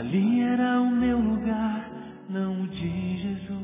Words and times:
Ali 0.00 0.40
era 0.40 0.80
o 0.80 0.90
meu 0.90 1.18
lugar, 1.18 1.90
não 2.30 2.62
o 2.62 2.68
de 2.68 3.18
Jesus. 3.18 3.60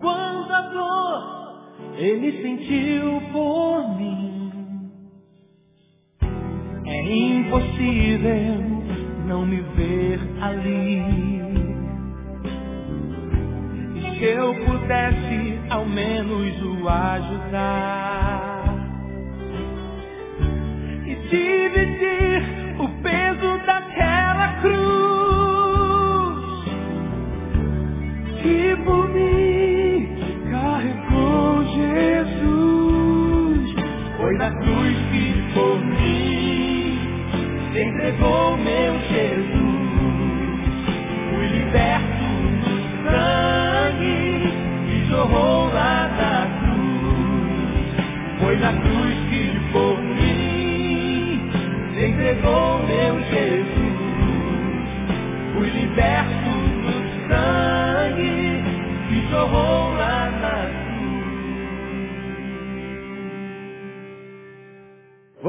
Quanta 0.00 0.60
dor 0.70 1.92
ele 1.98 2.40
sentiu 2.40 3.20
por 3.30 3.94
mim. 3.98 4.90
É 6.86 7.02
impossível 7.12 8.64
não 9.26 9.44
me 9.44 9.60
ver 9.60 10.18
ali. 10.40 11.17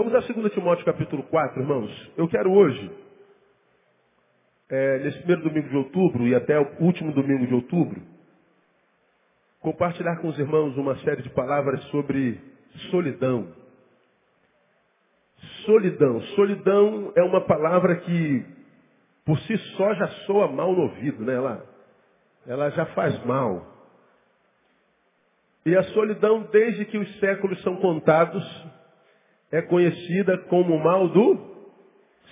Vamos 0.10 0.28
a 0.28 0.34
2 0.34 0.54
Timóteo 0.54 0.84
capítulo 0.86 1.22
4, 1.22 1.62
irmãos. 1.62 2.12
Eu 2.18 2.28
quero 2.28 2.52
hoje, 2.52 2.92
é, 4.68 4.98
nesse 5.04 5.20
primeiro 5.20 5.44
domingo 5.44 5.70
de 5.70 5.78
outubro 5.78 6.28
e 6.28 6.34
até 6.34 6.60
o 6.60 6.68
último 6.80 7.12
domingo 7.12 7.46
de 7.46 7.54
outubro, 7.54 8.02
compartilhar 9.60 10.16
com 10.16 10.30
os 10.30 10.40
irmãos 10.40 10.76
uma 10.78 10.96
série 11.02 11.22
de 11.22 11.30
palavras 11.30 11.80
sobre 11.92 12.42
solidão. 12.90 13.54
Solidão. 15.64 16.20
Solidão 16.36 17.14
é 17.16 17.22
uma 17.22 17.42
palavra 17.42 17.98
que, 17.98 18.44
por 19.24 19.38
si 19.42 19.56
só, 19.78 19.94
já 19.94 20.08
soa 20.26 20.48
mal 20.48 20.74
no 20.74 20.82
ouvido, 20.84 21.24
né? 21.24 21.36
Ela, 21.36 21.66
ela 22.48 22.70
já 22.72 22.88
faz 22.88 23.24
mal. 23.26 23.64
E 25.68 25.76
a 25.76 25.84
solidão, 25.84 26.48
desde 26.52 26.86
que 26.86 26.98
os 26.98 27.20
séculos 27.20 27.62
são 27.62 27.76
contados, 27.76 28.44
é 29.52 29.62
conhecida 29.62 30.38
como 30.50 30.76
o 30.76 30.84
mal 30.84 31.10
do 31.10 31.50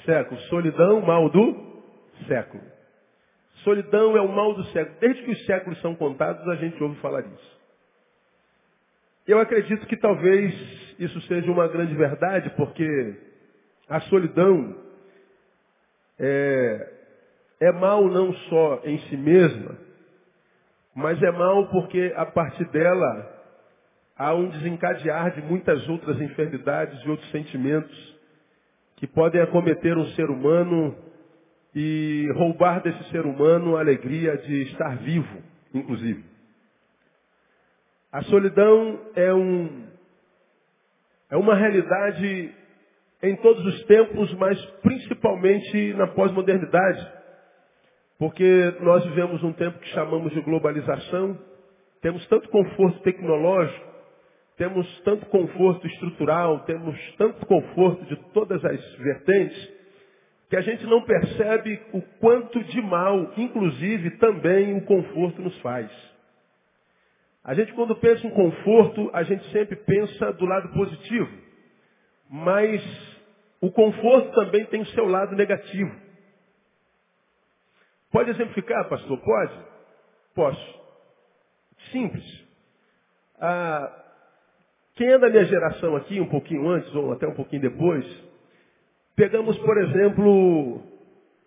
século. 0.06 0.40
Solidão, 0.42 1.02
mal 1.02 1.30
do 1.30 1.84
século. 2.28 2.64
Solidão 3.64 4.16
é 4.16 4.22
o 4.22 4.28
mal 4.28 4.54
do 4.54 4.64
século. 4.66 4.96
Desde 5.00 5.24
que 5.24 5.32
os 5.32 5.46
séculos 5.46 5.80
são 5.82 5.96
contados, 5.96 6.48
a 6.48 6.56
gente 6.56 6.82
ouve 6.82 7.00
falar 7.02 7.22
isso. 7.22 7.58
Eu 9.28 9.40
acredito 9.40 9.86
que 9.88 9.98
talvez 9.98 10.54
isso 11.00 11.20
seja 11.22 11.52
uma 11.52 11.68
grande 11.68 11.94
verdade, 11.96 12.50
porque 12.52 13.16
a 13.90 14.00
solidão 14.02 14.76
é, 16.20 16.94
é 17.60 17.72
mal 17.74 18.08
não 18.08 18.34
só 18.34 18.82
em 18.86 18.98
si 19.10 19.18
mesma, 19.18 19.78
mas 20.96 21.22
é 21.22 21.32
mal 21.32 21.68
porque 21.70 22.14
a 22.16 22.26
partir 22.26 22.66
dela 22.70 23.37
há 24.18 24.34
um 24.34 24.50
desencadear 24.50 25.32
de 25.36 25.42
muitas 25.42 25.88
outras 25.88 26.20
enfermidades 26.20 27.00
e 27.04 27.10
outros 27.10 27.30
sentimentos 27.32 28.18
que 28.96 29.06
podem 29.06 29.40
acometer 29.42 29.96
um 29.98 30.08
ser 30.08 30.30
humano 30.30 30.96
e 31.76 32.28
roubar 32.34 32.82
desse 32.82 33.04
ser 33.12 33.26
humano 33.26 33.78
a 33.78 33.82
alegria 33.82 34.36
de 34.38 34.64
estar 34.64 34.98
vivo, 34.98 35.44
inclusive. 35.74 36.24
A 38.12 38.24
solidão 38.24 39.00
é, 39.16 39.32
um, 39.34 39.86
é 41.30 41.38
uma 41.38 41.54
realidade 41.54 42.52
em 43.22 43.36
todos 43.38 43.64
os 43.66 43.84
tempos, 43.86 44.34
mas 44.36 44.60
principalmente 44.82 45.94
na 45.94 46.08
pós-modernidade. 46.08 47.18
Porque 48.18 48.76
nós 48.80 49.06
vivemos 49.06 49.44
um 49.44 49.54
tempo 49.54 49.78
que 49.78 49.90
chamamos 49.90 50.34
de 50.34 50.42
globalização, 50.42 51.38
temos 52.02 52.26
tanto 52.28 52.50
conforto 52.50 53.00
tecnológico, 53.02 53.87
temos 54.58 55.02
tanto 55.02 55.26
conforto 55.28 55.86
estrutural, 55.86 56.62
temos 56.62 56.98
tanto 57.16 57.46
conforto 57.46 58.04
de 58.06 58.16
todas 58.34 58.64
as 58.66 58.96
vertentes, 58.96 59.78
que 60.50 60.58
a 60.58 60.62
gente 60.62 60.84
não 60.86 61.04
percebe 61.04 61.80
o 61.94 62.02
quanto 62.20 62.64
de 62.64 62.82
mal, 62.82 63.34
inclusive, 63.38 64.18
também 64.18 64.78
o 64.78 64.86
conforto 64.86 65.42
nos 65.42 65.58
faz. 65.62 65.92
A 67.44 67.54
gente, 67.54 67.72
quando 67.74 67.96
pensa 67.96 68.26
em 68.26 68.32
conforto, 68.32 69.10
a 69.14 69.24
gente 69.24 69.50
sempre 69.52 69.76
pensa 69.76 70.34
do 70.34 70.46
lado 70.46 70.70
positivo. 70.74 71.30
Mas 72.30 72.82
o 73.62 73.72
conforto 73.72 74.32
também 74.32 74.66
tem 74.66 74.82
o 74.82 74.88
seu 74.88 75.06
lado 75.06 75.36
negativo. 75.36 75.96
Pode 78.12 78.32
exemplificar, 78.32 78.90
pastor? 78.90 79.18
Pode? 79.20 79.66
Posso. 80.34 80.80
Simples. 81.92 82.48
Ah, 83.40 84.07
quem 84.98 85.08
é 85.10 85.20
da 85.20 85.30
minha 85.30 85.46
geração 85.46 85.96
aqui, 85.96 86.20
um 86.20 86.28
pouquinho 86.28 86.68
antes 86.68 86.94
ou 86.96 87.14
até 87.14 87.28
um 87.28 87.36
pouquinho 87.36 87.62
depois, 87.62 88.06
pegamos, 89.16 89.56
por 89.60 89.78
exemplo, 89.78 90.82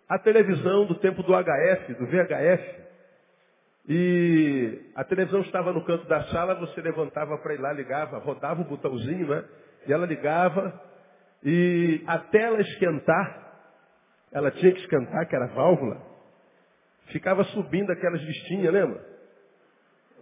a 0.07 0.17
televisão 0.17 0.85
do 0.85 0.95
tempo 0.95 1.21
do 1.21 1.33
HF, 1.33 1.93
do 1.95 2.05
VHF, 2.07 2.81
e 3.89 4.79
a 4.95 5.03
televisão 5.03 5.41
estava 5.41 5.73
no 5.73 5.83
canto 5.83 6.07
da 6.07 6.23
sala, 6.27 6.55
você 6.55 6.79
levantava 6.79 7.37
para 7.39 7.53
ir 7.53 7.59
lá, 7.59 7.73
ligava, 7.73 8.19
rodava 8.19 8.61
o 8.61 8.65
botãozinho, 8.65 9.27
né? 9.27 9.43
E 9.85 9.91
ela 9.91 10.05
ligava, 10.05 10.81
e 11.43 12.01
até 12.07 12.43
ela 12.43 12.61
esquentar, 12.61 13.51
ela 14.31 14.49
tinha 14.51 14.71
que 14.71 14.79
esquentar, 14.79 15.27
que 15.27 15.35
era 15.35 15.47
válvula, 15.47 16.01
ficava 17.07 17.43
subindo 17.45 17.91
aquelas 17.91 18.21
listinhas, 18.21 18.73
lembra? 18.73 19.03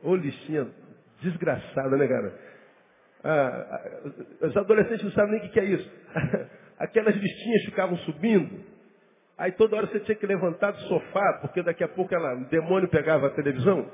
Ô 0.01 0.15
listinha 0.15 0.67
desgraçada, 1.21 1.95
né, 1.95 2.07
cara? 2.07 2.48
Ah, 3.23 3.81
os 4.41 4.55
adolescentes 4.55 5.03
não 5.03 5.11
sabem 5.11 5.39
nem 5.39 5.49
o 5.49 5.51
que 5.51 5.59
é 5.59 5.65
isso. 5.65 5.91
Aquelas 6.79 7.15
listinhas 7.15 7.65
ficavam 7.65 7.97
subindo. 7.99 8.63
Aí 9.37 9.51
toda 9.53 9.75
hora 9.75 9.87
você 9.87 9.99
tinha 10.01 10.15
que 10.15 10.25
levantar 10.25 10.71
do 10.71 10.79
sofá, 10.81 11.39
porque 11.41 11.61
daqui 11.63 11.83
a 11.83 11.87
pouco 11.87 12.13
ela, 12.13 12.35
o 12.35 12.45
demônio 12.45 12.89
pegava 12.89 13.27
a 13.27 13.29
televisão. 13.31 13.89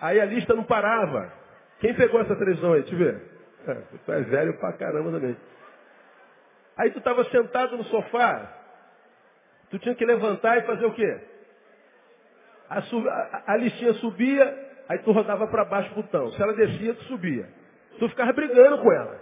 Aí 0.00 0.20
a 0.20 0.24
lista 0.24 0.54
não 0.54 0.64
parava. 0.64 1.32
Quem 1.80 1.94
pegou 1.94 2.20
essa 2.20 2.36
televisão 2.36 2.72
aí? 2.72 2.80
Eu 2.80 2.98
ver. 2.98 3.22
É, 3.66 3.74
tu 4.04 4.12
é 4.12 4.20
velho 4.22 4.58
pra 4.58 4.72
caramba 4.74 5.10
também. 5.12 5.36
Aí 6.76 6.90
tu 6.90 6.98
estava 6.98 7.24
sentado 7.24 7.76
no 7.76 7.84
sofá. 7.84 8.52
Tu 9.70 9.78
tinha 9.78 9.94
que 9.94 10.04
levantar 10.04 10.58
e 10.58 10.62
fazer 10.62 10.86
o 10.86 10.92
quê? 10.92 11.20
A, 12.68 12.78
a, 12.78 13.52
a 13.52 13.56
listinha 13.56 13.92
subia, 13.94 14.84
aí 14.88 14.98
tu 14.98 15.12
rodava 15.12 15.46
para 15.46 15.64
baixo 15.64 15.90
o 15.92 16.02
botão. 16.02 16.30
Se 16.32 16.42
ela 16.42 16.52
descia, 16.52 16.94
tu 16.94 17.04
subia. 17.04 17.48
Tu 17.98 18.08
ficava 18.08 18.32
brigando 18.32 18.78
com 18.78 18.92
ela. 18.92 19.20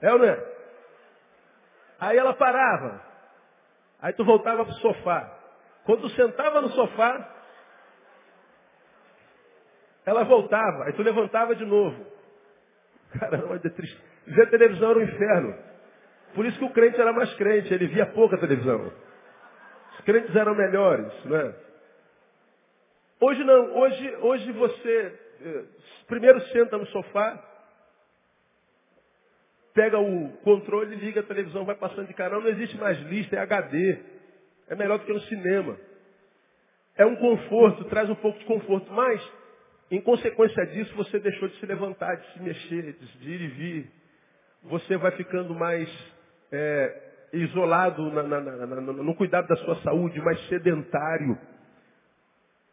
É 0.00 0.12
ou 0.12 0.18
não 0.18 0.26
é? 0.26 0.52
Aí 2.00 2.18
ela 2.18 2.34
parava. 2.34 3.00
Aí 4.00 4.12
tu 4.12 4.24
voltava 4.24 4.64
pro 4.64 4.74
sofá. 4.74 5.38
Quando 5.84 6.02
tu 6.02 6.10
sentava 6.10 6.60
no 6.60 6.68
sofá, 6.70 7.28
ela 10.04 10.24
voltava. 10.24 10.84
Aí 10.84 10.92
tu 10.92 11.02
levantava 11.02 11.54
de 11.54 11.64
novo. 11.64 12.04
Caramba, 13.18 13.58
de 13.58 13.70
triste. 13.70 14.02
Ver 14.26 14.50
televisão 14.50 14.90
era 14.90 14.98
um 14.98 15.02
inferno. 15.02 15.58
Por 16.34 16.46
isso 16.46 16.58
que 16.58 16.64
o 16.64 16.72
crente 16.72 17.00
era 17.00 17.12
mais 17.12 17.32
crente, 17.34 17.72
ele 17.72 17.86
via 17.86 18.06
pouca 18.06 18.38
televisão. 18.38 18.92
Os 19.92 20.00
crentes 20.00 20.34
eram 20.34 20.54
melhores, 20.54 21.12
não 21.24 21.36
é? 21.36 21.54
Hoje 23.20 23.44
não, 23.44 23.76
hoje, 23.76 24.16
hoje 24.16 24.52
você 24.52 25.21
primeiro 26.06 26.40
senta 26.48 26.78
no 26.78 26.86
sofá, 26.86 27.42
pega 29.74 29.98
o 29.98 30.28
controle, 30.38 30.96
liga 30.96 31.20
a 31.20 31.24
televisão, 31.24 31.64
vai 31.64 31.74
passando 31.74 32.06
de 32.06 32.14
canal, 32.14 32.40
não 32.40 32.48
existe 32.48 32.76
mais 32.76 32.98
lista, 33.02 33.36
é 33.36 33.40
HD. 33.40 33.98
É 34.68 34.74
melhor 34.74 34.98
do 34.98 35.04
que 35.04 35.12
no 35.12 35.20
cinema. 35.22 35.76
É 36.96 37.04
um 37.04 37.16
conforto, 37.16 37.84
traz 37.84 38.08
um 38.08 38.14
pouco 38.14 38.38
de 38.38 38.44
conforto. 38.44 38.92
Mas, 38.92 39.22
em 39.90 40.00
consequência 40.00 40.66
disso, 40.66 40.94
você 40.94 41.18
deixou 41.18 41.48
de 41.48 41.56
se 41.58 41.66
levantar, 41.66 42.16
de 42.16 42.32
se 42.32 42.40
mexer, 42.40 42.92
de 42.92 43.30
ir 43.30 43.40
e 43.40 43.48
vir. 43.48 43.90
Você 44.64 44.96
vai 44.96 45.10
ficando 45.12 45.54
mais 45.54 45.88
é, 46.50 47.02
isolado 47.32 48.10
na, 48.12 48.22
na, 48.22 48.40
na, 48.40 48.66
no 48.80 49.14
cuidado 49.14 49.48
da 49.48 49.56
sua 49.56 49.76
saúde, 49.82 50.20
mais 50.20 50.40
sedentário. 50.48 51.38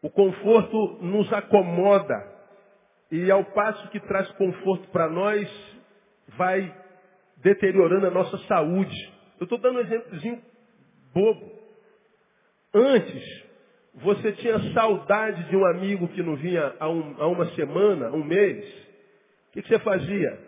O 0.02 0.10
conforto 0.10 1.00
nos 1.02 1.32
acomoda. 1.34 2.39
E 3.12 3.30
ao 3.32 3.44
passo 3.44 3.90
que 3.90 4.00
traz 4.02 4.30
conforto 4.34 4.88
para 4.90 5.10
nós, 5.10 5.50
vai 6.38 6.74
deteriorando 7.38 8.08
a 8.08 8.12
nossa 8.12 8.38
saúde. 8.40 9.14
Eu 9.40 9.46
estou 9.46 9.58
dando 9.58 9.78
um 9.78 9.82
exemplozinho 9.82 10.42
bobo. 11.14 11.60
Antes, 12.74 13.50
você 13.96 14.32
tinha 14.34 14.60
saudade 14.74 15.44
de 15.50 15.56
um 15.56 15.66
amigo 15.66 16.08
que 16.10 16.22
não 16.22 16.36
vinha 16.36 16.74
há, 16.80 16.90
um, 16.90 17.16
há 17.18 17.28
uma 17.28 17.46
semana, 17.56 18.12
um 18.12 18.24
mês. 18.24 18.66
O 19.50 19.52
que, 19.54 19.62
que, 19.62 19.68
você 19.68 19.80
fazia? 19.80 20.40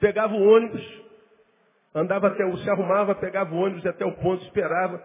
Pegava 0.00 0.34
o 0.34 0.42
ônibus, 0.42 0.82
andava 1.94 2.28
até 2.28 2.44
o, 2.44 2.56
se 2.58 2.70
arrumava, 2.70 3.14
pegava 3.14 3.54
o 3.54 3.58
ônibus 3.58 3.84
até 3.84 4.04
o 4.04 4.12
ponto, 4.12 4.42
esperava, 4.44 5.02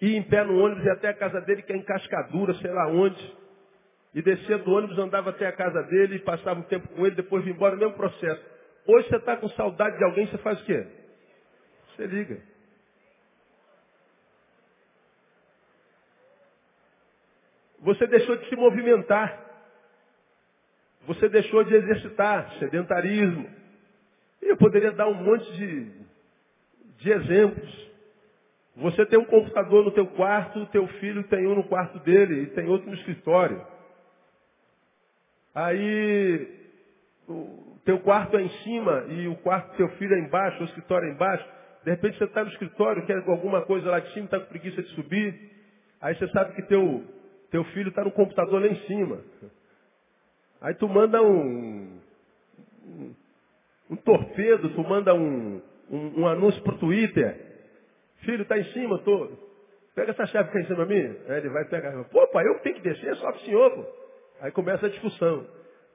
ia 0.00 0.18
em 0.18 0.22
pé 0.22 0.44
no 0.44 0.62
ônibus 0.62 0.84
e 0.84 0.90
até 0.90 1.08
a 1.08 1.14
casa 1.14 1.40
dele, 1.40 1.62
que 1.62 1.72
é 1.72 1.76
em 1.76 1.82
cascadura, 1.82 2.54
sei 2.54 2.70
lá 2.70 2.88
onde. 2.88 3.39
E 4.14 4.22
descia 4.22 4.58
do 4.58 4.72
ônibus, 4.72 4.98
andava 4.98 5.30
até 5.30 5.46
a 5.46 5.52
casa 5.52 5.82
dele, 5.84 6.18
passava 6.20 6.58
um 6.58 6.64
tempo 6.64 6.88
com 6.88 7.06
ele, 7.06 7.14
depois 7.14 7.44
vinha 7.44 7.54
embora, 7.54 7.76
mesmo 7.76 7.94
processo. 7.94 8.42
Hoje 8.86 9.08
você 9.08 9.16
está 9.16 9.36
com 9.36 9.48
saudade 9.50 9.96
de 9.98 10.04
alguém, 10.04 10.26
você 10.26 10.38
faz 10.38 10.60
o 10.60 10.64
quê? 10.64 10.86
Você 11.94 12.06
liga. 12.06 12.40
Você 17.80 18.06
deixou 18.06 18.36
de 18.36 18.48
se 18.48 18.56
movimentar. 18.56 19.48
Você 21.06 21.28
deixou 21.28 21.64
de 21.64 21.74
exercitar, 21.74 22.52
sedentarismo. 22.58 23.48
E 24.42 24.46
eu 24.46 24.56
poderia 24.56 24.92
dar 24.92 25.08
um 25.08 25.14
monte 25.14 25.50
de, 25.52 25.90
de 26.98 27.12
exemplos. 27.12 27.90
Você 28.76 29.04
tem 29.06 29.18
um 29.18 29.24
computador 29.24 29.84
no 29.84 29.90
teu 29.92 30.06
quarto, 30.08 30.60
o 30.60 30.66
teu 30.66 30.86
filho 30.98 31.22
tem 31.24 31.46
um 31.46 31.54
no 31.54 31.64
quarto 31.64 31.98
dele 32.00 32.42
e 32.42 32.46
tem 32.48 32.68
outro 32.68 32.88
no 32.88 32.94
escritório. 32.94 33.64
Aí 35.60 36.48
o 37.28 37.78
teu 37.84 38.00
quarto 38.00 38.36
é 38.36 38.42
em 38.42 38.48
cima 38.64 39.04
e 39.08 39.28
o 39.28 39.36
quarto 39.36 39.72
do 39.72 39.76
teu 39.76 39.88
filho 39.90 40.14
é 40.14 40.20
embaixo, 40.20 40.62
o 40.62 40.64
escritório 40.64 41.08
é 41.08 41.12
embaixo. 41.12 41.46
De 41.84 41.90
repente 41.90 42.16
você 42.16 42.24
está 42.24 42.42
no 42.42 42.50
escritório, 42.50 43.04
quer 43.04 43.18
alguma 43.28 43.62
coisa 43.62 43.90
lá 43.90 44.00
de 44.00 44.10
cima, 44.14 44.24
está 44.24 44.40
com 44.40 44.46
preguiça 44.46 44.82
de 44.82 44.88
subir. 44.90 45.50
Aí 46.00 46.14
você 46.14 46.28
sabe 46.28 46.54
que 46.54 46.62
teu 46.62 47.04
teu 47.50 47.64
filho 47.64 47.90
está 47.90 48.02
no 48.04 48.12
computador 48.12 48.60
lá 48.60 48.68
em 48.68 48.86
cima. 48.86 49.20
Aí 50.62 50.74
tu 50.74 50.88
manda 50.88 51.20
um, 51.22 52.00
um, 52.86 53.14
um 53.90 53.96
torpedo, 53.96 54.70
tu 54.70 54.82
manda 54.82 55.12
um, 55.14 55.60
um, 55.90 56.20
um 56.20 56.26
anúncio 56.26 56.62
para 56.62 56.74
o 56.74 56.78
Twitter. 56.78 57.36
Filho, 58.20 58.42
está 58.42 58.58
em 58.58 58.64
cima, 58.72 58.98
tô. 59.00 59.30
Pega 59.94 60.12
essa 60.12 60.26
chave 60.26 60.50
que 60.50 60.58
está 60.58 60.72
em 60.72 60.74
cima 60.74 60.86
de 60.86 60.94
mim. 60.94 61.16
Aí 61.28 61.38
ele 61.38 61.48
vai 61.50 61.64
pegar. 61.66 62.02
Pô, 62.04 62.26
pai, 62.28 62.46
eu 62.46 62.60
tenho 62.60 62.76
que 62.76 62.82
descer, 62.82 63.10
é 63.10 63.14
só 63.16 63.28
o 63.28 63.38
senhor. 63.40 63.70
Pô. 63.72 64.09
Aí 64.40 64.50
começa 64.52 64.86
a 64.86 64.88
discussão. 64.88 65.46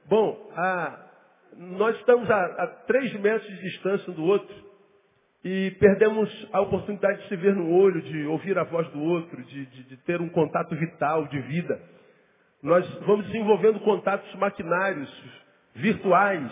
Bom, 0.06 0.51
a, 0.56 1.00
nós 1.57 1.95
estamos 1.97 2.30
a, 2.30 2.45
a 2.63 2.68
três 2.86 3.12
metros 3.19 3.47
de 3.47 3.62
distância 3.62 4.12
um 4.12 4.15
do 4.15 4.24
outro 4.24 4.56
e 5.44 5.71
perdemos 5.80 6.30
a 6.53 6.62
oportunidade 6.62 7.24
de 7.24 7.27
se 7.27 7.36
ver 7.36 7.56
no 7.56 7.71
olho, 7.71 8.01
de 8.01 8.25
ouvir 8.27 8.57
a 8.57 8.63
voz 8.63 8.88
do 8.89 9.01
outro, 9.01 9.44
de, 9.44 9.65
de, 9.65 9.83
de, 9.83 9.97
ter 9.97 10.21
um 10.21 10.30
contato 10.30 10.75
vital, 10.75 11.27
de 11.27 11.39
vida. 11.42 11.81
Nós 12.62 12.88
vamos 13.06 13.25
desenvolvendo 13.27 13.80
contatos 13.80 14.31
maquinários, 14.36 15.12
virtuais. 15.74 16.51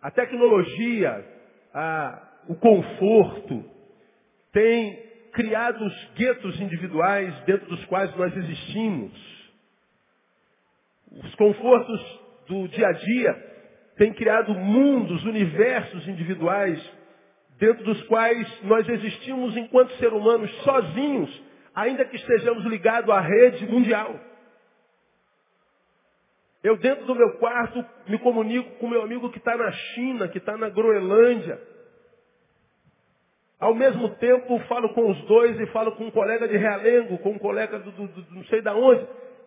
A 0.00 0.10
tecnologia, 0.12 1.24
a, 1.74 2.22
o 2.48 2.54
conforto, 2.54 3.64
tem 4.52 5.06
criado 5.32 5.84
os 5.84 6.10
guetos 6.14 6.60
individuais 6.60 7.34
dentro 7.44 7.68
dos 7.68 7.84
quais 7.86 8.14
nós 8.16 8.36
existimos. 8.36 9.35
Os 11.24 11.34
confortos 11.34 12.20
do 12.48 12.68
dia 12.68 12.88
a 12.88 12.92
dia 12.92 13.56
tem 13.96 14.12
criado 14.12 14.54
mundos, 14.54 15.24
universos 15.24 16.06
individuais, 16.06 16.78
dentro 17.58 17.84
dos 17.84 18.02
quais 18.04 18.62
nós 18.64 18.86
existimos 18.88 19.56
enquanto 19.56 19.92
ser 19.96 20.12
humanos 20.12 20.50
sozinhos, 20.62 21.42
ainda 21.74 22.04
que 22.04 22.16
estejamos 22.16 22.64
ligados 22.66 23.08
à 23.10 23.20
rede 23.20 23.66
mundial. 23.66 24.20
Eu 26.62 26.76
dentro 26.76 27.06
do 27.06 27.14
meu 27.14 27.38
quarto 27.38 27.84
me 28.08 28.18
comunico 28.18 28.78
com 28.78 28.88
meu 28.88 29.02
amigo 29.02 29.30
que 29.30 29.38
está 29.38 29.56
na 29.56 29.70
China, 29.70 30.28
que 30.28 30.38
está 30.38 30.56
na 30.56 30.68
Groenlândia. 30.68 31.60
Ao 33.58 33.74
mesmo 33.74 34.10
tempo 34.16 34.58
falo 34.68 34.92
com 34.92 35.10
os 35.10 35.18
dois 35.26 35.58
e 35.58 35.66
falo 35.68 35.92
com 35.92 36.06
um 36.06 36.10
colega 36.10 36.46
de 36.46 36.56
Realengo, 36.56 37.18
com 37.18 37.30
um 37.30 37.38
colega 37.38 37.78
do, 37.78 37.90
do, 37.90 38.06
do 38.08 38.34
não 38.34 38.44
sei 38.46 38.60
da 38.60 38.74
onde. 38.74 39.06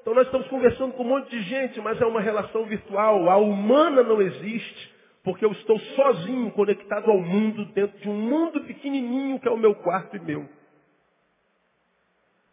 Então 0.10 0.16
nós 0.16 0.26
estamos 0.26 0.48
conversando 0.48 0.94
com 0.94 1.04
um 1.04 1.08
monte 1.08 1.30
de 1.30 1.40
gente, 1.44 1.80
mas 1.82 2.02
é 2.02 2.06
uma 2.08 2.20
relação 2.20 2.66
virtual. 2.66 3.30
A 3.30 3.38
humana 3.38 4.02
não 4.02 4.20
existe, 4.20 4.92
porque 5.24 5.46
eu 5.46 5.52
estou 5.52 5.78
sozinho, 5.78 6.50
conectado 6.50 7.12
ao 7.12 7.20
mundo, 7.20 7.64
dentro 7.76 7.96
de 8.00 8.10
um 8.10 8.16
mundo 8.16 8.60
pequenininho 8.62 9.40
que 9.40 9.48
é 9.48 9.52
o 9.52 9.58
meu 9.58 9.76
quarto 9.76 10.18
e 10.18 10.20
meu. 10.20 10.50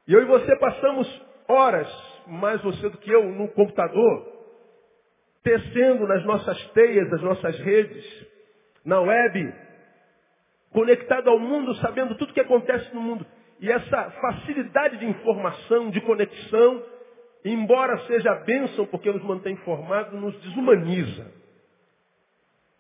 E 0.07 0.13
eu 0.13 0.21
e 0.21 0.27
você 0.27 0.55
passamos 0.57 1.23
horas, 1.49 1.89
mais 2.27 2.61
você 2.61 2.91
do 2.91 2.99
que 2.99 3.11
eu, 3.11 3.25
no 3.25 3.49
computador, 3.49 4.27
tecendo 5.43 6.07
nas 6.07 6.23
nossas 6.27 6.63
teias, 6.73 7.11
nas 7.11 7.23
nossas 7.23 7.59
redes, 7.61 8.27
na 8.85 9.01
web, 9.01 9.55
conectado 10.75 11.31
ao 11.31 11.39
mundo, 11.39 11.75
sabendo 11.77 12.17
tudo 12.17 12.33
o 12.33 12.35
que 12.35 12.41
acontece 12.41 12.95
no 12.95 13.01
mundo. 13.01 13.25
E 13.61 13.73
essa 13.73 14.11
facilidade 14.11 14.99
de 14.99 15.07
informação, 15.07 15.89
de 15.89 16.03
conexão, 16.03 16.96
embora 17.51 17.99
seja 18.07 18.35
bênção 18.37 18.87
porque 18.87 19.11
nos 19.11 19.23
mantém 19.23 19.55
informados, 19.55 20.13
nos 20.21 20.37
desumaniza. 20.41 21.33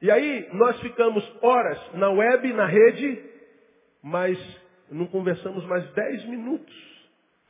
E 0.01 0.11
aí 0.11 0.49
nós 0.53 0.79
ficamos 0.81 1.25
horas 1.43 1.95
na 1.95 2.11
web, 2.11 2.53
na 2.53 2.67
rede, 2.67 3.23
mas 4.03 4.39
não 4.91 5.07
conversamos 5.07 5.65
mais 5.67 5.91
dez 5.93 6.25
minutos, 6.27 6.75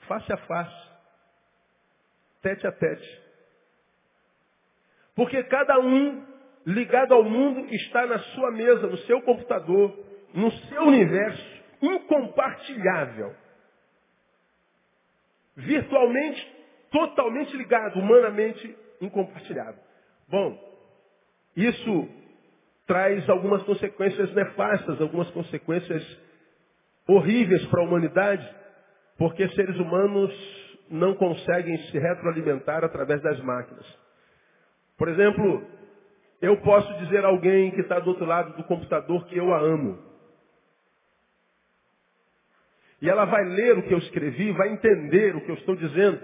face 0.06 0.32
a 0.32 0.36
face, 0.36 0.90
tete 2.42 2.66
a 2.66 2.72
tete. 2.72 3.22
Porque 5.14 5.42
cada 5.44 5.78
um 5.80 6.24
ligado 6.66 7.14
ao 7.14 7.24
mundo 7.24 7.72
está 7.74 8.06
na 8.06 8.18
sua 8.18 8.50
mesa, 8.50 8.86
no 8.86 8.98
seu 8.98 9.22
computador, 9.22 9.98
no 10.34 10.50
seu 10.50 10.82
universo 10.82 11.56
incompartilhável. 11.80 13.34
Virtualmente 15.56 16.55
totalmente 16.90 17.56
ligado, 17.56 17.98
humanamente 17.98 18.76
incompartilhável. 19.00 19.80
Bom, 20.28 20.58
isso 21.56 22.08
traz 22.86 23.28
algumas 23.28 23.62
consequências 23.64 24.32
nefastas, 24.34 25.00
algumas 25.00 25.30
consequências 25.30 26.02
horríveis 27.08 27.64
para 27.66 27.80
a 27.80 27.84
humanidade, 27.84 28.54
porque 29.18 29.48
seres 29.50 29.76
humanos 29.76 30.32
não 30.90 31.14
conseguem 31.14 31.76
se 31.90 31.98
retroalimentar 31.98 32.84
através 32.84 33.20
das 33.22 33.40
máquinas. 33.40 33.86
Por 34.96 35.08
exemplo, 35.08 35.66
eu 36.40 36.56
posso 36.58 36.92
dizer 36.98 37.24
a 37.24 37.28
alguém 37.28 37.70
que 37.72 37.80
está 37.80 37.98
do 37.98 38.10
outro 38.10 38.24
lado 38.24 38.56
do 38.56 38.64
computador 38.64 39.26
que 39.26 39.36
eu 39.36 39.52
a 39.52 39.60
amo. 39.60 39.98
E 43.00 43.10
ela 43.10 43.24
vai 43.24 43.44
ler 43.44 43.78
o 43.78 43.82
que 43.82 43.92
eu 43.92 43.98
escrevi, 43.98 44.52
vai 44.52 44.70
entender 44.70 45.36
o 45.36 45.40
que 45.42 45.50
eu 45.50 45.56
estou 45.56 45.76
dizendo. 45.76 46.20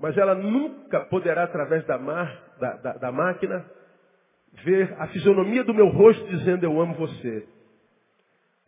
Mas 0.00 0.16
ela 0.16 0.34
nunca 0.34 1.00
poderá, 1.00 1.44
através 1.44 1.84
da, 1.84 1.98
mar, 1.98 2.56
da, 2.58 2.72
da, 2.76 2.92
da 2.94 3.12
máquina, 3.12 3.64
ver 4.64 4.94
a 4.98 5.06
fisionomia 5.08 5.62
do 5.62 5.74
meu 5.74 5.88
rosto 5.88 6.26
dizendo 6.28 6.64
eu 6.64 6.80
amo 6.80 6.94
você. 6.94 7.46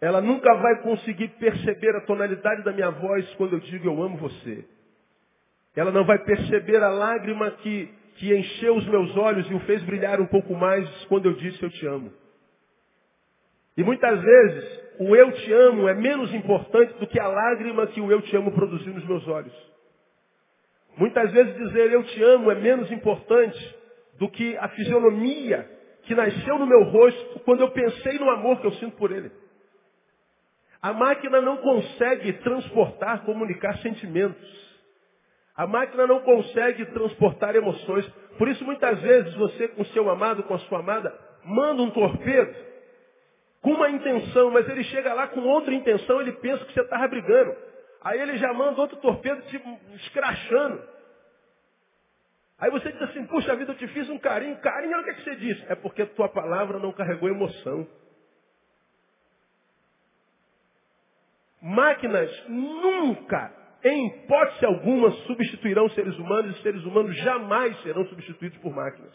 Ela 0.01 0.21
nunca 0.21 0.53
vai 0.57 0.83
conseguir 0.83 1.29
perceber 1.29 1.97
a 1.97 2.03
tonalidade 2.03 2.63
da 2.65 2.73
minha 2.73 2.91
voz 2.91 3.27
quando 3.37 3.55
eu 3.55 3.61
digo 3.61 3.89
eu 3.89 4.03
amo 4.03 4.19
você. 4.19 4.65
Ela 5.75 5.91
não 5.91 6.05
vai 6.05 6.19
perceber 6.19 6.83
a 6.83 6.91
lágrima 6.91 7.51
que, 7.53 7.89
que 8.17 8.37
encheu 8.37 8.77
os 8.77 8.87
meus 8.87 9.17
olhos 9.17 9.51
e 9.51 9.55
o 9.55 9.61
fez 9.61 9.83
brilhar 9.85 10.21
um 10.21 10.27
pouco 10.27 10.55
mais 10.55 10.87
quando 11.07 11.27
eu 11.27 11.33
disse 11.35 11.63
eu 11.63 11.71
te 11.71 11.87
amo. 11.87 12.13
E 13.75 13.83
muitas 13.83 14.21
vezes 14.21 14.83
o 14.99 15.17
eu 15.17 15.33
te 15.33 15.53
amo 15.53 15.89
é 15.89 15.95
menos 15.95 16.35
importante 16.35 16.93
do 16.99 17.07
que 17.07 17.19
a 17.19 17.27
lágrima 17.27 17.87
que 17.87 18.03
o 18.03 18.11
eu 18.13 18.21
te 18.21 18.37
amo 18.37 18.53
produziu 18.53 18.93
nos 18.93 19.07
meus 19.07 19.27
olhos. 19.27 19.72
Muitas 20.97 21.31
vezes 21.33 21.55
dizer 21.57 21.93
eu 21.93 22.03
te 22.05 22.23
amo 22.23 22.51
é 22.51 22.55
menos 22.55 22.91
importante 22.91 23.77
do 24.19 24.29
que 24.29 24.57
a 24.59 24.69
fisionomia 24.69 25.69
que 26.03 26.15
nasceu 26.15 26.59
no 26.59 26.67
meu 26.67 26.85
rosto 26.85 27.41
quando 27.41 27.61
eu 27.61 27.71
pensei 27.71 28.19
no 28.19 28.31
amor 28.31 28.61
que 28.61 28.67
eu 28.67 28.73
sinto 28.73 28.97
por 28.97 29.11
ele. 29.11 29.31
A 30.83 30.93
máquina 30.93 31.41
não 31.41 31.59
consegue 31.59 32.33
transportar, 32.35 33.25
comunicar 33.25 33.79
sentimentos. 33.79 34.63
A 35.57 35.67
máquina 35.67 36.07
não 36.07 36.21
consegue 36.21 36.85
transportar 36.87 37.55
emoções. 37.55 38.05
Por 38.37 38.49
isso, 38.49 38.65
muitas 38.65 39.01
vezes, 39.01 39.33
você 39.35 39.69
com 39.69 39.85
seu 39.87 40.11
amado, 40.11 40.43
com 40.43 40.55
a 40.55 40.59
sua 40.61 40.81
amada, 40.81 41.17
manda 41.45 41.83
um 41.83 41.91
torpedo 41.91 42.73
com 43.61 43.75
uma 43.75 43.91
intenção, 43.91 44.51
mas 44.51 44.69
ele 44.69 44.83
chega 44.85 45.15
lá 45.15 45.29
com 45.29 45.41
outra 45.41 45.73
intenção, 45.73 46.21
ele 46.21 46.33
pensa 46.33 46.65
que 46.65 46.73
você 46.73 46.81
está 46.81 47.07
brigando. 47.07 47.55
Aí 48.05 48.21
ele 48.21 48.37
já 48.37 48.53
manda 48.53 48.81
outro 48.81 48.97
torpedo 48.99 49.43
te 49.43 49.63
escrachando. 49.95 50.83
Aí 52.59 52.71
você 52.71 52.93
diz 52.93 53.03
assim, 53.03 53.27
puxa 53.27 53.55
vida, 53.57 53.73
eu 53.73 53.77
te 53.77 53.87
fiz 53.89 54.09
um 54.09 54.19
carinho. 54.19 54.57
Carinho, 54.61 54.93
olha 54.95 55.03
o 55.03 55.05
que, 55.05 55.11
é 55.11 55.15
que 55.15 55.25
você 55.25 55.37
disse. 55.37 55.65
É 55.69 55.75
porque 55.75 56.07
tua 56.07 56.29
palavra 56.29 56.79
não 56.79 56.93
carregou 56.93 57.29
emoção. 57.29 57.87
Máquinas 61.61 62.49
nunca, 62.49 63.53
em 63.85 64.07
hipótese 64.07 64.67
alguma, 64.67 65.11
substituirão 65.27 65.89
seres 65.91 66.17
humanos 66.19 66.57
e 66.57 66.63
seres 66.63 66.85
humanos 66.85 67.17
jamais 67.19 67.81
serão 67.83 68.05
substituídos 68.07 68.59
por 68.59 68.75
máquinas. 68.75 69.15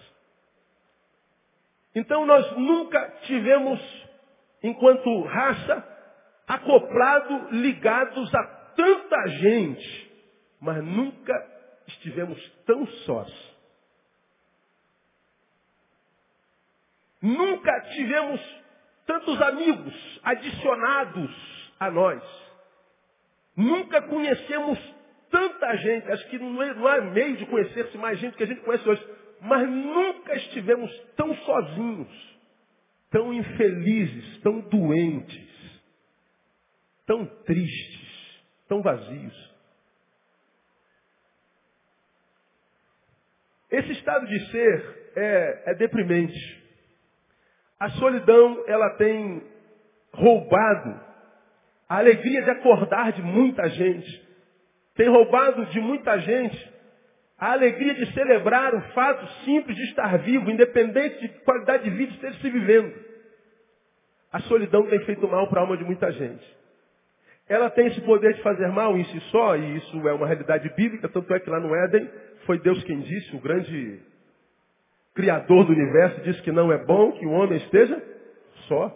Então 1.94 2.26
nós 2.26 2.50
nunca 2.56 3.06
tivemos, 3.24 3.82
enquanto 4.64 5.24
raça, 5.24 5.98
acoplado, 6.48 7.50
ligados 7.52 8.34
a 8.34 8.57
tanta 8.78 9.28
gente, 9.28 10.12
mas 10.62 10.82
nunca 10.82 11.34
estivemos 11.88 12.40
tão 12.66 12.88
sós. 13.06 13.58
Nunca 17.22 17.82
tivemos 17.96 18.40
tantos 19.06 19.42
amigos 19.42 20.20
adicionados 20.24 21.72
a 21.80 21.92
nós. 21.92 22.24
Nunca 23.56 24.02
conhecemos 24.04 24.80
tanta 25.32 25.76
gente, 25.78 26.12
acho 26.12 26.30
que 26.30 26.38
não, 26.38 26.62
é, 26.62 26.74
não 26.74 26.88
há 26.88 27.02
meio 27.02 27.36
de 27.38 27.46
conhecer-se 27.48 27.98
mais 27.98 28.20
gente 28.20 28.38
que 28.38 28.44
a 28.44 28.48
gente 28.48 28.62
conhece 28.62 28.88
hoje, 28.88 29.06
mas 29.42 29.68
nunca 29.68 30.36
estivemos 30.36 30.92
tão 31.16 31.36
sozinhos, 31.38 32.38
tão 33.10 33.34
infelizes, 33.34 34.40
tão 34.42 34.60
doentes, 34.62 35.82
tão 37.06 37.26
tristes, 37.44 38.07
tão 38.68 38.82
vazios. 38.82 39.56
Esse 43.70 43.92
estado 43.92 44.26
de 44.28 44.52
ser 44.52 45.12
é, 45.16 45.72
é 45.72 45.76
deprimente. 45.76 46.64
A 47.80 47.90
solidão, 47.92 48.64
ela 48.68 48.92
tem 48.92 49.44
roubado 50.14 51.00
a 51.88 51.98
alegria 51.98 52.44
de 52.44 52.50
acordar 52.50 53.12
de 53.12 53.22
muita 53.22 53.70
gente. 53.70 54.28
Tem 54.96 55.08
roubado 55.10 55.66
de 55.68 55.80
muita 55.80 56.18
gente 56.20 56.78
a 57.38 57.52
alegria 57.52 57.94
de 57.94 58.12
celebrar 58.14 58.74
o 58.74 58.82
fato 58.94 59.28
simples 59.44 59.76
de 59.76 59.84
estar 59.90 60.18
vivo, 60.18 60.50
independente 60.50 61.20
de 61.20 61.30
qualidade 61.44 61.84
de 61.84 61.92
vida 61.92 62.14
esteja 62.14 62.40
se 62.40 62.50
vivendo. 62.50 62.94
A 64.32 64.40
solidão 64.42 64.88
tem 64.88 65.06
feito 65.06 65.28
mal 65.28 65.48
para 65.48 65.60
a 65.60 65.64
alma 65.64 65.78
de 65.78 65.84
muita 65.84 66.12
gente. 66.12 66.57
Ela 67.50 67.70
tem 67.70 67.88
esse 67.88 68.02
poder 68.02 68.34
de 68.34 68.42
fazer 68.42 68.68
mal 68.68 68.98
em 68.98 69.06
si 69.06 69.20
só, 69.32 69.56
e 69.56 69.78
isso 69.78 70.08
é 70.08 70.14
uma 70.14 70.28
realidade 70.28 70.70
bíblica, 70.76 71.08
tanto 71.08 71.34
é 71.34 71.40
que 71.40 71.50
lá 71.50 71.60
no 71.60 71.74
Éden 71.74 72.10
foi 72.46 72.60
Deus 72.60 72.84
quem 72.84 73.00
disse, 73.00 73.36
o 73.36 73.40
grande 73.40 74.02
Criador 75.18 75.66
do 75.66 75.72
universo, 75.72 76.22
disse 76.22 76.40
que 76.44 76.52
não 76.52 76.72
é 76.72 76.78
bom 76.78 77.14
que 77.14 77.26
o 77.26 77.32
homem 77.32 77.58
esteja 77.58 78.00
só. 78.68 78.96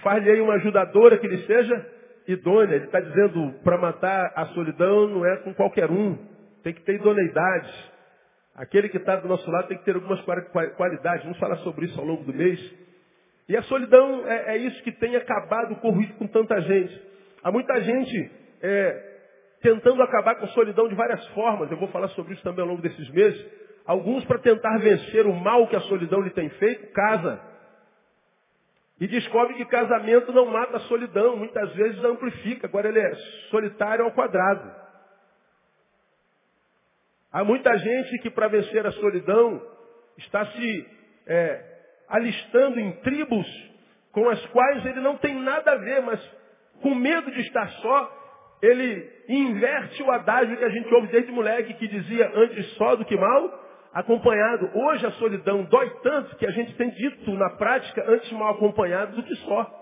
Far-lhe 0.00 0.40
uma 0.40 0.54
ajudadora 0.54 1.18
que 1.18 1.26
lhe 1.26 1.44
seja 1.44 1.86
idônea. 2.28 2.76
Ele 2.76 2.84
está 2.84 3.00
dizendo, 3.00 3.52
para 3.64 3.76
matar 3.76 4.32
a 4.36 4.46
solidão 4.46 5.08
não 5.08 5.26
é 5.26 5.38
com 5.38 5.52
qualquer 5.54 5.90
um. 5.90 6.16
Tem 6.62 6.72
que 6.72 6.82
ter 6.82 6.94
idoneidade. 6.94 7.92
Aquele 8.54 8.88
que 8.88 8.96
está 8.96 9.16
do 9.16 9.26
nosso 9.26 9.50
lado 9.50 9.66
tem 9.66 9.76
que 9.76 9.84
ter 9.84 9.96
algumas 9.96 10.20
qualidades. 10.76 11.24
Vamos 11.24 11.38
falar 11.40 11.56
sobre 11.56 11.86
isso 11.86 11.98
ao 11.98 12.06
longo 12.06 12.22
do 12.22 12.32
mês. 12.32 12.60
E 13.50 13.56
a 13.56 13.62
solidão 13.64 14.24
é, 14.28 14.54
é 14.54 14.56
isso 14.58 14.80
que 14.84 14.92
tem 14.92 15.16
acabado 15.16 15.74
corrido 15.80 16.14
com 16.14 16.26
tanta 16.28 16.60
gente. 16.60 17.02
Há 17.42 17.50
muita 17.50 17.80
gente 17.80 18.30
é, 18.62 19.18
tentando 19.60 20.00
acabar 20.04 20.36
com 20.36 20.44
a 20.44 20.50
solidão 20.50 20.86
de 20.86 20.94
várias 20.94 21.26
formas. 21.30 21.68
Eu 21.68 21.76
vou 21.76 21.88
falar 21.88 22.06
sobre 22.10 22.34
isso 22.34 22.44
também 22.44 22.62
ao 22.62 22.68
longo 22.68 22.80
desses 22.80 23.10
meses. 23.10 23.44
Alguns 23.84 24.24
para 24.24 24.38
tentar 24.38 24.78
vencer 24.78 25.26
o 25.26 25.34
mal 25.34 25.66
que 25.66 25.74
a 25.74 25.80
solidão 25.80 26.20
lhe 26.20 26.30
tem 26.30 26.48
feito, 26.48 26.92
casa. 26.92 27.40
E 29.00 29.08
descobre 29.08 29.54
que 29.54 29.64
casamento 29.64 30.32
não 30.32 30.46
mata 30.46 30.76
a 30.76 30.80
solidão, 30.82 31.36
muitas 31.36 31.72
vezes 31.74 32.04
amplifica. 32.04 32.68
Agora 32.68 32.88
ele 32.88 33.00
é 33.00 33.14
solitário 33.50 34.04
ao 34.04 34.12
quadrado. 34.12 34.72
Há 37.32 37.42
muita 37.42 37.76
gente 37.76 38.16
que 38.18 38.30
para 38.30 38.46
vencer 38.46 38.86
a 38.86 38.92
solidão 38.92 39.60
está 40.18 40.46
se 40.46 40.86
é, 41.26 41.69
alistando 42.10 42.78
em 42.78 42.92
tribos 43.00 43.46
com 44.12 44.28
as 44.28 44.44
quais 44.46 44.84
ele 44.84 45.00
não 45.00 45.16
tem 45.16 45.34
nada 45.36 45.72
a 45.72 45.76
ver, 45.76 46.02
mas 46.02 46.20
com 46.82 46.94
medo 46.94 47.30
de 47.30 47.40
estar 47.42 47.68
só, 47.68 48.58
ele 48.60 49.08
inverte 49.28 50.02
o 50.02 50.10
adágio 50.10 50.56
que 50.56 50.64
a 50.64 50.70
gente 50.70 50.92
ouve 50.92 51.06
desde 51.08 51.30
moleque, 51.30 51.74
que 51.74 51.86
dizia 51.86 52.30
antes 52.34 52.66
só 52.74 52.96
do 52.96 53.04
que 53.04 53.16
mal, 53.16 53.60
acompanhado. 53.92 54.70
Hoje 54.74 55.06
a 55.06 55.12
solidão 55.12 55.64
dói 55.64 55.88
tanto 56.02 56.36
que 56.36 56.46
a 56.46 56.50
gente 56.50 56.74
tem 56.74 56.90
dito 56.90 57.30
na 57.32 57.50
prática 57.50 58.04
antes 58.08 58.30
mal 58.32 58.54
acompanhado 58.54 59.16
do 59.16 59.22
que 59.22 59.34
só. 59.36 59.80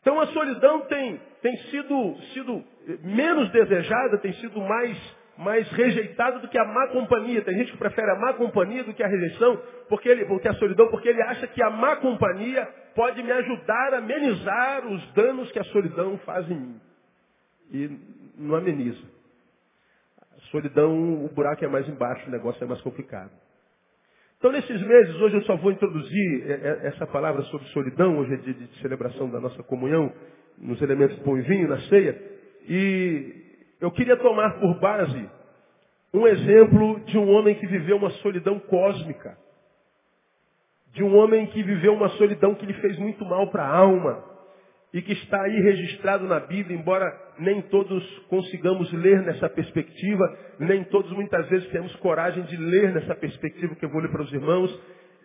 Então 0.00 0.20
a 0.20 0.26
solidão 0.28 0.82
tem, 0.82 1.20
tem 1.42 1.56
sido, 1.64 2.16
sido 2.32 2.64
menos 3.02 3.50
desejada, 3.50 4.18
tem 4.18 4.32
sido 4.34 4.60
mais, 4.60 4.96
mais 5.38 5.70
rejeitada 5.70 6.40
do 6.40 6.48
que 6.48 6.58
a 6.58 6.64
má 6.64 6.88
companhia. 6.88 7.42
Tem 7.42 7.56
gente 7.56 7.70
que 7.70 7.78
prefere 7.78 8.10
a 8.10 8.16
má 8.16 8.34
companhia 8.34 8.82
do 8.82 8.92
que 8.92 9.04
a 9.04 9.06
rejeição, 9.06 9.62
porque 9.88 10.08
ele, 10.08 10.24
porque 10.24 10.48
a 10.48 10.54
solidão, 10.54 10.88
porque 10.88 11.08
ele 11.08 11.22
acha 11.22 11.46
que 11.46 11.62
a 11.62 11.70
má 11.70 11.96
companhia 11.96 12.68
pode 12.94 13.22
me 13.22 13.30
ajudar 13.30 13.94
a 13.94 13.98
amenizar 13.98 14.84
os 14.86 15.12
danos 15.12 15.50
que 15.52 15.60
a 15.60 15.64
solidão 15.64 16.18
faz 16.18 16.50
em 16.50 16.56
mim. 16.56 16.80
E 17.72 17.98
não 18.36 18.56
ameniza. 18.56 19.00
Solidão, 20.50 21.24
o 21.24 21.28
buraco 21.28 21.64
é 21.64 21.68
mais 21.68 21.88
embaixo, 21.88 22.26
o 22.26 22.32
negócio 22.32 22.62
é 22.64 22.66
mais 22.66 22.80
complicado. 22.80 23.30
Então, 24.38 24.50
nesses 24.50 24.80
meses, 24.82 25.14
hoje 25.20 25.36
eu 25.36 25.42
só 25.42 25.56
vou 25.56 25.70
introduzir 25.70 26.50
é, 26.50 26.52
é, 26.52 26.86
essa 26.88 27.06
palavra 27.06 27.42
sobre 27.42 27.66
solidão, 27.68 28.18
hoje 28.18 28.34
é 28.34 28.36
dia 28.38 28.54
de 28.54 28.80
celebração 28.80 29.30
da 29.30 29.40
nossa 29.40 29.62
comunhão, 29.64 30.12
nos 30.56 30.80
elementos 30.82 31.16
pão 31.20 31.38
e 31.38 31.42
vinho, 31.42 31.68
na 31.68 31.78
ceia. 31.82 32.20
E 32.68 33.37
eu 33.80 33.90
queria 33.92 34.16
tomar 34.16 34.58
por 34.58 34.78
base 34.80 35.30
um 36.12 36.26
exemplo 36.26 37.00
de 37.00 37.18
um 37.18 37.30
homem 37.30 37.54
que 37.54 37.66
viveu 37.66 37.96
uma 37.96 38.10
solidão 38.10 38.58
cósmica. 38.58 39.36
De 40.92 41.02
um 41.02 41.16
homem 41.16 41.46
que 41.46 41.62
viveu 41.62 41.94
uma 41.94 42.08
solidão 42.10 42.54
que 42.54 42.66
lhe 42.66 42.72
fez 42.74 42.98
muito 42.98 43.24
mal 43.24 43.50
para 43.50 43.62
a 43.62 43.76
alma 43.76 44.24
e 44.92 45.02
que 45.02 45.12
está 45.12 45.42
aí 45.42 45.60
registrado 45.60 46.24
na 46.26 46.40
Bíblia, 46.40 46.76
embora 46.76 47.06
nem 47.38 47.60
todos 47.62 48.02
consigamos 48.28 48.90
ler 48.92 49.22
nessa 49.22 49.48
perspectiva, 49.48 50.38
nem 50.58 50.82
todos 50.84 51.12
muitas 51.12 51.46
vezes 51.48 51.68
temos 51.68 51.94
coragem 51.96 52.42
de 52.44 52.56
ler 52.56 52.92
nessa 52.94 53.14
perspectiva 53.14 53.74
que 53.74 53.84
eu 53.84 53.90
vou 53.90 54.00
ler 54.00 54.10
para 54.10 54.22
os 54.22 54.32
irmãos. 54.32 54.80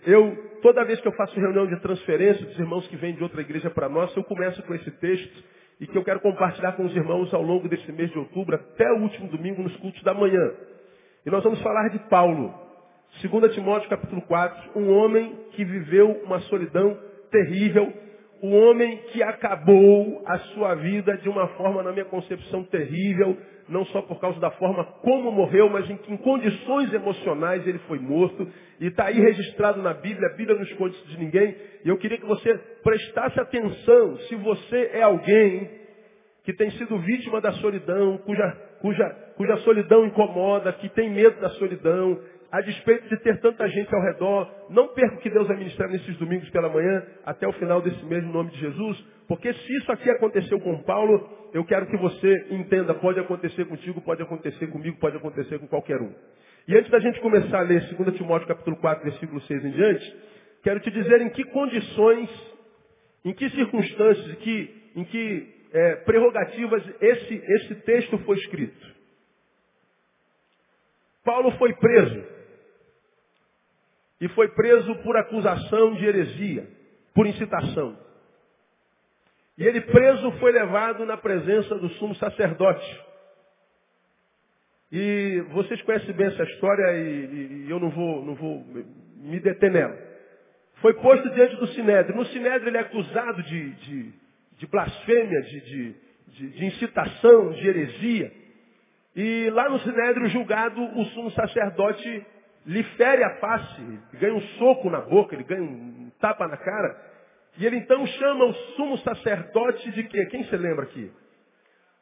Eu, 0.06 0.36
toda 0.62 0.84
vez 0.84 1.00
que 1.00 1.08
eu 1.08 1.14
faço 1.14 1.40
reunião 1.40 1.66
de 1.66 1.80
transferência 1.80 2.46
dos 2.46 2.60
irmãos 2.60 2.86
que 2.88 2.98
vêm 2.98 3.16
de 3.16 3.24
outra 3.24 3.40
igreja 3.40 3.70
para 3.70 3.88
nós, 3.88 4.14
eu 4.18 4.24
começo 4.26 4.62
com 4.64 4.76
esse 4.76 4.92
texto 4.92 5.44
e 5.84 5.88
que 5.88 5.98
eu 5.98 6.04
quero 6.04 6.22
compartilhar 6.22 6.72
com 6.74 6.86
os 6.86 6.96
irmãos 6.96 7.34
ao 7.34 7.42
longo 7.42 7.68
desse 7.68 7.92
mês 7.92 8.10
de 8.10 8.18
outubro, 8.18 8.56
até 8.56 8.90
o 8.94 9.02
último 9.02 9.28
domingo, 9.28 9.62
nos 9.62 9.76
cultos 9.78 10.02
da 10.02 10.14
manhã. 10.14 10.52
E 11.26 11.30
nós 11.30 11.44
vamos 11.44 11.62
falar 11.62 11.90
de 11.90 12.00
Paulo. 12.08 12.54
2 13.22 13.54
Timóteo 13.54 13.90
capítulo 13.90 14.22
4, 14.22 14.80
um 14.80 14.94
homem 14.94 15.36
que 15.52 15.66
viveu 15.66 16.22
uma 16.24 16.40
solidão 16.44 16.98
terrível, 17.30 17.92
o 18.42 18.50
homem 18.50 18.98
que 19.12 19.22
acabou 19.22 20.24
a 20.26 20.40
sua 20.54 20.74
vida 20.76 21.18
de 21.18 21.28
uma 21.28 21.50
forma, 21.50 21.84
na 21.84 21.92
minha 21.92 22.06
concepção, 22.06 22.64
terrível, 22.64 23.38
não 23.74 23.84
só 23.88 24.02
por 24.04 24.20
causa 24.22 24.40
da 24.40 24.52
forma 24.52 24.86
como 25.02 25.32
morreu, 25.32 25.68
mas 25.70 25.90
em 25.90 26.00
em 26.08 26.18
condições 26.18 26.94
emocionais 26.94 27.66
ele 27.68 27.80
foi 27.80 28.00
morto. 28.00 28.48
E 28.80 28.88
está 28.88 29.06
aí 29.06 29.20
registrado 29.20 29.82
na 29.82 29.94
Bíblia, 29.94 30.30
a 30.30 30.36
Bíblia 30.36 30.56
não 30.56 30.64
esconde 30.64 30.96
isso 30.96 31.08
de 31.08 31.18
ninguém. 31.18 31.56
E 31.84 31.90
eu 31.90 31.98
queria 31.98 32.18
que 32.18 32.26
você 32.26 32.54
prestasse 32.84 33.40
atenção 33.40 34.18
se 34.30 34.36
você 34.36 34.92
é 34.94 35.02
alguém 35.02 35.70
que 36.44 36.54
tem 36.54 36.70
sido 36.72 36.98
vítima 37.00 37.42
da 37.42 37.54
solidão, 37.54 38.18
cuja, 38.20 38.52
cuja, 38.82 39.10
cuja 39.38 39.58
solidão 39.58 40.06
incomoda, 40.06 40.74
que 40.74 40.90
tem 40.90 41.10
medo 41.10 41.40
da 41.40 41.50
solidão, 41.52 42.20
a 42.52 42.62
despeito 42.62 43.08
de 43.08 43.18
ter 43.24 43.40
tanta 43.40 43.68
gente 43.68 43.96
ao 43.96 44.02
redor, 44.02 44.48
não 44.70 44.90
perca 44.90 45.16
o 45.16 45.20
que 45.20 45.30
Deus 45.30 45.48
vai 45.48 45.58
ministrar 45.58 45.90
nesses 45.90 46.16
domingos 46.18 46.50
pela 46.52 46.70
manhã, 46.70 47.04
até 47.26 47.48
o 47.48 47.54
final 47.54 47.82
desse 47.82 48.06
mês, 48.06 48.24
no 48.24 48.32
nome 48.32 48.52
de 48.52 48.60
Jesus, 48.60 49.04
porque 49.28 49.52
se 49.54 49.78
isso 49.78 49.92
aqui 49.92 50.10
aconteceu 50.10 50.60
com 50.60 50.84
Paulo, 50.84 51.43
eu 51.54 51.64
quero 51.64 51.86
que 51.88 51.98
você 51.98 52.48
entenda, 52.50 52.94
pode 52.96 53.20
acontecer 53.20 53.66
contigo, 53.66 54.02
pode 54.02 54.22
acontecer 54.22 54.68
comigo, 54.68 54.98
pode 55.00 55.18
acontecer 55.18 55.60
com 55.60 55.68
qualquer 55.68 56.02
um. 56.02 56.14
E 56.68 56.76
antes 56.76 56.90
da 56.90 57.00
gente 57.00 57.20
começar 57.20 57.60
a 57.60 57.62
ler 57.62 57.82
2 57.94 58.18
Timóteo 58.18 58.48
capítulo 58.48 58.76
4, 58.78 59.04
versículo 59.04 59.40
6 59.42 59.66
em 59.66 59.72
diante, 59.72 60.16
quero 60.64 60.80
te 60.80 60.90
dizer 60.90 61.22
em 61.22 61.30
que 61.30 61.44
condições 61.46 62.30
Em 63.26 63.34
que 63.34 63.50
circunstâncias, 63.52 64.32
em 64.32 64.36
que, 64.36 64.92
em 64.98 65.04
que 65.06 65.68
é, 65.72 65.96
prerrogativas 65.98 66.84
esse, 67.00 67.36
esse 67.36 67.76
texto 67.76 68.18
foi 68.20 68.38
escrito? 68.38 68.94
Paulo 71.24 71.52
foi 71.52 71.74
preso. 71.74 72.24
E 74.20 74.28
foi 74.30 74.50
preso 74.50 74.96
por 75.04 75.16
acusação 75.16 75.96
de 75.96 76.06
heresia, 76.06 76.68
por 77.14 77.26
incitação. 77.26 77.98
E 79.58 79.64
ele 79.64 79.82
preso 79.82 80.32
foi 80.34 80.52
levado 80.52 81.06
na 81.06 81.18
presença 81.18 81.76
do 81.76 81.90
sumo 81.90 82.16
sacerdote. 82.16 83.02
E 84.92 85.44
vocês 85.52 85.82
conhecem 85.84 86.14
bem 86.14 86.28
essa 86.28 86.44
história 86.44 86.98
e, 86.98 87.66
e 87.66 87.70
eu 87.70 87.80
não 87.80 87.90
vou, 87.90 88.26
não 88.26 88.36
vou 88.36 88.64
me 89.18 89.40
deter 89.40 89.72
nela. 89.72 89.98
Foi 90.82 90.94
posto 90.96 91.30
diante 91.32 91.56
do 91.56 91.68
Sinédrio. 91.68 92.16
No 92.16 92.26
Sinédrio 92.26 92.70
ele 92.70 92.78
é 92.78 92.82
acusado 92.82 93.42
de, 93.44 93.70
de, 93.72 94.14
de 94.58 94.68
blasfêmia, 94.68 95.42
de, 95.42 95.62
de, 95.62 96.50
de 96.50 96.66
incitação, 96.66 97.54
de 97.54 97.68
heresia. 97.68 98.32
E 99.16 99.50
lá 99.52 99.70
no 99.70 99.80
Sinédrio 99.80 100.28
julgado, 100.30 100.82
o 100.82 101.06
sumo 101.06 101.32
sacerdote 101.32 102.26
lhe 102.66 102.84
fere 102.84 103.24
a 103.24 103.36
face, 103.38 104.00
ganha 104.14 104.34
um 104.34 104.42
soco 104.58 104.90
na 104.90 105.02
boca, 105.02 105.36
ele 105.36 105.44
ganha 105.44 105.62
um 105.62 106.12
tapa 106.20 106.48
na 106.48 106.58
cara. 106.58 107.13
E 107.58 107.66
ele 107.66 107.78
então 107.78 108.06
chama 108.06 108.46
o 108.46 108.54
sumo 108.76 108.98
sacerdote 109.00 109.92
de 109.92 110.04
quê? 110.06 110.26
Quem 110.28 110.44
se 110.46 110.58
lembra 110.58 110.86
aqui? 110.86 111.12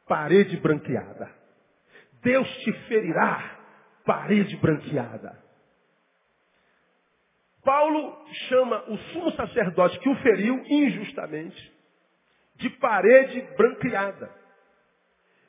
Parede 0.06 0.56
branqueada. 0.56 1.30
Deus 2.22 2.48
te 2.58 2.72
ferirá, 2.88 3.58
parede 4.04 4.56
branqueada. 4.56 5.38
Paulo 7.64 8.24
chama 8.48 8.84
o 8.88 8.96
sumo 8.96 9.30
sacerdote 9.32 9.98
que 10.00 10.08
o 10.08 10.16
feriu 10.16 10.64
injustamente 10.66 11.72
de 12.56 12.70
parede 12.70 13.40
branqueada. 13.56 14.30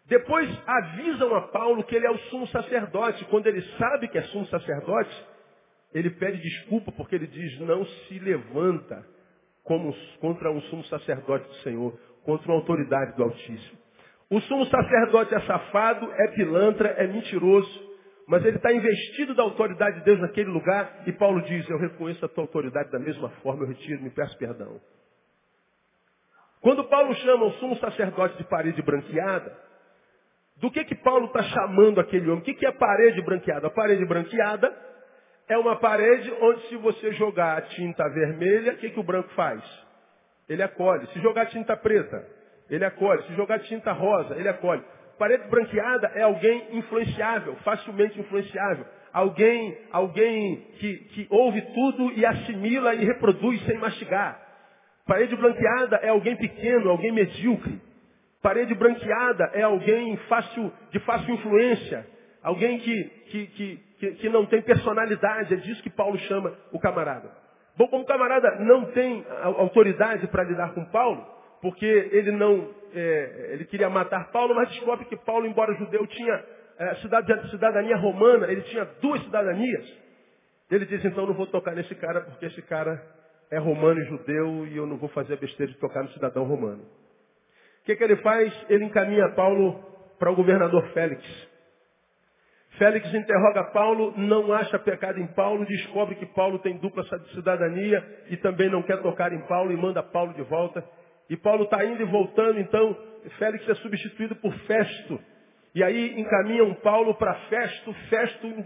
Depois 0.06 0.50
avisam 0.68 1.34
a 1.36 1.48
Paulo 1.48 1.84
que 1.84 1.96
ele 1.96 2.06
é 2.06 2.12
o 2.12 2.18
sumo 2.30 2.46
sacerdote. 2.48 3.24
Quando 3.26 3.48
ele 3.48 3.62
sabe 3.78 4.10
que 4.10 4.18
é 4.18 4.24
sumo 4.24 4.46
sacerdote, 4.48 5.26
ele 5.94 6.10
pede 6.10 6.42
desculpa 6.42 6.92
porque 6.92 7.16
ele 7.16 7.28
diz 7.28 7.60
não 7.62 7.86
se 7.86 8.20
levanta 8.20 9.13
como 9.64 9.96
contra 10.20 10.52
um 10.52 10.62
sumo 10.64 10.84
sacerdote 10.86 11.48
do 11.48 11.56
Senhor, 11.56 11.98
contra 12.24 12.52
uma 12.52 12.60
autoridade 12.60 13.16
do 13.16 13.24
Altíssimo. 13.24 13.78
O 14.30 14.42
sumo 14.42 14.66
sacerdote 14.66 15.34
é 15.36 15.40
safado, 15.42 16.12
é 16.12 16.28
pilantra, 16.30 16.90
é 16.90 17.08
mentiroso, 17.08 17.94
mas 18.28 18.44
ele 18.46 18.58
está 18.58 18.72
investido 18.74 19.36
da 19.36 19.44
autoridade 19.44 20.00
de 20.00 20.06
Deus 20.06 20.20
naquele 20.20 20.50
lugar 20.50 21.04
e 21.06 21.12
Paulo 21.12 21.42
diz, 21.42 21.70
eu 21.70 21.78
reconheço 21.78 22.26
a 22.26 22.30
tua 22.30 22.44
autoridade 22.44 22.90
da 22.92 23.00
mesma 23.00 23.30
forma, 23.42 23.64
eu 23.64 23.68
retiro, 23.68 24.02
me 24.02 24.10
peço 24.10 24.38
perdão. 24.38 24.80
Quando 26.62 26.86
Paulo 26.86 27.14
chama 27.16 27.46
o 27.46 27.52
sumo 27.54 27.76
sacerdote 27.78 28.38
de 28.38 28.46
parede 28.46 28.82
branqueada, 28.82 29.56
do 30.58 30.72
que 30.72 30.84
que 30.86 30.96
Paulo 30.96 31.26
está 31.26 31.44
chamando 31.44 32.00
aquele 32.00 32.30
homem? 32.30 32.40
O 32.40 32.44
que, 32.44 32.54
que 32.54 32.66
é 32.66 32.72
parede 32.72 33.22
branqueada? 33.22 33.68
A 33.68 33.70
parede 33.70 34.06
branqueada 34.06 34.74
é 35.48 35.58
uma 35.58 35.76
parede 35.76 36.32
onde 36.42 36.68
se 36.68 36.78
você 36.78 37.12
jogar 37.14 37.58
a 37.58 37.62
tinta 37.62 38.08
vermelha, 38.10 38.74
o 38.74 38.78
que, 38.78 38.90
que 38.90 39.00
o 39.00 39.04
branco 39.04 39.30
faz? 39.30 39.62
Ele 40.48 40.64
acolhe. 40.64 41.06
Se 41.08 41.20
jogar 41.20 41.48
tinta 41.48 41.76
preta, 41.76 42.26
ele 42.70 42.86
acolhe. 42.86 43.24
Se 43.24 43.34
jogar 43.36 43.60
tinta 43.60 43.92
rosa, 43.92 44.36
ele 44.36 44.48
acolhe. 44.48 44.84
Parede 45.18 45.48
branqueada 45.48 46.12
é 46.16 46.22
alguém 46.22 46.78
influenciável, 46.78 47.56
facilmente 47.58 48.20
influenciável. 48.20 48.86
Alguém, 49.12 49.78
alguém 49.92 50.56
que, 50.80 50.98
que 50.98 51.28
ouve 51.30 51.62
tudo 51.62 52.12
e 52.14 52.26
assimila 52.26 52.96
e 52.96 53.06
reproduz 53.06 53.64
sem 53.66 53.78
mastigar. 53.78 54.42
Parede 55.06 55.36
branqueada 55.36 55.98
é 55.98 56.10
alguém 56.10 56.36
pequeno, 56.36 56.90
alguém 56.90 57.12
medíocre. 57.12 57.80
Parede 58.42 58.74
branqueada 58.74 59.52
é 59.54 59.62
alguém 59.62 60.18
fácil, 60.28 60.72
de 60.92 61.00
fácil 61.00 61.36
influência. 61.36 62.06
Alguém 62.42 62.80
que, 62.80 63.04
que, 63.04 63.48
que, 63.48 63.80
que, 64.12 64.30
não 64.30 64.46
tem 64.46 64.62
personalidade. 64.62 65.54
É 65.54 65.58
disso 65.58 65.82
que 65.82 65.90
Paulo 65.90 66.18
chama 66.20 66.54
o 66.72 66.80
camarada. 66.80 67.30
Bom, 67.78 67.88
como 67.88 68.04
o 68.04 68.08
camarada 68.08 68.60
não 68.60 68.86
tem 68.92 69.26
autoridade 69.58 70.28
para 70.28 70.44
lidar 70.44 70.74
com 70.74 70.86
Paulo, 70.86 71.26
porque 71.62 71.86
ele 71.86 72.32
não, 72.32 72.70
é, 72.94 73.50
ele 73.54 73.66
queria 73.66 73.90
matar 73.90 74.32
Paulo, 74.32 74.54
mas 74.54 74.70
descobre 74.70 75.06
que 75.06 75.16
Paulo, 75.18 75.48
embora 75.48 75.74
judeu, 75.76 76.06
tinha 76.06 76.44
é, 76.78 76.96
cidadania 77.50 77.96
romana, 77.98 78.52
ele 78.52 78.62
tinha 78.64 78.86
duas 79.02 79.22
cidadanias. 79.24 80.04
Ele 80.70 80.86
diz, 80.86 81.04
então 81.04 81.26
não 81.26 81.34
vou 81.34 81.48
tocar 81.48 81.74
nesse 81.76 81.94
cara, 81.96 82.22
porque 82.22 82.46
esse 82.46 82.62
cara 82.64 83.02
é 83.52 83.58
romano 83.58 84.00
e 84.02 84.06
judeu, 84.06 84.68
e 84.68 84.78
eu 84.78 84.86
não 84.86 84.98
vou 84.98 85.10
fazer 85.10 85.34
a 85.34 85.38
besteira 85.38 85.72
de 85.72 85.78
tocar 85.80 86.04
no 86.04 86.10
cidadão 86.10 86.44
romano. 86.44 86.84
O 86.84 87.86
que, 87.86 87.96
que 87.96 88.04
ele 88.04 88.16
faz? 88.18 88.54
Ele 88.70 88.86
encaminha 88.86 89.30
Paulo 89.36 89.84
para 90.18 90.32
o 90.32 90.36
governador 90.36 90.88
Félix. 90.94 91.22
Félix 92.78 93.14
interroga 93.14 93.66
Paulo, 93.66 94.14
não 94.18 94.52
acha 94.52 94.80
pecado 94.80 95.20
em 95.20 95.28
Paulo, 95.28 95.66
descobre 95.66 96.16
que 96.16 96.26
Paulo 96.26 96.58
tem 96.60 96.78
dupla 96.78 97.04
cidadania 97.34 98.04
e 98.30 98.38
também 98.38 98.70
não 98.70 98.82
quer 98.82 99.02
tocar 99.02 99.32
em 99.32 99.42
Paulo 99.42 99.72
e 99.72 99.78
manda 99.78 100.02
Paulo 100.02 100.34
de 100.34 100.42
volta. 100.42 100.84
E 101.30 101.38
Paulo 101.38 101.66
está 101.66 101.86
indo 101.86 102.02
e 102.02 102.06
voltando, 102.06 102.60
então 102.60 102.98
Félix 103.38 103.68
é 103.70 103.76
substituído 103.76 104.36
por 104.36 104.54
Festo. 104.66 105.20
E 105.76 105.84
aí 105.84 106.20
encaminham 106.20 106.74
Paulo 106.76 107.14
para 107.16 107.34
Festo, 107.48 107.94
Festo 108.10 108.66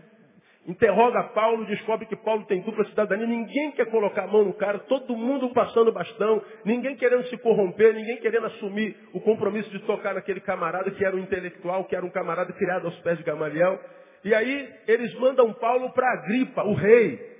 interroga 0.68 1.24
Paulo, 1.30 1.66
descobre 1.66 2.06
que 2.06 2.16
Paulo 2.18 2.46
tem 2.46 2.62
dupla 2.62 2.84
cidadania, 2.86 3.26
ninguém 3.26 3.72
quer 3.72 3.86
colocar 3.86 4.26
a 4.26 4.28
mão 4.28 4.44
no 4.44 4.54
cara, 4.54 4.80
todo 4.80 5.16
mundo 5.16 5.50
passando 5.54 5.94
bastão, 5.94 6.44
ninguém 6.66 6.98
querendo 6.98 7.26
se 7.30 7.38
corromper, 7.38 7.94
ninguém 7.94 8.18
querendo 8.18 8.48
assumir 8.48 8.98
o 9.14 9.22
compromisso 9.22 9.70
de 9.70 9.80
tocar 9.80 10.14
naquele 10.14 10.42
camarada 10.42 10.92
que 10.92 11.06
era 11.06 11.16
um 11.16 11.20
intelectual, 11.20 11.86
que 11.86 11.96
era 11.96 12.06
um 12.06 12.10
camarada 12.10 12.52
criado 12.52 12.86
aos 12.86 13.00
pés 13.00 13.18
de 13.18 13.24
Gamaliel. 13.24 13.80
E 14.26 14.36
aí 14.36 14.70
eles 14.88 15.14
mandam 15.16 15.54
Paulo 15.54 15.92
para 15.94 16.12
Agripa, 16.12 16.64
o 16.64 16.74
rei. 16.74 17.38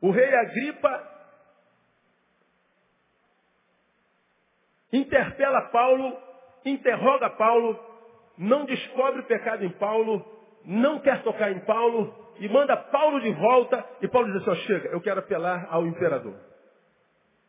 O 0.00 0.10
rei 0.10 0.34
Agripa 0.34 1.12
interpela 4.90 5.60
Paulo, 5.68 6.16
interroga 6.64 7.28
Paulo, 7.30 7.78
não 8.38 8.64
descobre 8.64 9.22
pecado 9.22 9.64
em 9.64 9.70
Paulo, 9.70 10.24
não 10.64 11.00
quer 11.00 11.22
tocar 11.22 11.50
em 11.50 11.60
Paulo 11.60 12.14
e 12.38 12.48
manda 12.48 12.76
Paulo 12.76 13.20
de 13.20 13.30
volta 13.32 13.84
e 14.00 14.08
Paulo 14.08 14.32
diz 14.32 14.42
assim, 14.42 14.50
ó, 14.50 14.54
chega, 14.66 14.88
eu 14.88 15.00
quero 15.00 15.20
apelar 15.20 15.66
ao 15.70 15.86
imperador. 15.86 16.34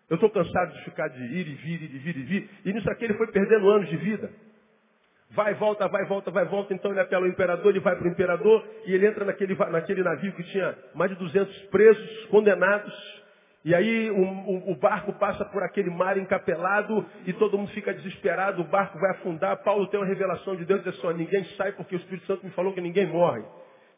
Eu 0.10 0.16
estou 0.16 0.30
cansado 0.30 0.74
de 0.74 0.84
ficar 0.84 1.08
de 1.08 1.24
ir 1.24 1.48
e 1.48 1.54
vir, 1.54 1.82
ir 1.84 1.96
e 1.96 1.98
vir 1.98 2.18
e 2.18 2.24
vir. 2.24 2.50
E 2.66 2.74
nisso 2.74 2.90
aqui 2.92 3.06
ele 3.06 3.16
foi 3.16 3.28
perdendo 3.28 3.70
anos 3.70 3.90
de 3.90 3.98
vida. 3.98 4.30
Vai, 5.32 5.56
volta, 5.56 5.88
vai, 5.88 6.06
volta, 6.06 6.30
vai, 6.30 6.46
volta. 6.46 6.74
Então 6.74 6.92
ele 6.92 7.00
apela 7.00 7.26
ao 7.26 7.30
imperador, 7.32 7.72
ele 7.72 7.80
vai 7.80 7.96
para 7.96 8.06
o 8.06 8.12
imperador 8.12 8.64
e 8.86 8.94
ele 8.94 9.08
entra 9.08 9.26
naquele, 9.26 9.56
naquele 9.56 10.04
navio 10.04 10.34
que 10.34 10.44
tinha 10.44 10.78
mais 10.94 11.10
de 11.10 11.18
200 11.18 11.58
presos, 11.70 12.26
condenados. 12.26 13.23
E 13.66 13.74
aí 13.74 14.12
o, 14.12 14.22
o, 14.22 14.72
o, 14.72 14.76
barco 14.76 15.14
passa 15.14 15.46
por 15.46 15.64
aquele 15.64 15.90
mar 15.90 16.18
encapelado 16.18 17.06
e 17.26 17.32
todo 17.32 17.58
mundo 17.58 17.72
fica 17.72 17.94
desesperado, 17.94 18.62
o 18.62 18.66
barco 18.66 19.00
vai 19.00 19.12
afundar. 19.12 19.64
Paulo 19.64 19.88
tem 19.88 20.00
uma 20.00 20.06
revelação 20.06 20.56
de 20.56 20.66
Deus 20.66 20.82
e 20.82 20.92
diz 20.92 21.00
assim, 21.00 21.18
ninguém 21.18 21.46
sai 21.56 21.72
porque 21.72 21.96
o 21.96 22.00
Espírito 22.00 22.28
Santo 22.28 22.46
me 22.46 22.52
falou 22.52 22.74
que 22.74 22.82
ninguém 22.82 23.08
morre. 23.08 23.42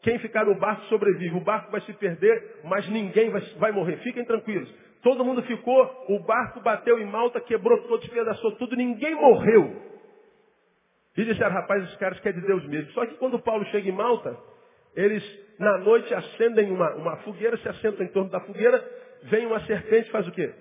Quem 0.02 0.20
ficar 0.20 0.44
no 0.44 0.54
barco 0.54 0.84
sobrevive. 0.84 1.36
O 1.36 1.40
barco 1.40 1.72
vai 1.72 1.80
se 1.80 1.92
perder, 1.94 2.60
mas 2.62 2.88
ninguém 2.88 3.28
vai, 3.30 3.40
vai 3.58 3.72
morrer. 3.72 3.96
Fiquem 3.98 4.24
tranquilos. 4.24 4.72
Todo 5.02 5.24
mundo 5.24 5.42
ficou, 5.42 6.04
o 6.08 6.20
barco 6.20 6.60
bateu 6.60 7.00
em 7.00 7.06
Malta, 7.06 7.40
quebrou 7.40 7.80
todo, 7.82 8.00
despedaçou 8.00 8.52
tudo, 8.52 8.76
ninguém 8.76 9.16
morreu. 9.16 9.82
E 11.16 11.24
disseram, 11.24 11.52
rapaz, 11.52 11.82
esses 11.82 11.96
caras 11.96 12.20
querem 12.20 12.40
de 12.40 12.46
Deus 12.46 12.64
mesmo. 12.66 12.92
Só 12.92 13.04
que 13.04 13.14
quando 13.14 13.38
Paulo 13.40 13.64
chega 13.66 13.88
em 13.88 13.92
Malta, 13.92 14.36
eles 14.94 15.24
na 15.58 15.78
noite 15.78 16.12
acendem 16.14 16.70
uma, 16.70 16.94
uma 16.94 17.16
fogueira, 17.18 17.56
se 17.58 17.68
assentam 17.68 18.04
em 18.04 18.08
torno 18.08 18.30
da 18.30 18.40
fogueira, 18.40 18.78
vem 19.30 19.46
uma 19.46 19.60
serpente 19.66 20.10
faz 20.10 20.26
o 20.26 20.32
quê? 20.32 20.52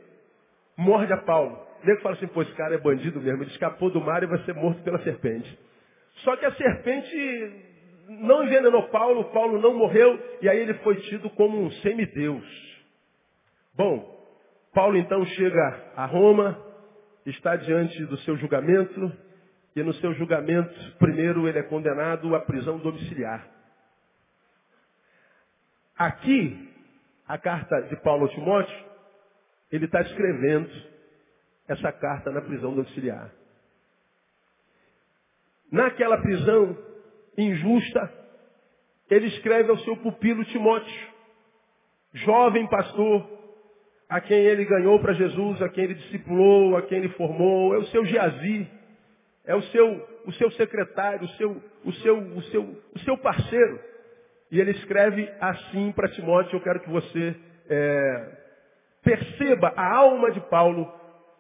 Morde 0.78 1.12
a 1.14 1.18
Paulo. 1.18 1.66
Nego 1.84 2.02
fala 2.02 2.16
assim, 2.16 2.28
pô, 2.28 2.42
esse 2.42 2.54
cara 2.54 2.76
é 2.76 2.78
bandido 2.80 3.22
mesmo, 3.22 3.44
ele 3.44 3.52
escapou 3.52 3.90
do 3.92 4.02
mar 4.02 4.24
e 4.24 4.28
vai 4.28 4.40
ser 4.44 4.54
morto 4.54 4.82
pela 4.82 5.00
serpente. 5.04 5.58
Só 6.24 6.36
que 6.36 6.46
a 6.46 6.52
serpente 6.54 7.64
não 8.08 8.44
envenenou 8.44 8.84
Paulo, 8.90 9.26
Paulo 9.26 9.60
não 9.60 9.74
morreu, 9.76 10.20
e 10.42 10.50
aí 10.50 10.60
ele 10.60 10.74
foi 10.76 10.96
tido 11.02 11.30
como 11.32 11.62
um 11.62 11.72
semideus. 11.72 12.46
Bom, 13.76 14.16
Paulo 14.74 14.98
então 14.98 15.26
chega 15.26 15.92
a 15.96 16.06
Roma, 16.06 16.60
está 17.26 17.56
diante 17.56 18.06
do 18.06 18.18
seu 18.20 18.38
julgamento, 18.38 19.12
e 19.76 19.84
no 19.84 19.94
seu 19.96 20.14
julgamento, 20.14 20.74
primeiro 20.98 21.48
ele 21.48 21.60
é 21.60 21.64
condenado 21.64 22.34
à 22.36 22.40
prisão 22.40 22.78
domiciliar. 22.78 23.46
Aqui, 25.98 26.75
a 27.28 27.38
carta 27.38 27.82
de 27.84 27.96
Paulo 27.98 28.24
ao 28.24 28.30
Timóteo, 28.30 28.86
ele 29.72 29.86
está 29.86 30.02
escrevendo 30.02 30.70
essa 31.68 31.92
carta 31.92 32.32
na 32.32 32.42
prisão 32.42 32.74
domiciliar. 32.74 33.32
Naquela 35.72 36.18
prisão 36.22 36.78
injusta, 37.38 38.14
ele 39.10 39.28
escreve 39.28 39.70
ao 39.70 39.78
seu 39.80 39.98
pupilo 39.98 40.46
Timóteo, 40.46 41.10
jovem 42.14 42.68
pastor, 42.68 43.36
a 44.08 44.22
quem 44.22 44.38
ele 44.38 44.66
ganhou 44.66 45.00
para 45.00 45.14
Jesus, 45.14 45.62
a 45.62 45.70
quem 45.70 45.86
ele 45.86 45.96
discipulou, 45.96 46.78
a 46.78 46.84
quem 46.84 47.00
ele 47.00 47.10
formou, 47.10 47.74
é 47.74 47.80
o 47.80 47.88
seu 47.88 48.06
Geazi, 48.06 48.70
é 49.46 49.56
o 49.56 49.62
seu, 49.64 50.22
o 50.26 50.32
seu 50.34 50.52
secretário, 50.52 51.26
o 51.26 51.30
seu, 51.30 51.64
o, 51.84 51.94
seu, 51.94 52.18
o, 52.18 52.42
seu, 52.44 52.82
o 52.94 53.00
seu 53.00 53.18
parceiro. 53.18 53.80
E 54.52 54.60
ele 54.60 54.72
escreve 54.72 55.30
assim 55.40 55.92
para 55.92 56.10
Timóteo, 56.10 56.58
eu 56.58 56.62
quero 56.62 56.80
que 56.82 56.90
você 56.90 57.36
é, 57.70 58.38
perceba 59.04 59.74
a 59.76 59.96
alma 59.96 60.32
de 60.32 60.40
Paulo, 60.42 60.92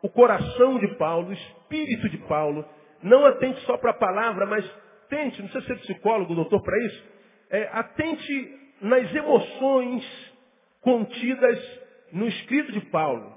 o 0.01 0.09
coração 0.09 0.79
de 0.79 0.87
Paulo, 0.95 1.29
o 1.29 1.33
espírito 1.33 2.09
de 2.09 2.17
Paulo. 2.19 2.65
Não 3.01 3.25
atente 3.25 3.59
só 3.61 3.77
para 3.77 3.91
a 3.91 3.95
palavra, 3.95 4.45
mas 4.45 4.65
tente, 5.09 5.41
não 5.41 5.49
precisa 5.49 5.73
ser 5.73 5.81
psicólogo, 5.81 6.35
doutor, 6.35 6.61
para 6.61 6.77
isso. 6.85 7.03
É, 7.49 7.69
atente 7.71 8.59
nas 8.81 9.13
emoções 9.13 10.33
contidas 10.81 11.81
no 12.11 12.27
escrito 12.27 12.71
de 12.71 12.81
Paulo. 12.81 13.33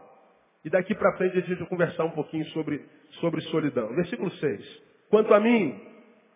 E 0.64 0.70
daqui 0.70 0.94
para 0.94 1.16
frente 1.16 1.38
a 1.38 1.40
gente 1.40 1.58
vai 1.58 1.68
conversar 1.68 2.04
um 2.04 2.10
pouquinho 2.10 2.44
sobre, 2.46 2.84
sobre 3.20 3.40
solidão. 3.42 3.94
Versículo 3.94 4.30
6. 4.30 4.82
Quanto 5.08 5.32
a 5.32 5.40
mim, 5.40 5.80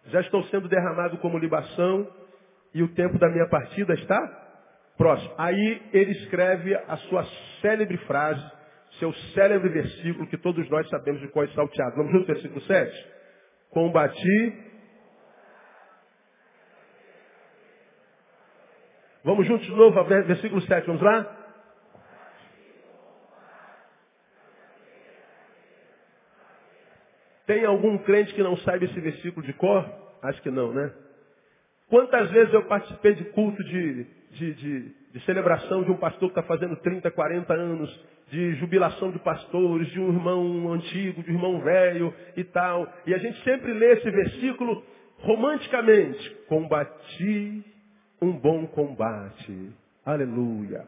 já 0.06 0.20
estou 0.20 0.42
sendo 0.44 0.68
derramado 0.68 1.18
como 1.18 1.38
libação 1.38 2.08
e 2.74 2.82
o 2.82 2.88
tempo 2.94 3.18
da 3.18 3.28
minha 3.28 3.48
partida 3.48 3.94
está 3.94 4.20
próximo. 4.96 5.34
Aí 5.38 5.82
ele 5.92 6.12
escreve 6.12 6.74
a 6.74 6.96
sua 7.08 7.24
célebre 7.60 7.96
frase, 7.98 8.42
seu 8.98 9.12
célebre 9.34 9.68
versículo 9.70 10.26
que 10.26 10.38
todos 10.38 10.68
nós 10.70 10.88
sabemos 10.88 11.20
de 11.20 11.28
qual 11.28 11.44
é 11.44 11.48
salteado. 11.48 11.96
Vamos 11.96 12.12
junto, 12.12 12.26
versículo 12.26 12.60
7? 12.60 13.06
Combati. 13.70 14.72
Vamos 19.24 19.46
juntos 19.46 19.66
de 19.66 19.72
novo, 19.72 20.02
versículo 20.04 20.60
7, 20.62 20.86
vamos 20.86 21.02
lá? 21.02 21.38
Tem 27.46 27.64
algum 27.64 27.98
crente 27.98 28.34
que 28.34 28.42
não 28.42 28.56
saiba 28.58 28.84
esse 28.84 29.00
versículo 29.00 29.44
de 29.44 29.52
cor? 29.52 29.84
Acho 30.22 30.40
que 30.42 30.50
não, 30.50 30.72
né? 30.72 30.92
Quantas 31.92 32.30
vezes 32.30 32.54
eu 32.54 32.62
participei 32.62 33.12
de 33.12 33.24
culto 33.32 33.62
de, 33.62 34.04
de, 34.30 34.54
de, 34.54 34.80
de 35.12 35.20
celebração 35.26 35.84
de 35.84 35.90
um 35.90 35.98
pastor 35.98 36.32
que 36.32 36.38
está 36.38 36.42
fazendo 36.42 36.74
30, 36.76 37.10
40 37.10 37.52
anos, 37.52 38.04
de 38.30 38.54
jubilação 38.54 39.10
de 39.10 39.18
pastores, 39.18 39.86
de 39.88 40.00
um 40.00 40.08
irmão 40.08 40.72
antigo, 40.72 41.22
de 41.22 41.30
um 41.30 41.34
irmão 41.34 41.60
velho 41.60 42.14
e 42.34 42.44
tal. 42.44 42.90
E 43.06 43.12
a 43.12 43.18
gente 43.18 43.38
sempre 43.44 43.74
lê 43.74 43.92
esse 43.92 44.10
versículo 44.10 44.82
romanticamente. 45.18 46.30
Combati 46.48 47.62
um 48.22 48.32
bom 48.38 48.66
combate. 48.68 49.72
Aleluia. 50.02 50.86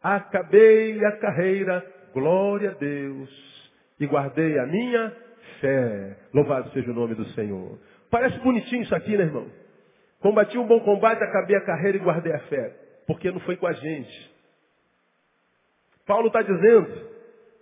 Acabei 0.00 1.04
a 1.06 1.16
carreira, 1.16 1.84
glória 2.14 2.70
a 2.70 2.74
Deus, 2.74 3.72
e 3.98 4.06
guardei 4.06 4.60
a 4.60 4.66
minha 4.66 5.12
fé. 5.60 6.18
Louvado 6.32 6.70
seja 6.70 6.88
o 6.88 6.94
nome 6.94 7.16
do 7.16 7.24
Senhor. 7.30 7.80
Parece 8.08 8.38
bonitinho 8.38 8.82
isso 8.84 8.94
aqui, 8.94 9.16
né, 9.16 9.24
irmão? 9.24 9.58
Combati 10.20 10.58
um 10.58 10.66
bom 10.66 10.80
combate, 10.80 11.22
acabei 11.22 11.56
a 11.56 11.64
carreira 11.64 11.96
e 11.96 12.00
guardei 12.00 12.32
a 12.32 12.40
fé. 12.40 12.76
Porque 13.06 13.30
não 13.30 13.40
foi 13.40 13.56
com 13.56 13.66
a 13.66 13.72
gente. 13.72 14.30
Paulo 16.06 16.28
está 16.28 16.42
dizendo 16.42 17.10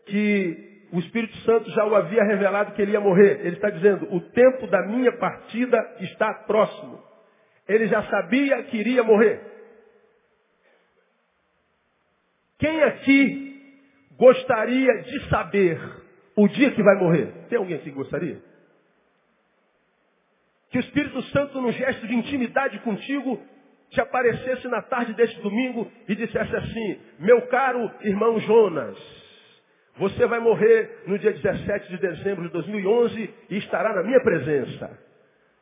que 0.06 0.88
o 0.92 0.98
Espírito 0.98 1.36
Santo 1.38 1.70
já 1.70 1.84
o 1.84 1.94
havia 1.94 2.22
revelado 2.24 2.72
que 2.72 2.82
ele 2.82 2.92
ia 2.92 3.00
morrer. 3.00 3.40
Ele 3.40 3.56
está 3.56 3.70
dizendo, 3.70 4.12
o 4.12 4.20
tempo 4.30 4.66
da 4.66 4.82
minha 4.86 5.12
partida 5.12 5.78
está 6.00 6.32
próximo. 6.34 7.02
Ele 7.68 7.86
já 7.86 8.02
sabia 8.04 8.62
que 8.64 8.76
iria 8.76 9.02
morrer. 9.02 9.40
Quem 12.58 12.82
aqui 12.82 13.48
gostaria 14.16 15.02
de 15.02 15.28
saber 15.28 15.80
o 16.34 16.48
dia 16.48 16.72
que 16.72 16.82
vai 16.82 16.96
morrer. 16.96 17.32
Tem 17.48 17.58
alguém 17.58 17.78
que 17.78 17.90
gostaria? 17.90 18.47
Que 20.70 20.78
o 20.78 20.80
Espírito 20.80 21.22
Santo, 21.24 21.60
num 21.60 21.72
gesto 21.72 22.06
de 22.06 22.14
intimidade 22.14 22.78
contigo, 22.80 23.40
te 23.90 24.00
aparecesse 24.00 24.68
na 24.68 24.82
tarde 24.82 25.14
deste 25.14 25.40
domingo 25.40 25.90
e 26.06 26.14
dissesse 26.14 26.54
assim, 26.54 27.00
meu 27.18 27.42
caro 27.48 27.90
irmão 28.02 28.38
Jonas, 28.40 28.96
você 29.96 30.26
vai 30.26 30.38
morrer 30.38 31.04
no 31.06 31.18
dia 31.18 31.32
17 31.32 31.88
de 31.88 31.98
dezembro 31.98 32.44
de 32.44 32.50
2011 32.50 33.34
e 33.50 33.56
estará 33.56 33.94
na 33.94 34.02
minha 34.02 34.20
presença. 34.20 34.98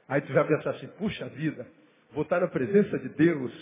Aí 0.09 0.21
tu 0.21 0.33
vai 0.33 0.47
pensar 0.47 0.71
assim, 0.71 0.89
puxa 0.99 1.27
vida, 1.27 1.67
vou 2.13 2.23
estar 2.23 2.41
na 2.41 2.49
presença 2.49 2.99
de 2.99 3.09
Deus, 3.11 3.53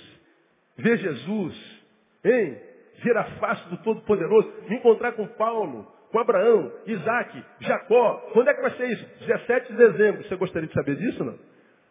ver 0.77 0.99
Jesus, 0.99 1.83
hein? 2.25 2.59
Ver 3.03 3.17
a 3.17 3.25
face 3.25 3.69
do 3.69 3.77
Todo-Poderoso, 3.79 4.53
me 4.69 4.77
encontrar 4.77 5.13
com 5.13 5.27
Paulo, 5.27 5.87
com 6.15 6.21
Abraão, 6.21 6.71
Isaac, 6.87 7.45
Jacó. 7.59 8.31
Quando 8.33 8.49
é 8.49 8.55
que 8.55 8.63
vai 8.63 8.71
ser 8.77 8.87
isso? 8.87 9.05
17 9.27 9.73
de 9.73 9.77
dezembro. 9.77 10.23
Você 10.23 10.37
gostaria 10.37 10.69
de 10.69 10.73
saber 10.73 10.95
disso, 10.95 11.25
não? 11.25 11.37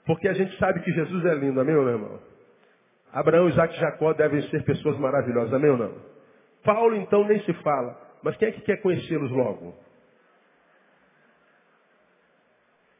Porque 0.06 0.30
a 0.30 0.34
gente 0.34 0.58
sabe 0.58 0.80
que 0.80 0.94
Jesus 0.94 1.26
é 1.26 1.36
lindo, 1.36 1.60
amém, 1.60 1.76
meu 1.76 1.90
irmão? 1.90 2.22
Abraão, 3.12 3.50
Isaac 3.50 3.76
e 3.76 3.80
Jacó 3.82 4.14
devem 4.14 4.42
ser 4.44 4.64
pessoas 4.64 4.98
maravilhosas, 4.98 5.54
amém 5.54 5.72
ou 5.72 5.78
não? 5.78 5.94
Paulo, 6.64 6.96
então, 6.96 7.28
nem 7.28 7.42
se 7.42 7.52
fala. 7.56 8.00
Mas 8.24 8.38
quem 8.38 8.48
é 8.48 8.52
que 8.54 8.62
quer 8.62 8.78
conhecê-los 8.78 9.30
logo? 9.30 9.76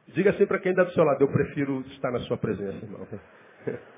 Diga 0.10 0.32
assim 0.32 0.46
para 0.46 0.60
quem 0.60 0.72
está 0.72 0.84
do 0.84 0.92
seu 0.92 1.06
lado, 1.06 1.24
eu 1.24 1.32
prefiro 1.32 1.86
estar 1.88 2.12
na 2.12 2.20
sua 2.20 2.36
presença, 2.36 2.84
irmão. 2.84 3.08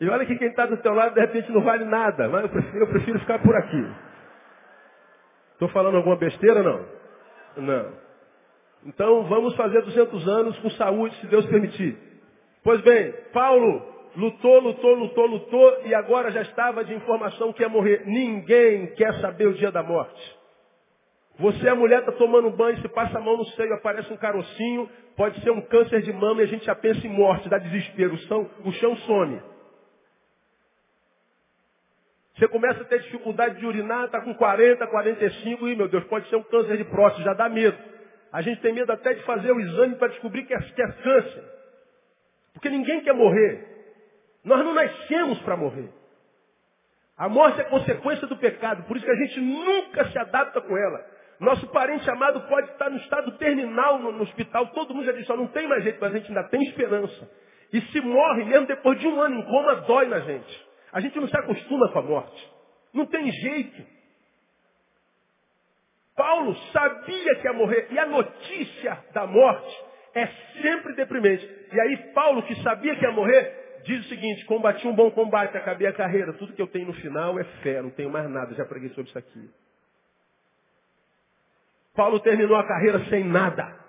E 0.00 0.08
olha 0.08 0.26
que 0.26 0.36
quem 0.36 0.48
está 0.48 0.66
do 0.66 0.76
teu 0.78 0.94
lado 0.94 1.14
de 1.14 1.20
repente 1.20 1.50
não 1.50 1.62
vale 1.62 1.84
nada, 1.84 2.28
mas 2.28 2.42
eu 2.42 2.48
prefiro, 2.48 2.84
eu 2.84 2.88
prefiro 2.88 3.18
ficar 3.20 3.38
por 3.38 3.56
aqui. 3.56 3.86
Estou 5.52 5.68
falando 5.68 5.96
alguma 5.96 6.16
besteira 6.16 6.62
não? 6.62 6.86
Não. 7.56 7.92
Então 8.84 9.24
vamos 9.24 9.56
fazer 9.56 9.80
200 9.82 10.28
anos 10.28 10.58
com 10.58 10.70
saúde, 10.70 11.16
se 11.16 11.26
Deus 11.28 11.46
permitir. 11.46 11.96
Pois 12.62 12.80
bem, 12.82 13.12
Paulo 13.32 13.94
lutou, 14.16 14.60
lutou, 14.60 14.94
lutou, 14.94 15.26
lutou 15.26 15.80
e 15.84 15.94
agora 15.94 16.30
já 16.30 16.42
estava 16.42 16.84
de 16.84 16.94
informação 16.94 17.52
que 17.52 17.62
ia 17.62 17.68
morrer. 17.68 18.02
Ninguém 18.06 18.88
quer 18.94 19.14
saber 19.20 19.46
o 19.46 19.54
dia 19.54 19.70
da 19.70 19.82
morte. 19.82 20.36
Você, 21.38 21.68
a 21.68 21.74
mulher, 21.74 22.00
está 22.00 22.12
tomando 22.12 22.50
banho, 22.50 22.80
se 22.80 22.88
passa 22.88 23.18
a 23.18 23.20
mão 23.20 23.36
no 23.36 23.44
seio, 23.44 23.74
aparece 23.74 24.10
um 24.10 24.16
carocinho, 24.16 24.88
pode 25.16 25.38
ser 25.42 25.50
um 25.50 25.60
câncer 25.60 26.00
de 26.00 26.12
mama 26.12 26.40
e 26.40 26.44
a 26.44 26.48
gente 26.48 26.64
já 26.64 26.74
pensa 26.74 27.06
em 27.06 27.10
morte, 27.10 27.48
dá 27.48 27.58
desespero, 27.58 28.14
o 28.14 28.18
chão, 28.18 28.50
o 28.64 28.72
chão 28.72 28.96
some. 28.96 29.40
Você 32.36 32.46
começa 32.48 32.82
a 32.82 32.84
ter 32.84 33.00
dificuldade 33.00 33.58
de 33.58 33.66
urinar, 33.66 34.04
está 34.04 34.20
com 34.20 34.34
40, 34.34 34.86
45, 34.86 35.68
e 35.68 35.76
meu 35.76 35.88
Deus, 35.88 36.04
pode 36.04 36.28
ser 36.28 36.36
um 36.36 36.42
câncer 36.42 36.76
de 36.76 36.84
próstata, 36.84 37.24
já 37.24 37.32
dá 37.32 37.48
medo. 37.48 37.76
A 38.30 38.42
gente 38.42 38.60
tem 38.60 38.74
medo 38.74 38.92
até 38.92 39.14
de 39.14 39.22
fazer 39.22 39.50
o 39.50 39.60
exame 39.60 39.94
para 39.94 40.08
descobrir 40.08 40.44
que 40.44 40.52
é, 40.52 40.58
que 40.58 40.82
é 40.82 40.92
câncer. 40.92 41.44
Porque 42.52 42.68
ninguém 42.68 43.00
quer 43.00 43.14
morrer. 43.14 43.64
Nós 44.44 44.62
não 44.62 44.74
nascemos 44.74 45.38
para 45.40 45.56
morrer. 45.56 45.88
A 47.16 47.26
morte 47.26 47.58
é 47.62 47.64
consequência 47.64 48.26
do 48.26 48.36
pecado, 48.36 48.82
por 48.82 48.98
isso 48.98 49.06
que 49.06 49.12
a 49.12 49.16
gente 49.16 49.40
nunca 49.40 50.04
se 50.10 50.18
adapta 50.18 50.60
com 50.60 50.76
ela. 50.76 51.06
Nosso 51.40 51.66
parente 51.68 52.08
amado 52.10 52.42
pode 52.48 52.70
estar 52.70 52.90
no 52.90 52.98
estado 52.98 53.32
terminal 53.38 53.98
no, 53.98 54.12
no 54.12 54.22
hospital, 54.22 54.66
todo 54.68 54.94
mundo 54.94 55.06
já 55.06 55.12
disse, 55.12 55.26
só 55.26 55.36
não 55.36 55.46
tem 55.46 55.66
mais 55.66 55.82
jeito, 55.82 55.98
mas 55.98 56.14
a 56.14 56.18
gente 56.18 56.28
ainda 56.28 56.44
tem 56.44 56.62
esperança. 56.64 57.30
E 57.72 57.80
se 57.80 58.00
morre, 58.02 58.44
mesmo 58.44 58.66
depois 58.66 59.00
de 59.00 59.08
um 59.08 59.20
ano 59.20 59.38
em 59.38 59.42
coma, 59.44 59.76
dói 59.76 60.06
na 60.06 60.20
gente. 60.20 60.65
A 60.96 61.00
gente 61.00 61.20
não 61.20 61.28
se 61.28 61.36
acostuma 61.36 61.90
com 61.90 61.98
a 61.98 62.02
morte. 62.02 62.50
Não 62.94 63.04
tem 63.04 63.30
jeito. 63.30 63.82
Paulo 66.16 66.56
sabia 66.72 67.34
que 67.34 67.46
ia 67.46 67.52
morrer. 67.52 67.88
E 67.90 67.98
a 67.98 68.06
notícia 68.06 69.04
da 69.12 69.26
morte 69.26 69.84
é 70.14 70.26
sempre 70.62 70.94
deprimente. 70.94 71.46
E 71.70 71.78
aí 71.78 71.96
Paulo, 72.14 72.42
que 72.44 72.54
sabia 72.62 72.96
que 72.96 73.04
ia 73.04 73.12
morrer, 73.12 73.82
diz 73.84 74.06
o 74.06 74.08
seguinte, 74.08 74.46
combati 74.46 74.88
um 74.88 74.94
bom 74.94 75.10
combate, 75.10 75.54
acabei 75.58 75.86
a 75.86 75.92
carreira. 75.92 76.32
Tudo 76.32 76.54
que 76.54 76.62
eu 76.62 76.66
tenho 76.66 76.86
no 76.86 76.94
final 76.94 77.38
é 77.38 77.44
fé, 77.62 77.82
não 77.82 77.90
tenho 77.90 78.08
mais 78.08 78.30
nada. 78.30 78.54
Já 78.54 78.64
preguei 78.64 78.88
sobre 78.94 79.10
isso 79.10 79.18
aqui. 79.18 79.50
Paulo 81.94 82.20
terminou 82.20 82.56
a 82.56 82.66
carreira 82.66 83.04
sem 83.10 83.22
nada. 83.22 83.84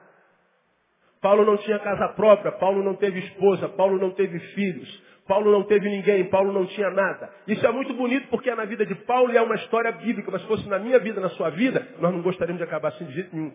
Paulo 1.22 1.46
não 1.46 1.56
tinha 1.56 1.80
casa 1.80 2.10
própria, 2.10 2.52
Paulo 2.52 2.84
não 2.84 2.96
teve 2.96 3.20
esposa, 3.20 3.70
Paulo 3.70 3.98
não 3.98 4.12
teve 4.12 4.38
filhos. 4.40 5.08
Paulo 5.28 5.52
não 5.52 5.64
teve 5.64 5.90
ninguém, 5.90 6.26
Paulo 6.26 6.52
não 6.52 6.66
tinha 6.66 6.90
nada. 6.90 7.30
Isso 7.48 7.66
é 7.66 7.72
muito 7.72 7.94
bonito 7.94 8.28
porque 8.30 8.50
é 8.50 8.56
na 8.56 8.66
vida 8.66 8.86
de 8.86 8.96
Paulo 8.96 9.32
e 9.32 9.38
é 9.38 9.42
uma 9.42 9.56
história 9.56 9.92
bíblica, 9.92 10.32
mas 10.32 10.42
se 10.42 10.48
fosse 10.48 10.68
na 10.68 10.80
minha 10.80 11.00
vida, 11.00 11.20
na 11.20 11.30
sua 11.30 11.50
vida, 11.50 11.88
nós 12.00 12.14
não 12.14 12.22
gostaríamos 12.22 12.60
de 12.60 12.64
acabar 12.64 12.90
assim 12.90 13.06
de 13.06 13.14
jeito 13.14 13.36
nenhum. 13.36 13.54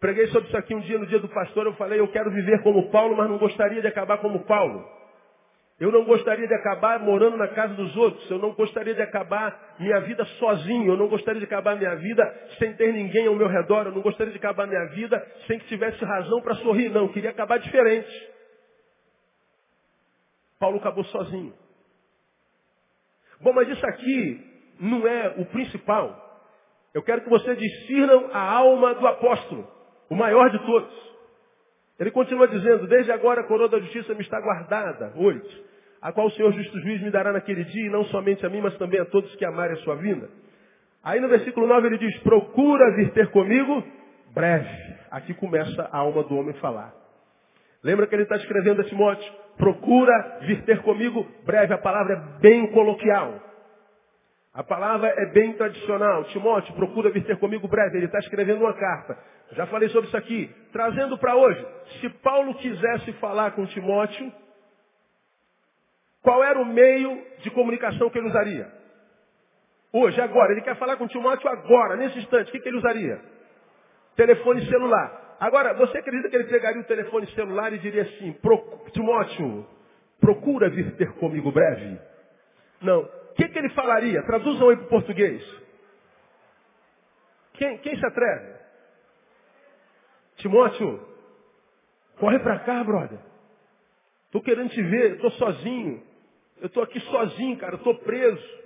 Preguei 0.00 0.28
sobre 0.28 0.48
isso 0.48 0.56
aqui 0.56 0.74
um 0.74 0.80
dia, 0.80 0.98
no 0.98 1.06
dia 1.06 1.18
do 1.18 1.28
pastor, 1.28 1.66
eu 1.66 1.72
falei, 1.74 1.98
eu 1.98 2.08
quero 2.08 2.30
viver 2.30 2.62
como 2.62 2.88
Paulo, 2.90 3.16
mas 3.16 3.28
não 3.28 3.36
gostaria 3.36 3.80
de 3.80 3.86
acabar 3.88 4.18
como 4.18 4.44
Paulo. 4.44 4.84
Eu 5.80 5.92
não 5.92 6.04
gostaria 6.04 6.46
de 6.46 6.54
acabar 6.54 6.98
morando 6.98 7.36
na 7.36 7.46
casa 7.48 7.74
dos 7.74 7.96
outros. 7.96 8.28
Eu 8.28 8.38
não 8.38 8.52
gostaria 8.52 8.94
de 8.94 9.02
acabar 9.02 9.76
minha 9.78 10.00
vida 10.00 10.24
sozinho. 10.24 10.92
Eu 10.92 10.96
não 10.96 11.06
gostaria 11.06 11.38
de 11.38 11.46
acabar 11.46 11.76
minha 11.76 11.94
vida 11.94 12.24
sem 12.58 12.72
ter 12.74 12.92
ninguém 12.92 13.28
ao 13.28 13.36
meu 13.36 13.46
redor. 13.46 13.86
Eu 13.86 13.92
não 13.92 14.02
gostaria 14.02 14.32
de 14.32 14.38
acabar 14.38 14.66
minha 14.66 14.84
vida 14.86 15.24
sem 15.46 15.56
que 15.60 15.66
tivesse 15.66 16.04
razão 16.04 16.40
para 16.42 16.56
sorrir. 16.56 16.88
Não, 16.88 17.02
eu 17.02 17.08
queria 17.10 17.30
acabar 17.30 17.58
diferente. 17.58 18.10
Paulo 20.58 20.78
acabou 20.78 21.04
sozinho. 21.04 21.52
Bom, 23.40 23.52
mas 23.52 23.68
isso 23.68 23.86
aqui 23.86 24.44
não 24.80 25.06
é 25.06 25.34
o 25.38 25.46
principal. 25.46 26.26
Eu 26.92 27.02
quero 27.02 27.22
que 27.22 27.30
vocês 27.30 27.58
discernam 27.58 28.30
a 28.32 28.40
alma 28.40 28.94
do 28.94 29.06
apóstolo, 29.06 29.68
o 30.10 30.14
maior 30.14 30.50
de 30.50 30.58
todos. 30.64 31.08
Ele 31.98 32.10
continua 32.10 32.48
dizendo, 32.48 32.86
desde 32.86 33.12
agora 33.12 33.40
a 33.40 33.44
coroa 33.44 33.68
da 33.68 33.78
justiça 33.78 34.14
me 34.14 34.22
está 34.22 34.40
guardada. 34.40 35.12
Oito. 35.16 35.68
A 36.00 36.12
qual 36.12 36.28
o 36.28 36.30
Senhor 36.30 36.52
justo 36.52 36.80
juiz 36.80 37.02
me 37.02 37.10
dará 37.10 37.32
naquele 37.32 37.64
dia, 37.64 37.86
e 37.86 37.90
não 37.90 38.04
somente 38.04 38.46
a 38.46 38.48
mim, 38.48 38.60
mas 38.60 38.76
também 38.78 39.00
a 39.00 39.04
todos 39.04 39.34
que 39.34 39.44
amarem 39.44 39.76
a 39.76 39.82
sua 39.82 39.96
vinda. 39.96 40.30
Aí 41.02 41.20
no 41.20 41.28
versículo 41.28 41.66
9 41.66 41.86
ele 41.88 41.98
diz, 41.98 42.18
procura 42.20 42.94
vir 42.96 43.12
ter 43.12 43.30
comigo 43.30 43.82
breve. 44.32 44.68
Aqui 45.10 45.34
começa 45.34 45.88
a 45.90 45.98
alma 45.98 46.22
do 46.22 46.36
homem 46.36 46.54
falar. 46.54 46.94
Lembra 47.82 48.06
que 48.06 48.14
ele 48.14 48.24
está 48.24 48.36
escrevendo 48.36 48.80
a 48.80 48.84
Timóteo? 48.84 49.32
Procura 49.58 50.38
vir 50.42 50.62
ter 50.62 50.80
comigo 50.82 51.26
breve. 51.44 51.74
A 51.74 51.78
palavra 51.78 52.14
é 52.14 52.40
bem 52.40 52.68
coloquial. 52.68 53.42
A 54.54 54.62
palavra 54.62 55.08
é 55.08 55.26
bem 55.26 55.52
tradicional. 55.54 56.24
Timóteo, 56.24 56.74
procura 56.74 57.10
vir 57.10 57.24
ter 57.24 57.36
comigo 57.38 57.68
breve. 57.68 57.98
Ele 57.98 58.06
está 58.06 58.20
escrevendo 58.20 58.60
uma 58.60 58.72
carta. 58.72 59.18
Já 59.52 59.66
falei 59.66 59.88
sobre 59.88 60.08
isso 60.08 60.16
aqui. 60.16 60.48
Trazendo 60.72 61.18
para 61.18 61.34
hoje. 61.34 61.66
Se 62.00 62.08
Paulo 62.08 62.54
quisesse 62.54 63.12
falar 63.14 63.50
com 63.52 63.66
Timóteo, 63.66 64.32
qual 66.22 66.42
era 66.42 66.58
o 66.60 66.64
meio 66.64 67.20
de 67.38 67.50
comunicação 67.50 68.10
que 68.10 68.18
ele 68.18 68.28
usaria? 68.28 68.72
Hoje, 69.92 70.20
agora. 70.20 70.52
Ele 70.52 70.62
quer 70.62 70.76
falar 70.76 70.96
com 70.96 71.08
Timóteo 71.08 71.48
agora, 71.48 71.96
nesse 71.96 72.18
instante. 72.18 72.48
O 72.48 72.52
que, 72.52 72.60
que 72.60 72.68
ele 72.68 72.78
usaria? 72.78 73.20
Telefone 74.14 74.64
celular. 74.66 75.27
Agora, 75.40 75.74
você 75.74 75.98
acredita 75.98 76.28
que 76.28 76.36
ele 76.36 76.48
pegaria 76.48 76.80
o 76.80 76.86
telefone 76.86 77.26
celular 77.32 77.72
e 77.72 77.78
diria 77.78 78.02
assim, 78.02 78.36
Timóteo, 78.92 79.66
procura 80.20 80.68
vir 80.68 80.96
ter 80.96 81.12
comigo 81.14 81.52
breve? 81.52 81.98
Não. 82.82 83.02
O 83.02 83.34
que, 83.34 83.48
que 83.48 83.58
ele 83.58 83.68
falaria? 83.70 84.22
Traduzam 84.24 84.68
aí 84.68 84.76
para 84.76 84.86
o 84.86 84.88
português. 84.88 85.42
Quem, 87.54 87.78
quem 87.78 87.96
se 87.96 88.06
atreve? 88.06 88.58
Timóteo, 90.36 91.06
corre 92.18 92.38
para 92.40 92.58
cá, 92.60 92.82
brother. 92.82 93.18
Estou 94.26 94.42
querendo 94.42 94.70
te 94.70 94.82
ver, 94.82 95.14
estou 95.14 95.30
sozinho. 95.32 96.02
Eu 96.60 96.66
estou 96.66 96.82
aqui 96.82 97.00
sozinho, 97.00 97.56
cara, 97.58 97.76
estou 97.76 97.94
preso. 98.00 98.58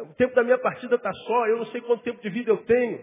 O 0.00 0.14
tempo 0.14 0.34
da 0.34 0.42
minha 0.42 0.58
partida 0.58 0.94
está 0.94 1.12
só, 1.12 1.46
eu 1.46 1.58
não 1.58 1.66
sei 1.66 1.80
quanto 1.80 2.02
tempo 2.02 2.20
de 2.20 2.30
vida 2.30 2.50
eu 2.50 2.58
tenho. 2.58 3.02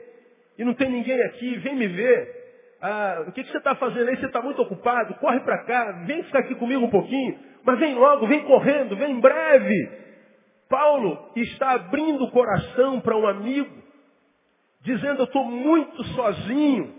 E 0.58 0.64
não 0.64 0.74
tem 0.74 0.90
ninguém 0.90 1.22
aqui, 1.24 1.58
vem 1.58 1.76
me 1.76 1.88
ver. 1.88 2.39
Ah, 2.82 3.26
o 3.28 3.32
que, 3.32 3.44
que 3.44 3.52
você 3.52 3.58
está 3.58 3.76
fazendo 3.76 4.10
aí? 4.10 4.18
Você 4.18 4.26
está 4.26 4.42
muito 4.42 4.62
ocupado? 4.62 5.14
Corre 5.16 5.40
para 5.42 5.64
cá, 5.66 6.04
vem 6.06 6.24
ficar 6.24 6.40
aqui 6.40 6.56
comigo 6.56 6.86
um 6.86 6.90
pouquinho. 6.90 7.38
Mas 7.64 7.78
vem 7.78 7.96
logo, 7.96 8.26
vem 8.28 8.44
correndo, 8.46 8.96
vem 8.96 9.12
em 9.12 9.20
breve. 9.20 9.92
Paulo 10.70 11.32
está 11.36 11.72
abrindo 11.72 12.24
o 12.24 12.32
coração 12.32 13.02
para 13.02 13.18
um 13.18 13.28
amigo, 13.28 13.76
dizendo: 14.82 15.22
Eu 15.22 15.26
estou 15.26 15.44
muito 15.44 16.04
sozinho. 16.04 16.96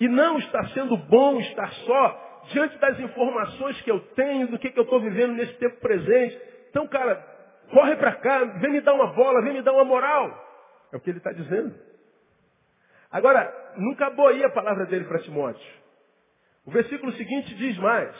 E 0.00 0.08
não 0.08 0.38
está 0.38 0.64
sendo 0.68 0.96
bom 0.96 1.38
estar 1.38 1.70
só 1.72 2.42
diante 2.50 2.76
das 2.78 2.98
informações 2.98 3.80
que 3.82 3.90
eu 3.90 4.00
tenho, 4.16 4.48
do 4.48 4.58
que, 4.58 4.70
que 4.70 4.78
eu 4.78 4.82
estou 4.82 5.00
vivendo 5.00 5.34
nesse 5.34 5.52
tempo 5.58 5.78
presente. 5.80 6.40
Então, 6.70 6.88
cara, 6.88 7.14
corre 7.70 7.94
para 7.94 8.12
cá, 8.16 8.44
vem 8.44 8.72
me 8.72 8.80
dar 8.80 8.94
uma 8.94 9.12
bola, 9.12 9.42
vem 9.42 9.52
me 9.52 9.62
dar 9.62 9.72
uma 9.72 9.84
moral. 9.84 10.28
É 10.92 10.96
o 10.96 11.00
que 11.00 11.10
ele 11.10 11.18
está 11.18 11.30
dizendo. 11.30 11.91
Agora, 13.12 13.72
não 13.76 13.92
acabou 13.92 14.28
aí 14.28 14.42
a 14.42 14.50
palavra 14.50 14.86
dele 14.86 15.04
para 15.04 15.18
Timóteo. 15.20 15.82
O 16.64 16.70
versículo 16.70 17.12
seguinte 17.12 17.54
diz 17.56 17.76
mais. 17.78 18.14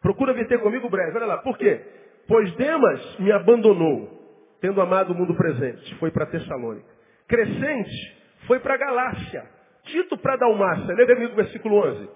Procura 0.00 0.32
vir 0.32 0.48
ter 0.48 0.60
comigo 0.60 0.88
breve. 0.88 1.16
Olha 1.16 1.26
lá, 1.26 1.38
por 1.38 1.58
quê? 1.58 1.80
Pois 2.26 2.50
Demas 2.56 3.18
me 3.18 3.30
abandonou, 3.30 4.56
tendo 4.60 4.80
amado 4.80 5.12
o 5.12 5.14
mundo 5.14 5.34
presente. 5.34 5.94
Foi 5.96 6.10
para 6.10 6.26
Tessalônica. 6.26 6.88
Crescente 7.28 8.24
foi 8.46 8.60
para 8.60 8.76
Galácia. 8.76 9.44
Tito 9.84 10.16
para 10.18 10.36
Dalmácia. 10.36 10.94
Lê 10.94 11.06
comigo 11.06 11.32
o 11.32 11.36
versículo 11.36 11.76
11. 11.76 12.08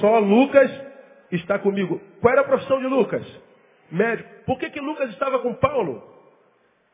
Só 0.00 0.18
Lucas 0.18 0.70
está 1.32 1.58
comigo. 1.58 2.00
Qual 2.20 2.32
era 2.32 2.42
a 2.42 2.46
profissão 2.46 2.78
de 2.80 2.86
Lucas? 2.86 3.24
Médico. 3.90 4.28
Por 4.44 4.58
que, 4.58 4.70
que 4.70 4.80
Lucas 4.80 5.10
estava 5.10 5.40
com 5.40 5.54
Paulo? 5.54 6.14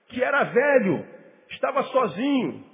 Que 0.08 0.22
era 0.22 0.44
velho, 0.44 1.06
estava 1.50 1.82
sozinho, 1.84 2.64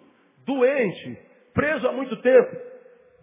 doente, 0.49 1.19
preso 1.53 1.87
há 1.87 1.93
muito 1.93 2.17
tempo. 2.23 2.57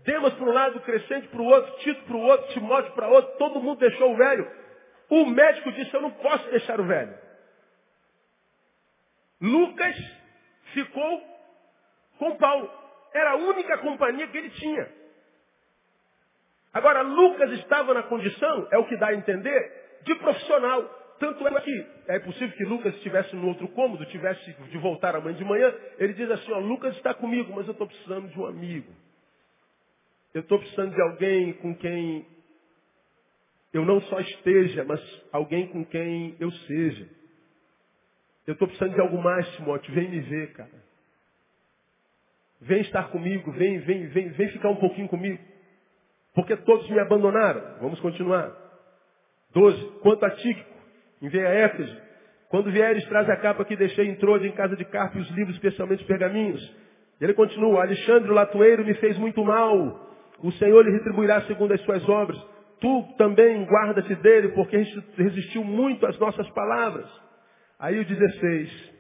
Demas 0.04 0.34
para 0.36 0.46
um 0.46 0.54
lado, 0.54 0.80
Crescente 0.82 1.28
para 1.30 1.42
o 1.42 1.46
outro, 1.46 1.78
Tito 1.80 2.04
para 2.04 2.16
o 2.16 2.22
outro, 2.22 2.54
Timóteo 2.54 2.92
para 2.94 3.10
o 3.10 3.14
outro, 3.14 3.38
todo 3.38 3.60
mundo 3.60 3.80
deixou 3.80 4.14
o 4.14 4.16
velho. 4.16 4.48
O 5.10 5.26
médico 5.26 5.72
disse, 5.72 5.94
eu 5.94 6.02
não 6.02 6.12
posso 6.12 6.48
deixar 6.52 6.80
o 6.80 6.86
velho. 6.86 7.18
Lucas 9.42 9.96
ficou 10.74 11.22
com 12.20 12.38
Paulo. 12.38 12.72
Era 13.14 13.32
a 13.32 13.36
única 13.36 13.78
companhia 13.80 14.28
que 14.28 14.38
ele 14.38 14.50
tinha. 14.52 14.88
Agora, 16.74 17.02
Lucas 17.02 17.52
estava 17.54 17.94
na 17.94 18.04
condição, 18.04 18.68
é 18.72 18.78
o 18.78 18.86
que 18.86 18.98
dá 18.98 19.08
a 19.08 19.16
entender, 19.16 20.02
de 20.04 20.16
profissional. 20.16 21.05
Tanto 21.20 21.48
é 21.48 21.62
que 21.62 21.88
é 22.08 22.20
possível 22.20 22.56
que 22.58 22.66
Lucas 22.66 22.94
estivesse 22.96 23.36
no 23.36 23.48
outro 23.48 23.68
cômodo, 23.70 24.06
tivesse 24.08 24.52
de 24.54 24.78
voltar 24.78 25.16
amanhã 25.16 25.38
de 25.38 25.46
manhã. 25.46 25.74
Ele 25.98 26.14
diz 26.14 26.30
assim, 26.30 26.52
ó, 26.52 26.60
Lucas 26.60 26.96
está 26.98 27.14
comigo, 27.14 27.54
mas 27.56 27.66
eu 27.68 27.72
estou 27.72 27.88
precisando 27.88 28.28
de 28.28 28.40
um 28.40 28.46
amigo. 28.46 28.92
Eu 30.34 30.42
estou 30.42 30.60
precisando 30.60 30.94
de 30.94 31.02
alguém 31.02 31.54
com 31.54 31.74
quem 31.76 32.26
eu 33.76 33.86
não 33.86 34.00
só 34.02 34.20
esteja, 34.22 34.86
mas 34.86 35.02
alguém 35.32 35.68
com 35.68 35.84
quem 35.86 36.36
eu 36.40 36.52
seja. 36.52 37.10
Eu 38.48 38.54
estou 38.54 38.68
precisando 38.68 38.94
de 38.94 39.02
algo 39.02 39.22
mais, 39.22 39.46
Timóteo. 39.56 39.94
Vem 39.94 40.10
me 40.10 40.22
ver, 40.22 40.54
cara. 40.54 40.86
Vem 42.62 42.82
estar 42.82 43.10
comigo, 43.10 43.52
vem, 43.52 43.80
vem, 43.80 44.08
vem, 44.08 44.30
vem 44.30 44.50
ficar 44.50 44.70
um 44.70 44.78
pouquinho 44.78 45.10
comigo. 45.10 45.44
Porque 46.34 46.56
todos 46.56 46.90
me 46.90 47.00
abandonaram. 47.00 47.80
Vamos 47.82 48.00
continuar. 48.00 48.54
12. 49.54 50.00
Quanto 50.02 50.26
a 50.26 50.32
Tíquico, 50.32 50.75
enviei 51.26 51.46
a 51.46 51.50
Éfeso. 51.50 51.98
Quando 52.50 52.72
vieres, 52.72 53.06
traz 53.06 53.30
a 53.30 53.36
capa 53.36 53.66
que 53.66 53.76
deixei 53.76 54.08
em 54.08 54.16
Trode, 54.16 54.48
em 54.48 54.52
casa 54.52 54.76
de 54.76 54.86
Carpo, 54.86 55.18
e 55.18 55.22
os 55.22 55.30
livros, 55.32 55.56
especialmente 55.56 56.02
os 56.02 56.08
pergaminhos. 56.08 56.76
Ele 57.20 57.34
continua, 57.34 57.82
Alexandre 57.82 58.30
o 58.30 58.34
Latoeiro 58.34 58.86
me 58.86 58.94
fez 58.96 59.18
muito 59.18 59.44
mal. 59.44 60.10
O 60.44 60.52
Senhor 60.54 60.86
lhe 60.86 60.92
retribuirá 60.92 61.42
segundo 61.42 61.74
as 61.74 61.82
suas 61.82 62.08
obras. 62.08 62.38
Tu 62.80 63.04
também 63.18 63.64
guarda-te 63.66 64.14
dele, 64.16 64.50
porque 64.50 64.78
resistiu 65.18 65.64
muito 65.64 66.06
às 66.06 66.18
nossas 66.20 66.48
palavras. 66.52 67.10
Aí 67.80 68.00
o 68.00 68.06
16. 68.06 68.94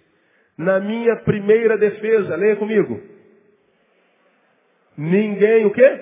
Na 0.57 0.79
minha 0.79 1.17
primeira 1.17 1.77
defesa, 1.77 2.35
leia 2.35 2.55
comigo. 2.55 3.01
Ninguém 4.97 5.65
o 5.65 5.71
quê? 5.71 6.01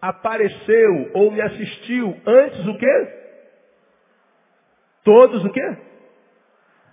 Apareceu 0.00 1.10
ou 1.14 1.30
me 1.32 1.40
assistiu 1.40 2.16
antes 2.26 2.66
o 2.66 2.78
quê? 2.78 3.21
Todos 5.04 5.44
o 5.44 5.50
quê? 5.50 5.76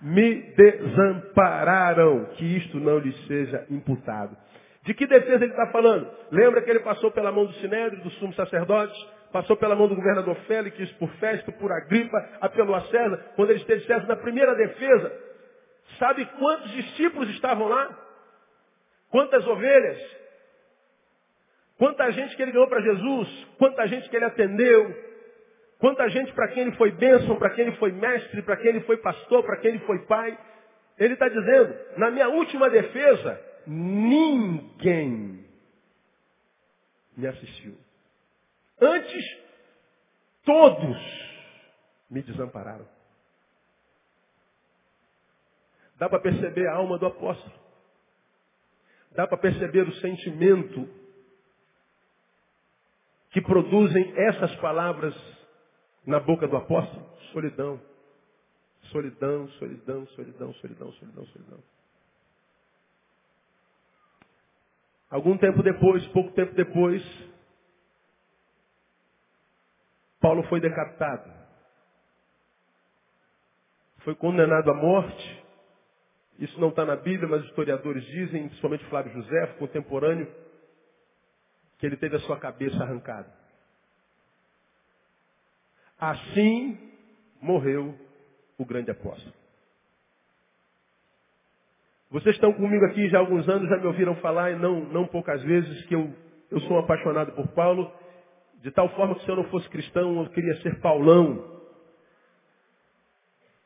Me 0.02 0.42
desampararam, 0.56 2.26
que 2.36 2.56
isto 2.56 2.78
não 2.78 2.98
lhes 2.98 3.16
seja 3.26 3.66
imputado. 3.70 4.36
De 4.82 4.94
que 4.94 5.06
defesa 5.06 5.44
ele 5.44 5.52
está 5.52 5.66
falando? 5.68 6.10
Lembra 6.30 6.62
que 6.62 6.70
ele 6.70 6.80
passou 6.80 7.10
pela 7.10 7.30
mão 7.30 7.44
do 7.44 7.52
Sinédrio, 7.54 8.02
do 8.02 8.10
sumo 8.12 8.32
sacerdote, 8.34 8.98
passou 9.30 9.56
pela 9.56 9.76
mão 9.76 9.86
do 9.86 9.94
governador 9.94 10.34
Félix, 10.46 10.90
por 10.92 11.10
Festo, 11.16 11.52
por 11.52 11.70
Agripa, 11.70 12.18
apelou 12.40 12.74
a 12.74 12.80
César, 12.82 13.32
quando 13.36 13.50
ele 13.50 13.60
esteve 13.60 13.84
César 13.84 14.06
na 14.06 14.16
primeira 14.16 14.54
defesa. 14.54 15.12
Sabe 15.98 16.24
quantos 16.38 16.70
discípulos 16.72 17.28
estavam 17.30 17.68
lá? 17.68 17.96
Quantas 19.10 19.46
ovelhas? 19.46 19.98
Quanta 21.78 22.10
gente 22.12 22.36
que 22.36 22.42
ele 22.42 22.52
ganhou 22.52 22.68
para 22.68 22.80
Jesus? 22.80 23.46
Quanta 23.58 23.86
gente 23.86 24.08
que 24.08 24.16
ele 24.16 24.24
atendeu? 24.24 25.09
Quanta 25.80 26.06
gente 26.10 26.30
para 26.34 26.48
quem 26.48 26.64
ele 26.64 26.76
foi 26.76 26.92
bênção, 26.92 27.36
para 27.36 27.50
quem 27.50 27.66
ele 27.66 27.76
foi 27.76 27.90
mestre, 27.90 28.42
para 28.42 28.58
quem 28.58 28.68
ele 28.68 28.82
foi 28.82 28.98
pastor, 28.98 29.42
para 29.42 29.56
quem 29.56 29.70
ele 29.70 29.86
foi 29.86 29.98
pai. 30.06 30.38
Ele 30.98 31.14
está 31.14 31.26
dizendo, 31.26 31.74
na 31.96 32.10
minha 32.10 32.28
última 32.28 32.68
defesa, 32.68 33.42
ninguém 33.66 35.42
me 37.16 37.26
assistiu. 37.26 37.78
Antes, 38.78 39.24
todos 40.44 40.98
me 42.10 42.22
desampararam. 42.22 42.86
Dá 45.96 46.10
para 46.10 46.20
perceber 46.20 46.66
a 46.68 46.74
alma 46.74 46.98
do 46.98 47.06
apóstolo. 47.06 47.58
Dá 49.12 49.26
para 49.26 49.38
perceber 49.38 49.88
o 49.88 49.94
sentimento 49.94 50.86
que 53.30 53.40
produzem 53.40 54.12
essas 54.16 54.54
palavras 54.56 55.39
na 56.06 56.20
boca 56.20 56.46
do 56.48 56.56
apóstolo? 56.56 57.06
Solidão. 57.32 57.80
Solidão, 58.90 59.48
solidão, 59.50 60.06
solidão, 60.08 60.54
solidão, 60.54 60.92
solidão, 60.92 61.26
solidão. 61.26 61.62
Algum 65.10 65.36
tempo 65.36 65.62
depois, 65.62 66.06
pouco 66.08 66.30
tempo 66.32 66.54
depois, 66.54 67.02
Paulo 70.20 70.42
foi 70.44 70.60
decapitado. 70.60 71.40
foi 74.00 74.14
condenado 74.14 74.70
à 74.70 74.74
morte. 74.74 75.44
Isso 76.38 76.58
não 76.58 76.70
está 76.70 76.84
na 76.84 76.96
Bíblia, 76.96 77.28
mas 77.28 77.42
os 77.42 77.48
historiadores 77.48 78.04
dizem, 78.04 78.48
principalmente 78.48 78.84
Flávio 78.86 79.12
José, 79.12 79.46
contemporâneo, 79.58 80.26
que 81.78 81.86
ele 81.86 81.96
teve 81.96 82.16
a 82.16 82.20
sua 82.20 82.38
cabeça 82.38 82.82
arrancada. 82.82 83.39
Assim 86.00 86.78
morreu 87.42 87.94
o 88.56 88.64
grande 88.64 88.90
apóstolo. 88.90 89.34
Vocês 92.10 92.34
estão 92.34 92.52
comigo 92.54 92.84
aqui 92.86 93.08
já 93.08 93.18
há 93.18 93.20
alguns 93.20 93.48
anos, 93.48 93.68
já 93.68 93.76
me 93.76 93.86
ouviram 93.86 94.16
falar, 94.16 94.50
e 94.50 94.56
não, 94.56 94.80
não 94.86 95.06
poucas 95.06 95.42
vezes, 95.42 95.84
que 95.86 95.94
eu, 95.94 96.12
eu 96.50 96.60
sou 96.62 96.78
apaixonado 96.78 97.32
por 97.32 97.46
Paulo, 97.48 97.92
de 98.62 98.70
tal 98.72 98.88
forma 98.96 99.14
que 99.14 99.24
se 99.24 99.28
eu 99.28 99.36
não 99.36 99.44
fosse 99.44 99.68
cristão, 99.68 100.20
eu 100.22 100.30
queria 100.30 100.56
ser 100.62 100.80
Paulão. 100.80 101.60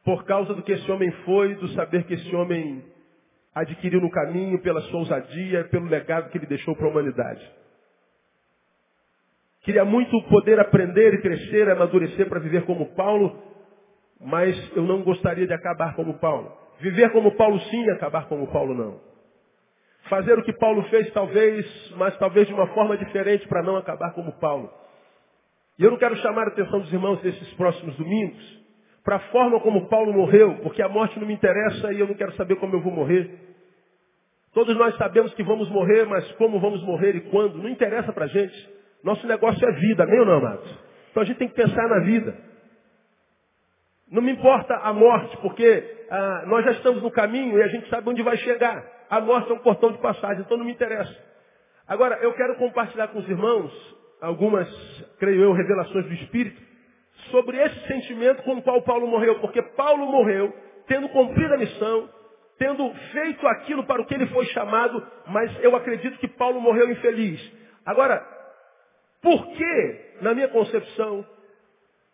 Por 0.04 0.24
causa 0.24 0.52
do 0.54 0.62
que 0.62 0.72
esse 0.72 0.90
homem 0.90 1.10
foi, 1.24 1.54
do 1.54 1.68
saber 1.68 2.04
que 2.04 2.14
esse 2.14 2.36
homem 2.36 2.84
adquiriu 3.54 4.00
no 4.00 4.10
caminho, 4.10 4.60
pela 4.60 4.82
sua 4.82 5.00
ousadia, 5.00 5.64
pelo 5.68 5.86
legado 5.86 6.30
que 6.30 6.36
ele 6.36 6.46
deixou 6.46 6.76
para 6.76 6.86
a 6.86 6.90
humanidade. 6.90 7.50
Queria 9.64 9.84
muito 9.84 10.20
poder 10.28 10.60
aprender 10.60 11.14
e 11.14 11.22
crescer, 11.22 11.70
amadurecer 11.70 12.28
para 12.28 12.38
viver 12.38 12.66
como 12.66 12.94
Paulo, 12.94 13.42
mas 14.20 14.56
eu 14.76 14.82
não 14.82 15.02
gostaria 15.02 15.46
de 15.46 15.54
acabar 15.54 15.96
como 15.96 16.18
Paulo. 16.18 16.52
Viver 16.80 17.10
como 17.12 17.32
Paulo 17.32 17.58
sim, 17.60 17.90
acabar 17.90 18.28
como 18.28 18.46
Paulo 18.48 18.74
não. 18.74 19.00
Fazer 20.10 20.38
o 20.38 20.42
que 20.42 20.52
Paulo 20.52 20.82
fez 20.90 21.10
talvez, 21.12 21.94
mas 21.96 22.14
talvez 22.18 22.46
de 22.46 22.52
uma 22.52 22.66
forma 22.68 22.96
diferente 22.98 23.48
para 23.48 23.62
não 23.62 23.76
acabar 23.76 24.12
como 24.12 24.32
Paulo. 24.32 24.70
E 25.78 25.84
eu 25.84 25.90
não 25.90 25.98
quero 25.98 26.16
chamar 26.16 26.44
a 26.44 26.48
atenção 26.48 26.80
dos 26.80 26.92
irmãos 26.92 27.22
nesses 27.22 27.54
próximos 27.54 27.96
domingos 27.96 28.64
para 29.02 29.16
a 29.16 29.20
forma 29.30 29.60
como 29.60 29.88
Paulo 29.88 30.12
morreu, 30.12 30.58
porque 30.62 30.82
a 30.82 30.88
morte 30.88 31.18
não 31.18 31.26
me 31.26 31.34
interessa 31.34 31.92
e 31.92 32.00
eu 32.00 32.06
não 32.06 32.14
quero 32.14 32.32
saber 32.36 32.56
como 32.56 32.74
eu 32.74 32.80
vou 32.80 32.92
morrer. 32.92 33.30
Todos 34.52 34.76
nós 34.76 34.94
sabemos 34.96 35.32
que 35.34 35.42
vamos 35.42 35.68
morrer, 35.70 36.04
mas 36.06 36.30
como 36.32 36.60
vamos 36.60 36.82
morrer 36.82 37.16
e 37.16 37.20
quando, 37.22 37.58
não 37.58 37.68
interessa 37.68 38.12
para 38.12 38.26
a 38.26 38.28
gente. 38.28 38.74
Nosso 39.04 39.26
negócio 39.26 39.68
é 39.68 39.72
vida, 39.72 40.04
amém 40.04 40.18
ou 40.18 40.26
não, 40.26 40.38
amados? 40.38 40.78
Então 41.10 41.22
a 41.22 41.26
gente 41.26 41.36
tem 41.36 41.48
que 41.48 41.54
pensar 41.54 41.88
na 41.88 42.00
vida. 42.00 42.34
Não 44.10 44.22
me 44.22 44.32
importa 44.32 44.74
a 44.76 44.92
morte, 44.94 45.36
porque 45.38 46.06
ah, 46.10 46.44
nós 46.46 46.64
já 46.64 46.72
estamos 46.72 47.02
no 47.02 47.10
caminho 47.10 47.58
e 47.58 47.62
a 47.62 47.68
gente 47.68 47.88
sabe 47.90 48.08
onde 48.08 48.22
vai 48.22 48.36
chegar. 48.38 48.82
A 49.10 49.20
morte 49.20 49.50
é 49.50 49.54
um 49.54 49.58
portão 49.58 49.92
de 49.92 49.98
passagem, 49.98 50.42
então 50.42 50.56
não 50.56 50.64
me 50.64 50.72
interessa. 50.72 51.14
Agora, 51.86 52.16
eu 52.22 52.32
quero 52.32 52.56
compartilhar 52.56 53.08
com 53.08 53.18
os 53.18 53.28
irmãos 53.28 53.70
algumas, 54.22 54.68
creio 55.18 55.42
eu, 55.42 55.52
revelações 55.52 56.06
do 56.06 56.14
Espírito 56.14 56.60
sobre 57.30 57.58
esse 57.58 57.86
sentimento 57.86 58.42
com 58.42 58.54
o 58.54 58.62
qual 58.62 58.80
Paulo 58.82 59.06
morreu. 59.06 59.38
Porque 59.40 59.60
Paulo 59.60 60.06
morreu 60.06 60.50
tendo 60.86 61.10
cumprido 61.10 61.52
a 61.52 61.58
missão, 61.58 62.08
tendo 62.58 62.90
feito 63.12 63.46
aquilo 63.48 63.84
para 63.84 64.00
o 64.00 64.06
que 64.06 64.14
ele 64.14 64.26
foi 64.28 64.46
chamado, 64.46 65.06
mas 65.26 65.54
eu 65.62 65.76
acredito 65.76 66.18
que 66.18 66.28
Paulo 66.28 66.60
morreu 66.60 66.90
infeliz. 66.90 67.52
Agora, 67.84 68.34
por 69.24 69.46
que, 69.56 70.00
na 70.20 70.34
minha 70.34 70.48
concepção, 70.48 71.26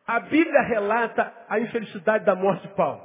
a 0.07 0.21
Bíblia 0.21 0.63
relata 0.63 1.35
a 1.49 1.59
infelicidade 1.59 2.25
da 2.25 2.37
morte 2.37 2.69
de 2.69 2.75
Paulo? 2.75 3.03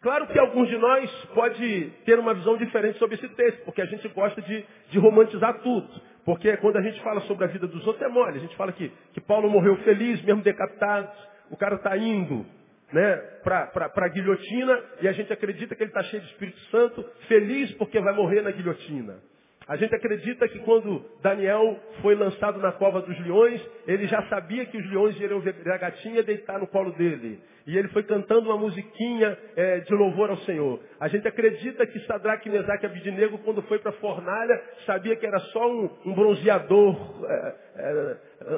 Claro 0.00 0.26
que 0.26 0.38
alguns 0.38 0.68
de 0.70 0.78
nós 0.78 1.10
pode 1.34 1.92
ter 2.06 2.18
uma 2.18 2.32
visão 2.32 2.56
diferente 2.56 2.98
sobre 2.98 3.16
esse 3.16 3.28
texto, 3.28 3.62
porque 3.66 3.82
a 3.82 3.86
gente 3.86 4.08
gosta 4.08 4.40
de, 4.40 4.64
de 4.90 4.98
romantizar 4.98 5.60
tudo. 5.60 5.88
Porque 6.24 6.56
quando 6.56 6.78
a 6.78 6.82
gente 6.82 6.98
fala 7.02 7.20
sobre 7.22 7.44
a 7.44 7.48
vida 7.48 7.66
dos 7.66 7.86
outros 7.86 8.02
é 8.02 8.08
mole. 8.08 8.38
A 8.38 8.40
gente 8.40 8.56
fala 8.56 8.72
que, 8.72 8.90
que 9.12 9.20
Paulo 9.20 9.50
morreu 9.50 9.76
feliz, 9.84 10.22
mesmo 10.22 10.42
decapitado. 10.42 11.10
O 11.50 11.58
cara 11.58 11.74
está 11.74 11.94
indo 11.98 12.46
né, 12.90 13.16
para 13.42 13.90
a 13.94 14.08
guilhotina 14.08 14.82
e 15.02 15.08
a 15.08 15.12
gente 15.12 15.30
acredita 15.30 15.74
que 15.74 15.82
ele 15.82 15.90
está 15.90 16.02
cheio 16.04 16.22
de 16.22 16.28
Espírito 16.30 16.58
Santo, 16.70 17.04
feliz 17.28 17.70
porque 17.72 18.00
vai 18.00 18.14
morrer 18.14 18.40
na 18.40 18.50
guilhotina. 18.50 19.20
A 19.66 19.76
gente 19.76 19.94
acredita 19.94 20.46
que 20.46 20.58
quando 20.60 21.02
Daniel 21.22 21.78
foi 22.02 22.14
lançado 22.14 22.58
na 22.58 22.72
cova 22.72 23.00
dos 23.00 23.18
leões, 23.20 23.60
ele 23.86 24.06
já 24.06 24.22
sabia 24.28 24.66
que 24.66 24.76
os 24.76 24.90
leões 24.90 25.18
iriam 25.18 25.40
ver 25.40 25.56
a 25.66 25.78
gatinha 25.78 26.22
deitar 26.22 26.58
no 26.58 26.66
colo 26.66 26.92
dele. 26.92 27.40
E 27.66 27.78
ele 27.78 27.88
foi 27.88 28.02
cantando 28.02 28.50
uma 28.50 28.58
musiquinha 28.58 29.38
é, 29.56 29.80
de 29.80 29.94
louvor 29.94 30.28
ao 30.28 30.36
Senhor. 30.38 30.80
A 31.00 31.08
gente 31.08 31.26
acredita 31.26 31.86
que 31.86 31.98
Sadraque, 32.00 32.50
Mesaque 32.50 32.84
e 32.84 32.86
Abidinego, 32.86 33.38
quando 33.38 33.62
foi 33.62 33.78
para 33.78 33.90
a 33.90 33.94
fornalha, 33.94 34.62
sabia 34.84 35.16
que 35.16 35.24
era 35.24 35.38
só 35.38 35.66
um, 35.66 35.90
um 36.04 36.14
bronzeador 36.14 37.24
é, 37.26 37.54
é, 37.76 38.16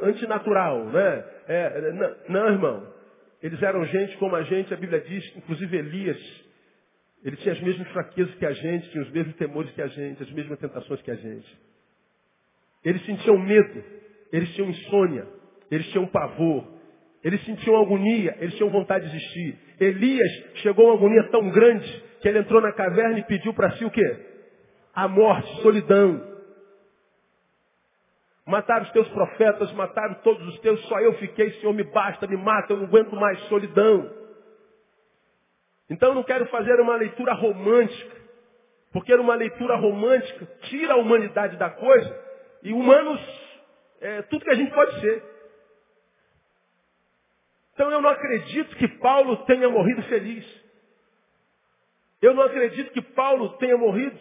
antinatural. 0.09 0.87
Né? 0.87 1.25
É, 1.47 1.92
não, 1.92 2.16
não, 2.29 2.49
irmão. 2.49 2.97
Eles 3.40 3.62
eram 3.62 3.85
gente 3.85 4.16
como 4.16 4.35
a 4.35 4.42
gente, 4.42 4.75
a 4.75 4.77
Bíblia 4.77 5.01
diz, 5.01 5.37
inclusive 5.37 5.77
Elias, 5.77 6.45
ele 7.27 7.37
tinha 7.39 7.55
as 7.55 7.61
mesmas 7.61 7.89
fraquezas 7.89 8.33
que 8.37 8.47
a 8.47 8.53
gente, 8.53 8.89
tinha 8.91 9.03
os 9.03 9.11
mesmos 9.11 9.35
temores 9.35 9.69
que 9.73 9.83
a 9.83 9.89
gente, 9.89 10.23
as 10.23 10.31
mesmas 10.31 10.61
tentações 10.61 11.03
que 11.03 11.11
a 11.11 11.17
gente. 11.17 11.59
Eles 12.85 13.05
sentiam 13.05 13.37
medo, 13.37 13.83
eles 14.33 14.55
tinham 14.55 14.71
insônia, 14.71 15.27
eles 15.69 15.89
tinham 15.89 16.07
pavor, 16.07 16.65
eles 17.25 17.45
sentiam 17.45 17.83
agonia, 17.83 18.37
eles 18.39 18.55
tinham 18.55 18.71
vontade 18.71 19.11
de 19.11 19.17
existir. 19.17 19.59
Elias 19.81 20.31
chegou 20.62 20.87
a 20.87 20.91
uma 20.91 20.99
agonia 20.99 21.29
tão 21.33 21.51
grande 21.51 22.05
que 22.21 22.29
ele 22.29 22.39
entrou 22.39 22.61
na 22.61 22.71
caverna 22.73 23.19
e 23.19 23.25
pediu 23.25 23.53
para 23.53 23.73
si 23.73 23.85
o 23.85 23.91
quê? 23.91 24.27
A 24.95 25.09
morte, 25.09 25.62
solidão. 25.62 26.37
Mataram 28.47 28.85
os 28.85 28.93
teus 28.93 29.09
profetas, 29.09 29.73
mataram 29.73 30.15
todos 30.23 30.47
os 30.47 30.61
teus, 30.61 30.81
só 30.87 31.01
eu 31.01 31.15
fiquei, 31.15 31.51
Senhor, 31.55 31.73
me 31.73 31.83
basta, 31.83 32.29
me 32.29 32.37
mata, 32.37 32.73
eu 32.73 32.77
não 32.77 32.85
aguento 32.85 33.17
mais 33.17 33.37
solidão. 33.49 34.26
Então 35.88 36.11
eu 36.11 36.14
não 36.14 36.22
quero 36.22 36.46
fazer 36.46 36.81
uma 36.81 36.96
leitura 36.96 37.33
romântica, 37.35 38.16
porque 38.92 39.14
uma 39.14 39.35
leitura 39.35 39.77
romântica 39.77 40.46
tira 40.62 40.94
a 40.94 40.96
humanidade 40.96 41.57
da 41.57 41.70
coisa 41.70 42.25
e 42.62 42.72
humanos 42.72 43.20
é 44.01 44.22
tudo 44.22 44.44
que 44.44 44.51
a 44.51 44.57
gente 44.57 44.72
pode 44.72 45.01
ser. 45.01 45.22
Então 47.75 47.90
eu 47.90 48.01
não 48.01 48.11
acredito 48.11 48.75
que 48.77 48.88
Paulo 48.99 49.37
tenha 49.44 49.68
morrido 49.68 50.03
feliz. 50.05 50.44
Eu 52.22 52.35
não 52.35 52.42
acredito 52.42 52.90
que 52.92 53.03
Paulo 53.03 53.51
tenha 53.59 53.77
morrido 53.77 54.18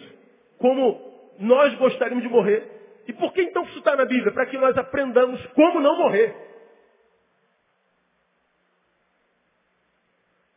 como 0.58 1.34
nós 1.40 1.74
gostaríamos 1.76 2.24
de 2.24 2.30
morrer. 2.30 2.70
E 3.08 3.14
por 3.14 3.32
que 3.34 3.42
então 3.42 3.64
isso 3.64 3.80
está 3.80 3.96
na 3.96 4.06
Bíblia? 4.06 4.32
Para 4.34 4.46
que 4.46 4.58
nós 4.58 4.78
aprendamos 4.78 5.44
como 5.48 5.80
não 5.80 5.98
morrer. 5.98 6.36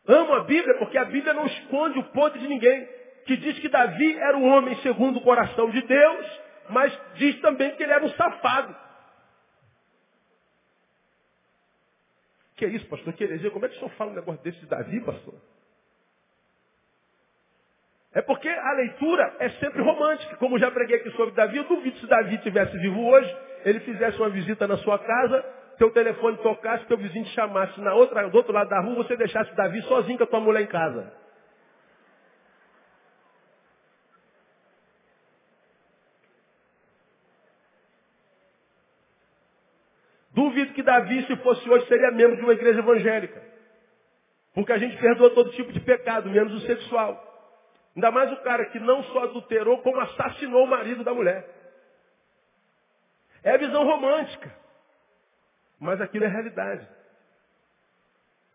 Amo 0.09 0.35
a 0.35 0.44
Bíblia 0.44 0.79
porque 0.79 0.97
a 0.97 1.05
Bíblia 1.05 1.35
não 1.35 1.47
esconde 1.47 1.99
o 1.99 2.05
podre 2.05 2.40
de 2.40 2.49
ninguém. 2.49 2.88
Que 3.27 3.37
diz 3.37 3.59
que 3.59 3.68
Davi 3.68 4.16
era 4.16 4.38
um 4.38 4.49
homem 4.49 4.75
segundo 4.77 5.18
o 5.18 5.23
coração 5.23 5.68
de 5.68 5.83
Deus, 5.83 6.40
mas 6.71 6.99
diz 7.16 7.38
também 7.42 7.77
que 7.77 7.83
ele 7.83 7.92
era 7.92 8.03
um 8.03 8.11
safado. 8.12 8.75
Que 12.57 12.64
é 12.64 12.68
isso, 12.68 12.87
pastor? 12.87 13.12
Que 13.12 13.25
heresia? 13.25 13.51
Como 13.51 13.66
é 13.66 13.68
que 13.68 13.77
o 13.77 13.79
senhor 13.79 13.90
fala 13.92 14.11
um 14.11 14.14
negócio 14.14 14.42
desse 14.42 14.59
de 14.61 14.66
Davi, 14.66 15.01
pastor? 15.03 15.35
É 18.14 18.23
porque 18.23 18.49
a 18.49 18.73
leitura 18.73 19.37
é 19.38 19.51
sempre 19.51 19.83
romântica. 19.83 20.37
Como 20.37 20.59
já 20.59 20.71
preguei 20.71 20.97
aqui 20.97 21.11
sobre 21.11 21.35
Davi, 21.35 21.59
eu 21.59 21.64
duvido 21.64 21.99
se 21.99 22.07
Davi 22.07 22.37
estivesse 22.37 22.77
vivo 22.79 23.07
hoje, 23.07 23.37
ele 23.64 23.81
fizesse 23.81 24.16
uma 24.16 24.31
visita 24.31 24.67
na 24.67 24.79
sua 24.79 24.98
casa, 24.98 25.44
teu 25.79 25.90
telefone 25.92 26.37
tocasse, 26.38 26.87
teu 26.87 26.98
vizinho 26.98 27.24
te 27.24 27.31
chamasse 27.31 27.81
na 27.81 27.94
outra, 27.94 28.29
do 28.29 28.37
outro 28.37 28.52
lado 28.52 28.68
da 28.68 28.81
rua, 28.81 28.96
você 28.96 29.16
deixasse 29.16 29.54
Davi 29.54 29.81
sozinho 29.83 30.18
com 30.18 30.24
a 30.24 30.26
tua 30.26 30.40
mulher 30.40 30.62
em 30.62 30.66
casa. 30.66 31.12
Duvido 40.33 40.72
que 40.72 40.83
Davi, 40.83 41.26
se 41.26 41.37
fosse 41.37 41.68
hoje, 41.68 41.87
seria 41.87 42.10
membro 42.10 42.37
de 42.37 42.42
uma 42.42 42.52
igreja 42.52 42.81
evangélica. 42.81 43.42
Porque 44.54 44.72
a 44.72 44.79
gente 44.79 44.96
perdoa 44.96 45.31
todo 45.31 45.52
tipo 45.52 45.72
de 45.72 45.81
pecado, 45.81 46.29
menos 46.29 46.52
o 46.54 46.66
sexual. 46.66 47.24
Ainda 47.94 48.10
mais 48.10 48.33
o 48.33 48.37
cara 48.42 48.66
que 48.66 48.81
não 48.81 49.02
só 49.04 49.24
adulterou, 49.24 49.79
como 49.83 50.00
assassinou 50.00 50.64
o 50.64 50.68
marido 50.68 51.04
da 51.04 51.14
mulher. 51.14 51.48
É 53.44 53.52
a 53.52 53.56
visão 53.56 53.85
romântica. 53.85 54.67
Mas 55.81 56.00
aquilo 56.00 56.24
é 56.24 56.29
realidade. 56.29 56.87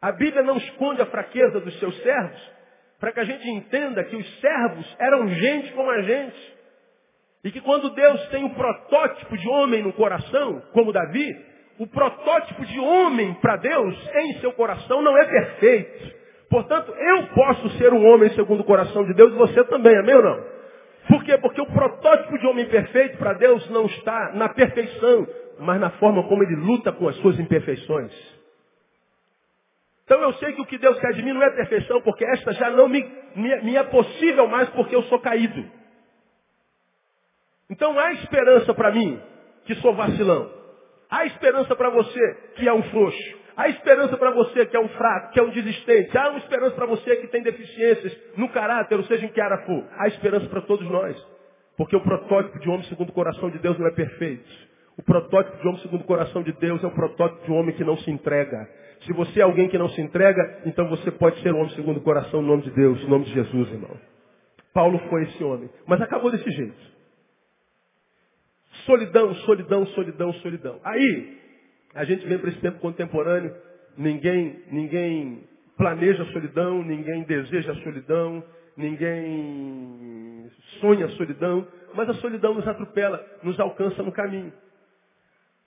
A 0.01 0.11
Bíblia 0.11 0.43
não 0.43 0.57
esconde 0.57 1.01
a 1.01 1.05
fraqueza 1.05 1.61
dos 1.61 1.79
seus 1.79 1.95
servos, 2.01 2.51
para 2.99 3.11
que 3.11 3.19
a 3.19 3.23
gente 3.23 3.47
entenda 3.49 4.03
que 4.03 4.15
os 4.15 4.39
servos 4.39 4.95
eram 4.99 5.27
gente 5.29 5.71
como 5.73 5.89
a 5.89 6.01
gente. 6.01 6.53
E 7.43 7.51
que 7.51 7.61
quando 7.61 7.89
Deus 7.89 8.27
tem 8.27 8.43
um 8.43 8.53
protótipo 8.53 9.37
de 9.37 9.47
homem 9.49 9.81
no 9.81 9.93
coração, 9.93 10.61
como 10.73 10.93
Davi, 10.93 11.45
o 11.79 11.87
protótipo 11.87 12.65
de 12.65 12.79
homem 12.79 13.33
para 13.35 13.57
Deus 13.57 14.09
em 14.15 14.39
seu 14.39 14.53
coração 14.53 15.01
não 15.01 15.17
é 15.17 15.25
perfeito. 15.25 16.15
Portanto, 16.49 16.93
eu 16.93 17.27
posso 17.27 17.69
ser 17.77 17.91
um 17.93 18.05
homem 18.05 18.29
segundo 18.31 18.61
o 18.61 18.65
coração 18.65 19.03
de 19.05 19.13
Deus 19.13 19.33
e 19.33 19.37
você 19.37 19.63
também, 19.65 19.97
amém 19.97 20.15
ou 20.15 20.23
não? 20.23 20.45
Por 21.07 21.23
quê? 21.23 21.37
Porque 21.37 21.59
o 21.59 21.65
protótipo 21.65 22.37
de 22.37 22.47
homem 22.47 22.65
perfeito 22.65 23.17
para 23.17 23.33
Deus 23.33 23.69
não 23.69 23.85
está 23.87 24.31
na 24.35 24.49
perfeição, 24.49 25.27
mas 25.63 25.79
na 25.79 25.89
forma 25.91 26.23
como 26.27 26.43
ele 26.43 26.55
luta 26.55 26.91
com 26.91 27.07
as 27.07 27.15
suas 27.17 27.39
imperfeições. 27.39 28.11
Então 30.05 30.21
eu 30.21 30.33
sei 30.33 30.53
que 30.53 30.61
o 30.61 30.65
que 30.65 30.77
Deus 30.77 30.99
quer 30.99 31.13
de 31.13 31.23
mim 31.23 31.33
não 31.33 31.41
é 31.41 31.49
perfeição, 31.51 32.01
porque 32.01 32.25
esta 32.25 32.51
já 32.53 32.69
não 32.69 32.87
me, 32.87 33.01
me, 33.35 33.61
me 33.61 33.75
é 33.75 33.83
possível 33.83 34.47
mais 34.47 34.69
porque 34.69 34.95
eu 34.95 35.03
sou 35.03 35.19
caído. 35.19 35.65
Então 37.69 37.97
há 37.97 38.11
esperança 38.13 38.73
para 38.73 38.91
mim, 38.91 39.19
que 39.65 39.75
sou 39.75 39.95
vacilão. 39.95 40.51
Há 41.09 41.25
esperança 41.25 41.75
para 41.75 41.89
você, 41.89 42.37
que 42.55 42.67
é 42.67 42.73
um 42.73 42.83
frouxo. 42.83 43.43
Há 43.55 43.69
esperança 43.69 44.17
para 44.17 44.31
você 44.31 44.65
que 44.65 44.75
é 44.75 44.79
um 44.79 44.89
fraco, 44.89 45.31
que 45.31 45.39
é 45.39 45.43
um 45.43 45.49
desistente. 45.49 46.17
Há 46.17 46.29
uma 46.29 46.39
esperança 46.39 46.75
para 46.75 46.87
você 46.87 47.15
que 47.17 47.27
tem 47.27 47.43
deficiências 47.43 48.17
no 48.35 48.49
caráter, 48.49 48.97
ou 48.97 49.03
seja, 49.05 49.25
em 49.25 49.29
que 49.29 49.39
área 49.39 49.65
for. 49.65 49.87
Há 49.97 50.07
esperança 50.07 50.47
para 50.47 50.61
todos 50.61 50.89
nós. 50.89 51.15
Porque 51.77 51.95
o 51.95 52.01
protótipo 52.01 52.59
de 52.59 52.69
homem 52.69 52.83
segundo 52.83 53.09
o 53.09 53.13
coração 53.13 53.49
de 53.49 53.59
Deus 53.59 53.77
não 53.77 53.87
é 53.87 53.91
perfeito. 53.91 54.72
O 54.97 55.03
protótipo 55.03 55.57
de 55.57 55.67
homem 55.67 55.81
segundo 55.81 56.01
o 56.01 56.05
coração 56.05 56.43
de 56.43 56.51
Deus 56.53 56.83
é 56.83 56.87
o 56.87 56.91
protótipo 56.91 57.45
de 57.45 57.51
um 57.51 57.55
homem 57.55 57.75
que 57.75 57.83
não 57.83 57.97
se 57.97 58.11
entrega. 58.11 58.69
Se 59.05 59.13
você 59.13 59.39
é 59.39 59.43
alguém 59.43 59.67
que 59.67 59.77
não 59.77 59.89
se 59.89 60.01
entrega, 60.01 60.61
então 60.65 60.87
você 60.87 61.11
pode 61.11 61.41
ser 61.41 61.53
um 61.53 61.59
homem 61.59 61.75
segundo 61.75 61.97
o 61.97 62.01
coração 62.01 62.41
no 62.41 62.47
nome 62.49 62.63
de 62.63 62.71
Deus, 62.71 63.01
no 63.03 63.09
nome 63.09 63.25
de 63.25 63.33
Jesus, 63.33 63.69
irmão. 63.71 63.97
Paulo 64.73 64.99
foi 65.09 65.23
esse 65.23 65.43
homem. 65.43 65.69
Mas 65.87 66.01
acabou 66.01 66.31
desse 66.31 66.49
jeito. 66.49 66.93
Solidão, 68.85 69.33
solidão, 69.35 69.85
solidão, 69.87 70.33
solidão. 70.33 70.79
Aí, 70.83 71.37
a 71.93 72.03
gente 72.05 72.25
vem 72.27 72.37
para 72.37 72.49
esse 72.49 72.59
tempo 72.59 72.79
contemporâneo, 72.79 73.55
ninguém, 73.97 74.61
ninguém 74.71 75.43
planeja 75.77 76.23
a 76.23 76.25
solidão, 76.27 76.83
ninguém 76.83 77.23
deseja 77.23 77.71
a 77.71 77.75
solidão, 77.75 78.43
ninguém 78.75 80.49
sonha 80.79 81.05
a 81.05 81.09
solidão, 81.09 81.67
mas 81.93 82.09
a 82.09 82.13
solidão 82.15 82.53
nos 82.53 82.67
atropela, 82.67 83.23
nos 83.43 83.59
alcança 83.59 84.01
no 84.01 84.11
caminho. 84.11 84.51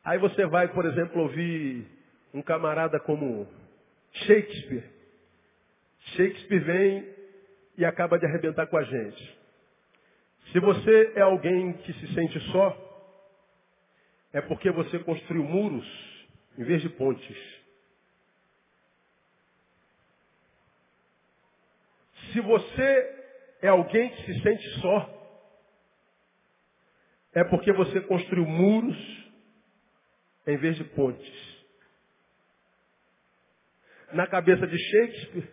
Aí 0.06 0.18
você 0.18 0.46
vai, 0.46 0.68
por 0.68 0.86
exemplo, 0.86 1.20
ouvir 1.20 1.84
um 2.32 2.40
camarada 2.40 3.00
como 3.00 3.44
Shakespeare. 4.12 4.88
Shakespeare 6.14 6.60
vem 6.60 7.14
e 7.76 7.84
acaba 7.84 8.16
de 8.16 8.24
arrebentar 8.24 8.68
com 8.68 8.76
a 8.76 8.84
gente. 8.84 9.38
Se 10.52 10.60
você 10.60 11.12
é 11.16 11.22
alguém 11.22 11.72
que 11.72 11.92
se 11.92 12.14
sente 12.14 12.38
só, 12.52 12.72
é 14.32 14.40
porque 14.40 14.70
você 14.70 14.96
construiu 15.00 15.42
muros 15.42 15.84
em 16.56 16.62
vez 16.62 16.80
de 16.82 16.88
pontes. 16.88 17.36
Se 22.32 22.40
você 22.42 23.24
é 23.60 23.68
alguém 23.68 24.08
que 24.10 24.22
se 24.22 24.40
sente 24.40 24.68
só, 24.80 25.40
é 27.34 27.42
porque 27.42 27.72
você 27.72 28.00
construiu 28.02 28.46
muros 28.46 29.25
em 30.46 30.56
vez 30.56 30.76
de 30.76 30.84
pontes. 30.84 31.56
Na 34.12 34.26
cabeça 34.26 34.66
de 34.66 34.78
Shakespeare, 34.78 35.48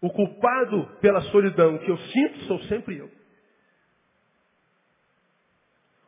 o 0.00 0.10
culpado 0.10 0.86
pela 1.00 1.20
solidão 1.22 1.78
que 1.78 1.90
eu 1.90 1.98
sinto 1.98 2.38
sou 2.44 2.58
sempre 2.64 2.98
eu. 2.98 3.10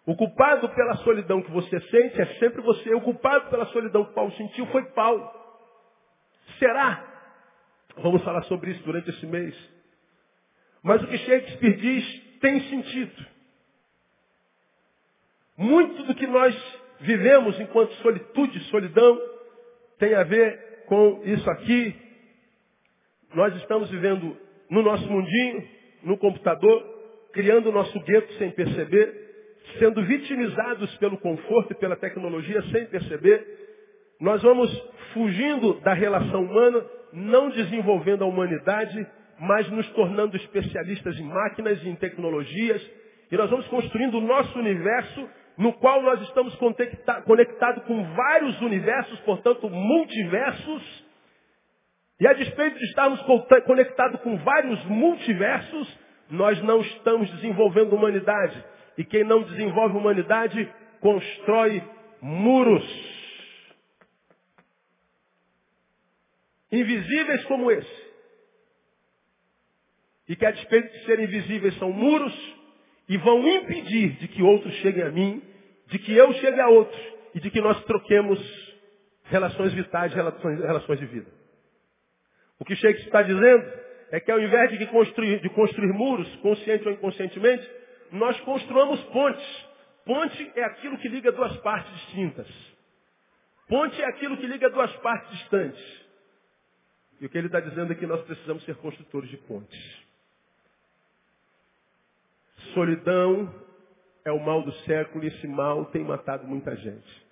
O 0.06 0.16
culpado 0.16 0.68
pela 0.70 0.96
solidão 0.98 1.42
que 1.42 1.50
você 1.50 1.78
sente 1.80 2.18
é 2.18 2.26
sempre 2.38 2.62
você. 2.62 2.94
O 2.94 3.00
culpado 3.02 3.50
pela 3.50 3.66
solidão 3.66 4.06
que 4.06 4.14
Paulo 4.14 4.32
sentiu 4.32 4.66
foi 4.68 4.82
Paulo. 4.92 5.30
Será? 6.58 7.04
Vamos 7.98 8.24
falar 8.24 8.42
sobre 8.44 8.70
isso 8.70 8.82
durante 8.84 9.10
esse 9.10 9.26
mês. 9.26 9.54
Mas 10.82 11.02
o 11.02 11.06
que 11.08 11.18
Shakespeare 11.18 11.76
diz 11.76 12.38
tem 12.40 12.60
sentido. 12.70 13.26
Muito 15.58 16.04
do 16.04 16.14
que 16.14 16.26
nós 16.26 16.54
vivemos 17.00 17.58
enquanto 17.60 17.92
solitude, 17.96 18.60
solidão, 18.64 19.20
tem 19.98 20.14
a 20.14 20.22
ver 20.24 20.84
com 20.86 21.22
isso 21.24 21.48
aqui. 21.50 21.94
Nós 23.34 23.54
estamos 23.56 23.90
vivendo 23.90 24.36
no 24.70 24.82
nosso 24.82 25.06
mundinho, 25.10 25.68
no 26.02 26.16
computador, 26.16 26.82
criando 27.32 27.68
o 27.68 27.72
nosso 27.72 27.98
gueto 28.00 28.32
sem 28.34 28.50
perceber 28.50 29.28
sendo 29.78 30.02
vitimizados 30.02 30.96
pelo 30.96 31.18
conforto 31.18 31.72
e 31.72 31.76
pela 31.76 31.96
tecnologia 31.96 32.62
sem 32.70 32.86
perceber, 32.86 33.46
nós 34.20 34.42
vamos 34.42 34.70
fugindo 35.12 35.74
da 35.80 35.92
relação 35.92 36.42
humana, 36.42 36.84
não 37.12 37.50
desenvolvendo 37.50 38.24
a 38.24 38.26
humanidade, 38.26 39.06
mas 39.38 39.68
nos 39.70 39.88
tornando 39.90 40.36
especialistas 40.36 41.18
em 41.18 41.24
máquinas 41.24 41.82
e 41.82 41.88
em 41.88 41.96
tecnologias, 41.96 42.82
e 43.30 43.36
nós 43.36 43.50
vamos 43.50 43.66
construindo 43.68 44.18
o 44.18 44.20
nosso 44.20 44.58
universo, 44.58 45.28
no 45.58 45.72
qual 45.72 46.00
nós 46.02 46.22
estamos 46.22 46.54
conectados 47.24 47.84
com 47.84 48.04
vários 48.14 48.60
universos, 48.62 49.18
portanto, 49.20 49.68
multiversos, 49.68 51.04
e 52.20 52.26
a 52.28 52.32
despeito 52.32 52.78
de 52.78 52.84
estarmos 52.84 53.20
conectados 53.66 54.20
com 54.20 54.36
vários 54.38 54.84
multiversos, 54.84 55.98
nós 56.30 56.60
não 56.62 56.80
estamos 56.80 57.28
desenvolvendo 57.32 57.92
humanidade. 57.94 58.64
E 58.96 59.04
quem 59.04 59.24
não 59.24 59.42
desenvolve 59.42 59.96
humanidade 59.96 60.72
constrói 61.00 61.82
muros. 62.20 62.84
Invisíveis 66.70 67.44
como 67.44 67.70
esse. 67.70 68.08
E 70.28 70.36
que 70.36 70.44
a 70.44 70.50
despeito 70.50 70.92
de 70.92 71.04
serem 71.04 71.26
invisíveis 71.26 71.76
são 71.78 71.92
muros 71.92 72.34
e 73.08 73.16
vão 73.16 73.46
impedir 73.48 74.18
de 74.18 74.28
que 74.28 74.42
outros 74.42 74.72
cheguem 74.76 75.02
a 75.02 75.10
mim, 75.10 75.42
de 75.86 75.98
que 75.98 76.12
eu 76.14 76.32
chegue 76.34 76.60
a 76.60 76.68
outros 76.68 77.00
e 77.34 77.40
de 77.40 77.50
que 77.50 77.60
nós 77.60 77.82
troquemos 77.84 78.38
relações 79.24 79.72
vitais, 79.72 80.12
relações, 80.12 80.60
relações 80.60 80.98
de 80.98 81.06
vida. 81.06 81.30
O 82.58 82.64
que 82.64 82.74
Shakespeare 82.74 83.06
está 83.06 83.22
dizendo 83.22 83.72
é 84.10 84.20
que 84.20 84.30
ao 84.30 84.40
invés 84.40 84.78
de 84.78 84.86
construir, 84.86 85.40
de 85.40 85.48
construir 85.50 85.92
muros, 85.92 86.28
consciente 86.36 86.86
ou 86.86 86.92
inconscientemente, 86.92 87.68
nós 88.12 88.38
construamos 88.40 89.00
pontes. 89.04 89.66
Ponte 90.04 90.52
é 90.54 90.64
aquilo 90.64 90.98
que 90.98 91.08
liga 91.08 91.30
duas 91.32 91.56
partes 91.58 91.92
distintas. 91.92 92.46
Ponte 93.68 94.00
é 94.00 94.06
aquilo 94.06 94.36
que 94.38 94.46
liga 94.46 94.70
duas 94.70 94.94
partes 94.96 95.30
distantes. 95.38 96.08
E 97.20 97.26
o 97.26 97.28
que 97.28 97.36
ele 97.36 97.48
está 97.48 97.60
dizendo 97.60 97.92
é 97.92 97.96
que 97.96 98.06
nós 98.06 98.22
precisamos 98.22 98.64
ser 98.64 98.76
construtores 98.76 99.28
de 99.28 99.36
pontes. 99.38 100.07
Solidão 102.74 103.52
é 104.24 104.32
o 104.32 104.44
mal 104.44 104.62
do 104.62 104.72
século 104.84 105.24
e 105.24 105.28
esse 105.28 105.46
mal 105.46 105.86
tem 105.86 106.04
matado 106.04 106.46
muita 106.46 106.76
gente. 106.76 107.28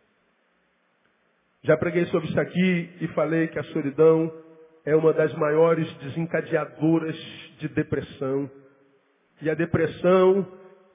Já 1.62 1.76
preguei 1.76 2.06
sobre 2.06 2.28
isso 2.28 2.40
aqui 2.40 2.90
e 3.00 3.08
falei 3.08 3.48
que 3.48 3.58
a 3.58 3.64
solidão 3.64 4.32
é 4.84 4.94
uma 4.94 5.12
das 5.12 5.34
maiores 5.34 5.92
desencadeadoras 5.98 7.16
de 7.58 7.68
depressão. 7.68 8.48
E 9.42 9.50
a 9.50 9.54
depressão 9.54 10.46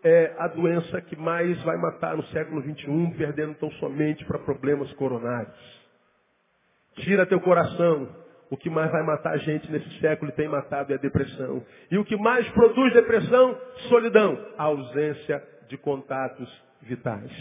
é 0.04 0.34
a 0.40 0.48
doença 0.48 1.02
que 1.02 1.16
mais 1.16 1.62
vai 1.64 1.78
matar 1.78 2.16
no 2.16 2.24
século 2.28 2.62
XXI, 2.62 3.18
perdendo 3.18 3.54
tão 3.56 3.70
somente 3.74 4.24
para 4.26 4.40
problemas 4.40 4.92
coronários. 4.94 5.82
Tira 6.96 7.26
teu 7.26 7.40
coração. 7.42 8.21
O 8.52 8.58
que 8.58 8.70
mais 8.70 8.92
vai 8.92 9.02
matar 9.02 9.32
a 9.32 9.38
gente 9.38 9.72
nesse 9.72 9.90
século 10.02 10.30
e 10.30 10.36
tem 10.36 10.50
matado 10.50 10.92
é 10.92 10.96
a 10.98 11.00
depressão. 11.00 11.66
E 11.90 11.98
o 11.98 12.04
que 12.04 12.18
mais 12.18 12.46
produz 12.50 12.94
depressão? 12.94 13.58
Solidão. 13.88 14.38
A 14.58 14.64
ausência 14.64 15.42
de 15.70 15.78
contatos 15.78 16.50
vitais. 16.82 17.32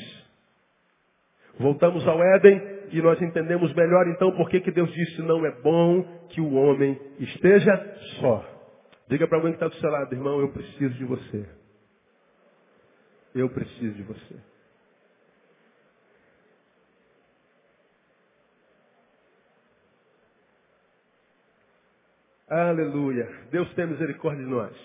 Voltamos 1.58 2.06
ao 2.06 2.22
Éden 2.22 2.62
e 2.92 3.02
nós 3.02 3.20
entendemos 3.20 3.74
melhor 3.74 4.06
então 4.06 4.30
por 4.36 4.48
que 4.48 4.70
Deus 4.70 4.88
disse 4.92 5.20
não 5.22 5.44
é 5.44 5.50
bom 5.50 6.02
que 6.28 6.40
o 6.40 6.54
homem 6.54 6.96
esteja 7.18 7.76
só. 8.20 8.44
Diga 9.08 9.26
para 9.26 9.38
alguém 9.38 9.50
que 9.50 9.56
está 9.56 9.66
do 9.66 9.74
seu 9.80 9.90
lado, 9.90 10.14
irmão, 10.14 10.40
eu 10.40 10.52
preciso 10.52 10.94
de 10.94 11.04
você. 11.04 11.44
Eu 13.34 13.50
preciso 13.50 13.94
de 13.94 14.02
você. 14.04 14.36
Aleluia. 22.50 23.30
Deus 23.52 23.72
tem 23.74 23.86
misericórdia 23.86 24.44
de 24.44 24.50
nós. 24.50 24.76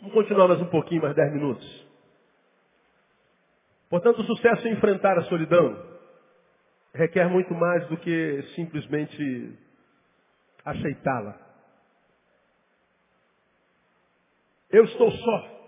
Vamos 0.00 0.12
continuar 0.12 0.48
mais 0.48 0.60
um 0.60 0.66
pouquinho, 0.66 1.00
mais 1.00 1.14
dez 1.14 1.32
minutos. 1.32 1.86
Portanto, 3.88 4.20
o 4.20 4.24
sucesso 4.24 4.66
em 4.66 4.72
enfrentar 4.72 5.16
a 5.16 5.22
solidão 5.22 5.86
requer 6.92 7.28
muito 7.28 7.54
mais 7.54 7.86
do 7.86 7.96
que 7.96 8.42
simplesmente 8.56 9.56
aceitá-la. 10.64 11.38
Eu 14.68 14.84
estou 14.84 15.12
só 15.12 15.58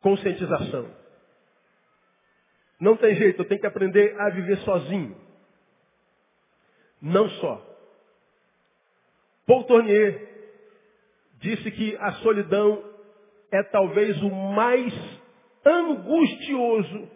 conscientização. 0.00 0.92
Não 2.80 2.96
tem 2.96 3.14
jeito, 3.14 3.42
eu 3.42 3.48
tenho 3.48 3.60
que 3.60 3.66
aprender 3.68 4.20
a 4.20 4.28
viver 4.30 4.58
sozinho. 4.58 5.16
Não 7.00 7.28
só. 7.30 7.71
Paul 9.46 9.64
Tournier 9.64 10.28
disse 11.40 11.70
que 11.70 11.96
a 11.96 12.12
solidão 12.14 12.84
é 13.50 13.62
talvez 13.64 14.20
o 14.22 14.30
mais 14.30 14.92
angustioso 15.64 17.08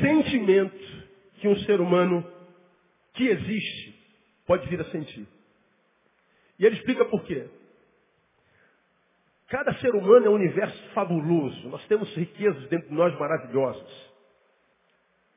sentimento 0.00 1.04
que 1.40 1.48
um 1.48 1.56
ser 1.60 1.80
humano 1.80 2.24
que 3.14 3.28
existe 3.28 3.94
pode 4.46 4.68
vir 4.68 4.80
a 4.80 4.90
sentir. 4.90 5.26
E 6.58 6.64
ele 6.64 6.76
explica 6.76 7.04
por 7.06 7.22
quê. 7.24 7.48
Cada 9.48 9.74
ser 9.74 9.94
humano 9.94 10.26
é 10.26 10.30
um 10.30 10.34
universo 10.34 10.82
fabuloso. 10.94 11.68
Nós 11.68 11.84
temos 11.86 12.12
riquezas 12.14 12.68
dentro 12.68 12.88
de 12.88 12.94
nós 12.94 13.16
maravilhosas. 13.18 14.12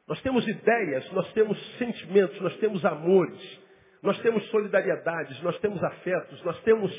Nós 0.07 0.21
temos 0.21 0.47
ideias, 0.47 1.11
nós 1.11 1.31
temos 1.33 1.57
sentimentos, 1.77 2.39
nós 2.39 2.55
temos 2.57 2.83
amores, 2.85 3.59
nós 4.01 4.19
temos 4.21 4.47
solidariedades, 4.49 5.41
nós 5.41 5.57
temos 5.59 5.83
afetos, 5.83 6.43
nós 6.43 6.59
temos 6.61 6.91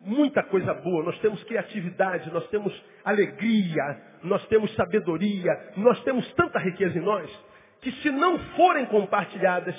muita 0.00 0.42
coisa 0.42 0.74
boa, 0.74 1.04
nós 1.04 1.18
temos 1.20 1.42
criatividade, 1.44 2.30
nós 2.32 2.46
temos 2.48 2.72
alegria, 3.04 4.02
nós 4.22 4.44
temos 4.46 4.74
sabedoria, 4.74 5.72
nós 5.76 6.02
temos 6.02 6.30
tanta 6.34 6.58
riqueza 6.58 6.98
em 6.98 7.02
nós, 7.02 7.30
que 7.80 7.92
se 7.92 8.10
não 8.10 8.38
forem 8.56 8.86
compartilhadas, 8.86 9.76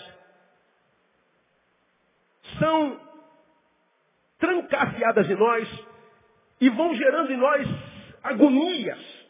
são 2.60 3.00
trancafiadas 4.40 5.30
em 5.30 5.36
nós 5.36 5.86
e 6.60 6.70
vão 6.70 6.94
gerando 6.96 7.32
em 7.32 7.38
nós 7.38 7.68
agonias 8.24 9.24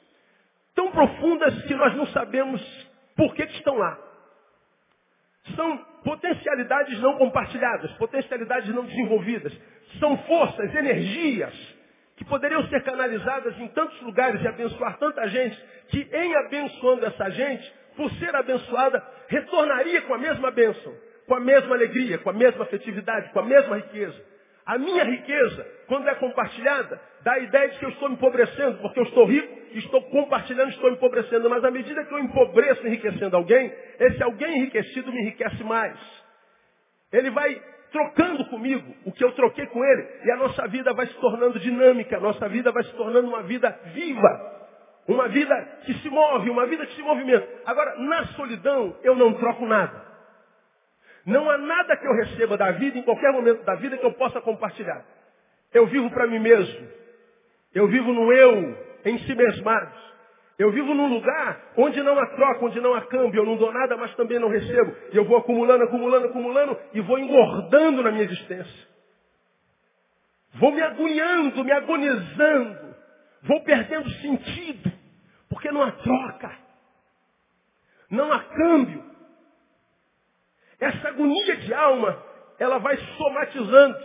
tão 0.76 0.92
profundas 0.92 1.64
que 1.64 1.76
nós 1.76 1.96
não 1.96 2.08
sabemos 2.08 2.62
por 3.16 3.34
que, 3.36 3.46
que 3.46 3.58
estão 3.58 3.78
lá. 3.78 4.13
São 5.56 5.78
potencialidades 6.04 7.00
não 7.00 7.18
compartilhadas, 7.18 7.92
potencialidades 7.94 8.74
não 8.74 8.86
desenvolvidas. 8.86 9.54
São 10.00 10.18
forças, 10.20 10.74
energias 10.74 11.54
que 12.16 12.26
poderiam 12.26 12.66
ser 12.68 12.84
canalizadas 12.84 13.58
em 13.60 13.68
tantos 13.70 14.00
lugares 14.02 14.42
e 14.42 14.48
abençoar 14.48 14.98
tanta 14.98 15.28
gente, 15.28 15.60
que 15.90 16.08
em 16.12 16.36
abençoando 16.36 17.06
essa 17.06 17.30
gente, 17.32 17.74
por 17.96 18.10
ser 18.14 18.36
abençoada, 18.36 19.04
retornaria 19.28 20.02
com 20.04 20.14
a 20.14 20.18
mesma 20.18 20.52
bênção, 20.52 20.94
com 21.28 21.36
a 21.36 21.40
mesma 21.40 21.76
alegria, 21.76 22.18
com 22.20 22.30
a 22.30 22.34
mesma 22.34 22.64
afetividade, 22.64 23.32
com 23.32 23.40
a 23.40 23.44
mesma 23.44 23.78
riqueza. 23.78 24.33
A 24.66 24.78
minha 24.78 25.04
riqueza, 25.04 25.68
quando 25.88 26.08
é 26.08 26.16
compartilhada, 26.16 27.00
dá 27.22 27.34
a 27.34 27.40
ideia 27.40 27.70
de 27.70 27.80
que 27.80 27.86
eu 27.86 27.90
estou 27.90 28.10
empobrecendo, 28.10 28.78
porque 28.80 29.00
eu 29.00 29.04
estou 29.04 29.26
rico, 29.26 29.78
estou 29.78 30.02
compartilhando, 30.04 30.70
estou 30.70 30.90
empobrecendo. 30.90 31.50
Mas 31.50 31.64
à 31.64 31.72
medida 31.72 32.04
que 32.06 32.14
eu 32.14 32.20
empobreço 32.20 32.86
enriquecendo 32.88 33.36
alguém, 33.36 33.74
esse 34.00 34.24
alguém 34.24 34.58
enriquecido 34.58 35.12
me 35.12 35.22
enriquece 35.22 35.64
mais. 35.64 35.98
Ele 37.12 37.30
vai 37.30 37.62
trocando 37.92 38.46
comigo 38.46 38.96
o 39.06 39.12
que 39.12 39.24
eu 39.24 39.32
troquei 39.34 39.68
com 39.68 39.84
ele, 39.84 40.08
e 40.26 40.32
a 40.32 40.38
nossa 40.38 40.68
vida 40.68 40.94
vai 40.94 41.06
se 41.06 41.14
tornando 41.16 41.60
dinâmica, 41.60 42.18
a 42.18 42.20
nossa 42.20 42.50
vida 42.50 42.72
vai 42.72 42.84
se 42.84 42.94
tornando 42.94 43.28
uma 43.28 43.44
vida 43.44 43.70
viva. 43.94 44.54
Uma 45.08 45.28
vida 45.28 45.54
que 45.86 45.94
se 45.96 46.10
move, 46.10 46.50
uma 46.50 46.66
vida 46.66 46.86
que 46.86 46.96
se 46.96 47.02
movimenta. 47.02 47.46
Agora, 47.66 47.98
na 48.00 48.26
solidão, 48.28 48.96
eu 49.04 49.14
não 49.16 49.34
troco 49.34 49.66
nada. 49.66 50.13
Não 51.26 51.50
há 51.50 51.58
nada 51.58 51.96
que 51.96 52.06
eu 52.06 52.14
receba 52.14 52.58
da 52.58 52.72
vida, 52.72 52.98
em 52.98 53.04
qualquer 53.04 53.32
momento 53.32 53.64
da 53.64 53.76
vida, 53.76 53.98
que 53.98 54.06
eu 54.06 54.14
possa 54.14 54.42
compartilhar. 54.42 55.06
Eu 55.74 55.88
vivo 55.88 56.10
para 56.12 56.28
mim 56.28 56.40
mesmo. 56.40 56.88
Eu 57.74 57.88
vivo 57.88 58.14
no 58.14 58.32
eu, 58.32 58.78
em 59.06 59.18
si 59.20 59.34
mesmados. 59.34 60.04
Eu 60.58 60.72
vivo 60.72 60.94
num 60.94 61.08
lugar 61.08 61.74
onde 61.76 62.02
não 62.04 62.20
há 62.20 62.28
troca, 62.28 62.66
onde 62.66 62.80
não 62.80 62.94
há 62.94 63.02
câmbio. 63.02 63.42
Eu 63.42 63.46
não 63.46 63.58
dou 63.58 63.72
nada, 63.72 63.98
mas 63.98 64.14
também 64.16 64.38
não 64.38 64.50
recebo. 64.50 64.96
E 65.12 65.18
eu 65.18 65.26
vou 65.26 65.38
acumulando, 65.38 65.84
acumulando, 65.84 66.28
acumulando 66.28 66.78
e 66.94 67.02
vou 67.02 67.18
engordando 67.18 68.04
na 68.04 68.12
minha 68.12 68.24
existência. 68.26 68.88
Vou 70.54 70.72
me 70.72 70.82
agoniando, 70.82 71.64
me 71.64 71.72
agonizando. 71.72 72.96
Vou 73.42 73.64
perdendo 73.64 74.10
sentido. 74.12 74.92
Porque 75.50 75.72
não 75.72 75.82
há 75.82 75.92
troca. 75.92 76.52
Não 78.10 78.32
há 78.32 78.44
câmbio. 78.44 79.04
Essa 80.84 81.08
agonia 81.08 81.56
de 81.56 81.74
alma, 81.74 82.22
ela 82.60 82.78
vai 82.78 82.98
somatizando, 83.18 83.98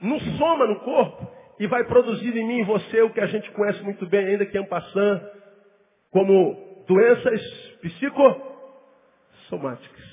no 0.00 0.18
soma 0.38 0.66
no 0.68 0.78
corpo, 0.80 1.28
e 1.58 1.66
vai 1.66 1.84
produzir 1.84 2.34
em 2.36 2.46
mim 2.46 2.60
e 2.60 2.64
você 2.64 3.02
o 3.02 3.10
que 3.10 3.20
a 3.20 3.26
gente 3.26 3.50
conhece 3.50 3.82
muito 3.82 4.06
bem 4.06 4.26
ainda, 4.26 4.46
que 4.46 4.56
é 4.56 4.60
um 4.60 4.66
passando, 4.66 5.20
como 6.12 6.84
doenças 6.86 7.42
psicossomáticas. 7.80 10.11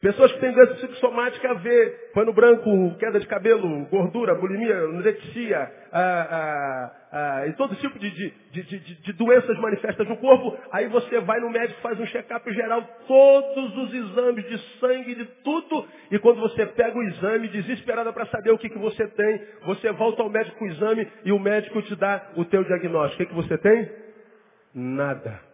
Pessoas 0.00 0.32
que 0.32 0.40
têm 0.40 0.52
doença 0.52 0.74
psicossomática 0.76 1.54
vê 1.56 1.90
pano 2.14 2.32
branco, 2.32 2.96
queda 2.98 3.20
de 3.20 3.26
cabelo, 3.26 3.84
gordura, 3.90 4.34
bulimia, 4.34 4.74
anorexia, 4.74 5.70
ah, 5.92 6.26
ah, 6.30 6.92
ah, 7.12 7.46
e 7.46 7.52
todo 7.52 7.76
tipo 7.76 7.98
de, 7.98 8.08
de, 8.08 8.62
de, 8.62 8.78
de, 8.78 9.12
doenças 9.12 9.58
manifestas 9.58 10.08
no 10.08 10.16
corpo. 10.16 10.56
Aí 10.72 10.88
você 10.88 11.20
vai 11.20 11.38
no 11.40 11.50
médico, 11.50 11.82
faz 11.82 12.00
um 12.00 12.06
check-up 12.06 12.50
geral, 12.50 12.82
todos 13.06 13.76
os 13.76 13.92
exames 13.92 14.48
de 14.48 14.58
sangue, 14.78 15.14
de 15.16 15.26
tudo. 15.44 15.86
E 16.10 16.18
quando 16.18 16.40
você 16.40 16.64
pega 16.64 16.98
o 16.98 17.02
exame, 17.02 17.48
desesperada 17.48 18.10
para 18.10 18.24
saber 18.28 18.52
o 18.52 18.58
que, 18.58 18.70
que 18.70 18.78
você 18.78 19.06
tem, 19.06 19.42
você 19.66 19.92
volta 19.92 20.22
ao 20.22 20.30
médico 20.30 20.58
com 20.58 20.64
o 20.64 20.68
exame 20.68 21.06
e 21.26 21.30
o 21.30 21.38
médico 21.38 21.82
te 21.82 21.94
dá 21.94 22.30
o 22.36 22.44
teu 22.46 22.64
diagnóstico. 22.64 23.22
O 23.22 23.26
que, 23.26 23.34
que 23.34 23.34
você 23.34 23.58
tem? 23.58 23.86
Nada. 24.74 25.49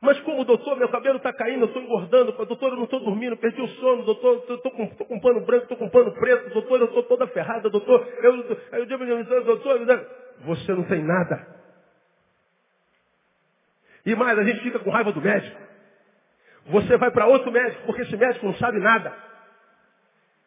Mas 0.00 0.20
como, 0.20 0.44
doutor, 0.44 0.76
meu 0.76 0.88
cabelo 0.88 1.16
está 1.16 1.32
caindo, 1.32 1.62
eu 1.62 1.66
estou 1.66 1.82
engordando, 1.82 2.32
doutor, 2.32 2.70
eu 2.70 2.76
não 2.76 2.84
estou 2.84 3.00
dormindo, 3.00 3.36
perdi 3.36 3.60
o 3.60 3.68
sono, 3.68 4.04
doutor, 4.04 4.44
estou 4.48 4.70
com, 4.70 4.88
com 4.88 5.20
pano 5.20 5.40
branco, 5.40 5.64
estou 5.64 5.76
com 5.76 5.88
pano 5.88 6.12
preto, 6.12 6.50
doutor, 6.54 6.80
eu 6.80 6.86
estou 6.86 7.02
toda 7.02 7.26
ferrada, 7.28 7.68
doutor, 7.68 8.06
eu, 8.22 8.36
eu, 8.72 8.86
eu, 8.86 9.44
doutor, 9.44 10.06
você 10.44 10.72
não 10.72 10.84
tem 10.84 11.02
nada. 11.02 11.46
E 14.06 14.14
mais, 14.14 14.38
a 14.38 14.44
gente 14.44 14.60
fica 14.60 14.78
com 14.78 14.90
raiva 14.90 15.12
do 15.12 15.20
médico. 15.20 15.60
Você 16.66 16.96
vai 16.96 17.10
para 17.10 17.26
outro 17.26 17.50
médico, 17.50 17.82
porque 17.86 18.02
esse 18.02 18.16
médico 18.16 18.46
não 18.46 18.54
sabe 18.54 18.78
nada. 18.78 19.12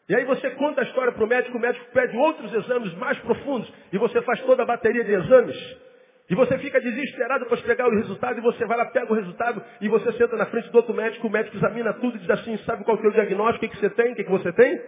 E 0.08 0.16
aí 0.16 0.24
você 0.26 0.50
conta 0.52 0.82
a 0.82 0.84
história 0.86 1.12
para 1.12 1.24
o 1.24 1.28
médico, 1.28 1.58
o 1.58 1.62
médico 1.62 1.86
pede 1.92 2.16
outros 2.18 2.54
exames 2.54 2.94
mais 2.96 3.18
profundos, 3.20 3.72
e 3.92 3.98
você 3.98 4.22
faz 4.22 4.40
toda 4.42 4.64
a 4.64 4.66
bateria 4.66 5.04
de 5.04 5.12
exames. 5.12 5.91
E 6.32 6.36
você 6.36 6.58
fica 6.60 6.80
desesperado 6.80 7.46
para 7.46 7.58
pegar 7.58 7.90
o 7.90 7.94
resultado, 7.94 8.40
e 8.40 8.42
você 8.42 8.66
vai 8.66 8.78
lá, 8.78 8.86
pega 8.86 9.12
o 9.12 9.16
resultado, 9.18 9.62
e 9.82 9.90
você 9.90 10.14
senta 10.14 10.38
na 10.38 10.46
frente 10.46 10.70
do 10.70 10.76
outro 10.78 10.94
médico, 10.94 11.28
o 11.28 11.30
médico 11.30 11.58
examina 11.58 11.94
tudo 11.96 12.16
e 12.16 12.20
diz 12.20 12.30
assim, 12.30 12.58
sabe 12.60 12.86
qual 12.86 12.98
que 12.98 13.06
é 13.06 13.10
o 13.10 13.12
diagnóstico, 13.12 13.66
o 13.66 13.68
que, 13.68 13.76
que 13.76 13.82
você 13.82 13.90
tem, 13.90 14.14
o 14.14 14.16
que, 14.16 14.24
que 14.24 14.32
você 14.32 14.54
tem? 14.54 14.82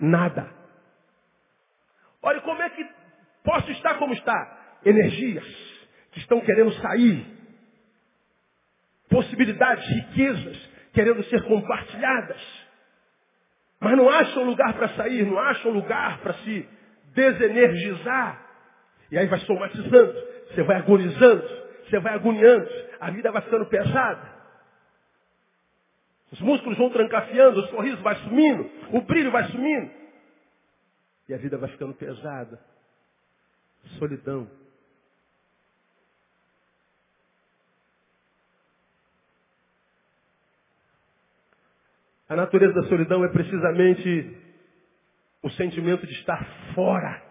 Nada. 0.00 0.48
Olha, 2.22 2.40
como 2.40 2.62
é 2.62 2.70
que 2.70 2.88
posso 3.44 3.70
estar 3.72 3.98
como 3.98 4.14
está? 4.14 4.78
Energias 4.82 5.44
que 6.12 6.20
estão 6.20 6.40
querendo 6.40 6.72
sair. 6.72 7.36
Possibilidades, 9.10 9.86
riquezas, 9.90 10.70
querendo 10.94 11.22
ser 11.24 11.42
compartilhadas. 11.42 12.40
Mas 13.78 13.94
não 13.94 14.08
acham 14.08 14.42
lugar 14.44 14.72
para 14.72 14.88
sair, 14.96 15.26
não 15.26 15.38
acham 15.38 15.70
lugar 15.70 16.20
para 16.20 16.32
se 16.32 16.66
desenergizar. 17.12 18.42
E 19.10 19.18
aí 19.18 19.26
vai 19.26 19.40
somatizando. 19.40 20.27
Você 20.50 20.62
vai 20.62 20.76
agonizando, 20.76 21.42
você 21.84 21.98
vai 22.00 22.14
agoniando, 22.14 22.68
a 23.00 23.10
vida 23.10 23.30
vai 23.30 23.42
ficando 23.42 23.66
pesada. 23.66 24.38
Os 26.30 26.40
músculos 26.40 26.76
vão 26.76 26.90
trancafiando, 26.90 27.60
o 27.60 27.66
sorriso 27.68 28.02
vai 28.02 28.16
sumindo, 28.16 28.70
o 28.92 29.00
brilho 29.00 29.30
vai 29.30 29.44
sumindo. 29.50 29.90
E 31.28 31.34
a 31.34 31.38
vida 31.38 31.56
vai 31.56 31.70
ficando 31.70 31.94
pesada. 31.94 32.60
Solidão. 33.98 34.50
A 42.28 42.36
natureza 42.36 42.74
da 42.74 42.88
solidão 42.88 43.24
é 43.24 43.28
precisamente 43.28 44.36
o 45.42 45.50
sentimento 45.50 46.06
de 46.06 46.12
estar 46.12 46.44
fora 46.74 47.27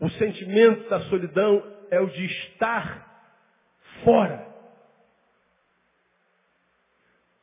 o 0.00 0.08
sentimento 0.10 0.88
da 0.88 1.00
solidão 1.02 1.62
é 1.90 2.00
o 2.00 2.06
de 2.06 2.24
estar 2.24 3.06
fora. 4.04 4.46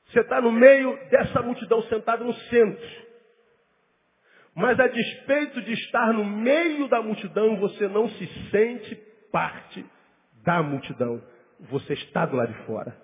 Você 0.08 0.22
está 0.22 0.40
no 0.40 0.52
meio 0.52 0.96
dessa 1.10 1.42
multidão, 1.42 1.82
sentado 1.84 2.24
no 2.24 2.34
centro. 2.34 3.06
Mas 4.54 4.80
a 4.80 4.88
despeito 4.88 5.62
de 5.62 5.74
estar 5.74 6.14
no 6.14 6.24
meio 6.24 6.88
da 6.88 7.02
multidão, 7.02 7.58
você 7.58 7.90
não 7.90 8.08
se 8.08 8.28
sente 8.50 8.96
parte 9.30 9.86
da 10.44 10.64
multidão. 10.64 11.22
Você 11.60 11.94
está 11.94 12.26
do 12.26 12.38
lado 12.38 12.54
de 12.54 12.66
fora. 12.66 12.96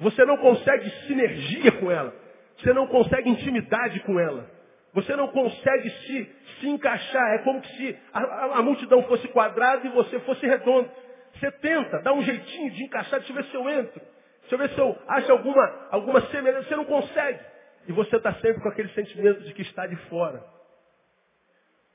Você 0.00 0.24
não 0.24 0.36
consegue 0.38 0.90
sinergia 1.06 1.72
com 1.72 1.90
ela. 1.90 2.12
Você 2.56 2.72
não 2.72 2.88
consegue 2.88 3.30
intimidade 3.30 4.00
com 4.00 4.18
ela. 4.18 4.57
Você 4.98 5.14
não 5.14 5.28
consegue 5.28 5.90
se, 5.90 6.36
se 6.58 6.68
encaixar. 6.68 7.34
É 7.34 7.38
como 7.44 7.64
se 7.64 7.96
a, 8.12 8.18
a, 8.18 8.58
a, 8.58 8.62
multidão 8.62 9.00
fosse 9.04 9.28
quadrada 9.28 9.86
e 9.86 9.90
você 9.90 10.18
fosse 10.20 10.44
redondo. 10.44 10.90
Você 11.34 11.52
tenta, 11.52 12.00
dá 12.02 12.12
um 12.12 12.22
jeitinho 12.22 12.72
de 12.72 12.82
encaixar, 12.82 13.20
deixa 13.20 13.32
eu 13.32 13.36
ver 13.36 13.44
se 13.44 13.54
eu 13.54 13.70
entro. 13.70 14.00
Deixa 14.40 14.54
eu 14.54 14.58
ver 14.58 14.70
se 14.70 14.78
eu 14.78 14.98
acho 15.06 15.30
alguma, 15.30 15.88
alguma 15.92 16.20
semelhança. 16.32 16.68
Você 16.68 16.74
não 16.74 16.84
consegue. 16.84 17.38
E 17.86 17.92
você 17.92 18.16
está 18.16 18.34
sempre 18.34 18.60
com 18.60 18.68
aquele 18.68 18.88
sentimento 18.88 19.40
de 19.42 19.54
que 19.54 19.62
está 19.62 19.86
de 19.86 19.94
fora. 20.08 20.42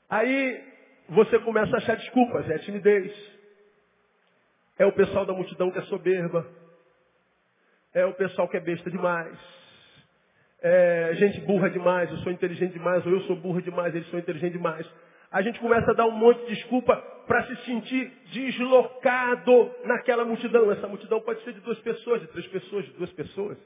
Aí 0.08 0.64
você 1.10 1.38
começa 1.40 1.74
a 1.74 1.78
achar 1.78 1.96
desculpas, 1.96 2.48
é 2.48 2.58
timidez. 2.60 3.12
É 4.78 4.86
o 4.86 4.92
pessoal 4.92 5.26
da 5.26 5.34
multidão 5.34 5.70
que 5.70 5.78
é 5.78 5.82
soberba. 5.82 6.46
É 7.92 8.06
o 8.06 8.14
pessoal 8.14 8.48
que 8.48 8.56
é 8.56 8.60
besta 8.60 8.90
demais. 8.90 9.38
É 10.66 11.10
gente 11.16 11.42
burra 11.42 11.68
demais, 11.68 12.10
eu 12.10 12.16
sou 12.18 12.32
inteligente 12.32 12.72
demais, 12.72 13.04
ou 13.04 13.12
eu 13.12 13.20
sou 13.24 13.36
burra 13.36 13.60
demais, 13.60 13.94
eles 13.94 14.08
são 14.08 14.18
inteligentes 14.18 14.56
demais. 14.56 14.90
A 15.30 15.42
gente 15.42 15.60
começa 15.60 15.90
a 15.90 15.94
dar 15.94 16.06
um 16.06 16.10
monte 16.12 16.40
de 16.46 16.54
desculpa 16.54 16.96
para 17.26 17.46
se 17.46 17.56
sentir 17.66 18.10
deslocado 18.32 19.70
naquela 19.84 20.24
multidão. 20.24 20.72
Essa 20.72 20.88
multidão 20.88 21.20
pode 21.20 21.44
ser 21.44 21.52
de 21.52 21.60
duas 21.60 21.78
pessoas, 21.80 22.22
de 22.22 22.28
três 22.28 22.46
pessoas, 22.46 22.86
de 22.86 22.92
duas 22.92 23.12
pessoas. 23.12 23.58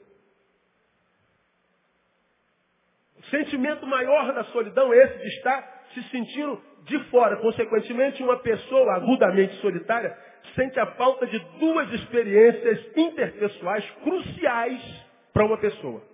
O 3.17 3.23
sentimento 3.27 3.87
maior 3.87 4.33
da 4.33 4.43
solidão 4.45 4.91
é 4.91 4.97
esse 4.97 5.19
de 5.19 5.27
estar 5.37 5.85
se 5.93 6.03
sentindo 6.09 6.61
de 6.83 6.99
fora. 7.05 7.37
Consequentemente, 7.37 8.21
uma 8.21 8.39
pessoa 8.39 8.95
agudamente 8.95 9.53
solitária 9.61 10.17
sente 10.53 10.77
a 10.77 10.85
falta 10.97 11.25
de 11.27 11.39
duas 11.59 11.93
experiências 11.93 12.97
interpessoais 12.97 13.89
cruciais 14.03 14.81
para 15.31 15.45
uma 15.45 15.57
pessoa. 15.57 16.08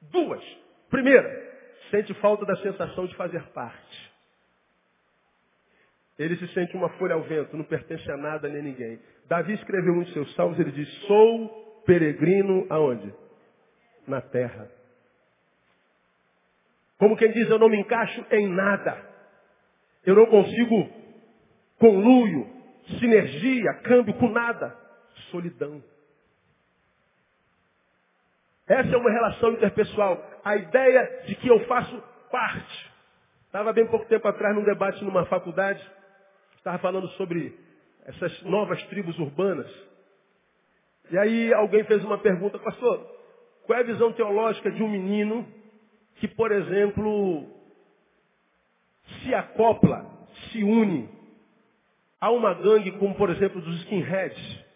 Duas. 0.00 0.42
Primeira, 0.90 1.48
sente 1.90 2.14
falta 2.14 2.44
da 2.46 2.56
sensação 2.56 3.06
de 3.06 3.14
fazer 3.16 3.42
parte. 3.50 4.08
Ele 6.18 6.36
se 6.36 6.48
sente 6.48 6.76
uma 6.76 6.88
folha 6.90 7.14
ao 7.14 7.22
vento, 7.22 7.56
não 7.56 7.64
pertence 7.64 8.10
a 8.10 8.16
nada 8.16 8.48
nem 8.48 8.60
a 8.60 8.64
ninguém. 8.64 9.00
Davi 9.28 9.52
escreveu 9.54 9.94
um 9.94 10.02
de 10.02 10.12
seus 10.12 10.34
salmos, 10.34 10.58
ele 10.58 10.72
diz, 10.72 10.88
sou 11.06 11.82
peregrino 11.86 12.66
aonde? 12.70 13.14
Na 14.06 14.20
terra. 14.20 14.68
Como 16.98 17.16
quem 17.16 17.30
diz, 17.30 17.48
eu 17.48 17.58
não 17.58 17.68
me 17.68 17.78
encaixo 17.78 18.24
em 18.32 18.48
nada. 18.48 19.06
Eu 20.04 20.16
não 20.16 20.26
consigo 20.26 20.90
conluio, 21.78 22.48
sinergia, 22.98 23.74
câmbio 23.84 24.14
com 24.14 24.28
nada. 24.28 24.76
Solidão. 25.30 25.82
Essa 28.68 28.94
é 28.94 28.96
uma 28.96 29.10
relação 29.10 29.52
interpessoal. 29.52 30.22
A 30.44 30.56
ideia 30.56 31.22
de 31.26 31.34
que 31.36 31.48
eu 31.48 31.60
faço 31.66 32.02
parte. 32.30 32.92
Estava 33.46 33.72
bem 33.72 33.86
pouco 33.86 34.06
tempo 34.06 34.28
atrás 34.28 34.54
num 34.54 34.64
debate 34.64 35.02
numa 35.02 35.24
faculdade. 35.24 35.82
Estava 36.56 36.78
falando 36.78 37.08
sobre 37.10 37.58
essas 38.04 38.42
novas 38.42 38.82
tribos 38.84 39.18
urbanas. 39.18 39.70
E 41.10 41.18
aí 41.18 41.54
alguém 41.54 41.84
fez 41.84 42.04
uma 42.04 42.18
pergunta, 42.18 42.58
pastor, 42.58 42.98
qual 43.64 43.78
é 43.78 43.82
a 43.82 43.86
visão 43.86 44.12
teológica 44.12 44.70
de 44.70 44.82
um 44.82 44.88
menino 44.88 45.46
que, 46.16 46.28
por 46.28 46.52
exemplo, 46.52 47.48
se 49.22 49.34
acopla, 49.34 50.04
se 50.50 50.62
une 50.62 51.08
a 52.20 52.30
uma 52.30 52.52
gangue 52.54 52.92
como, 52.92 53.14
por 53.14 53.30
exemplo, 53.30 53.60
dos 53.60 53.80
skinheads. 53.82 54.67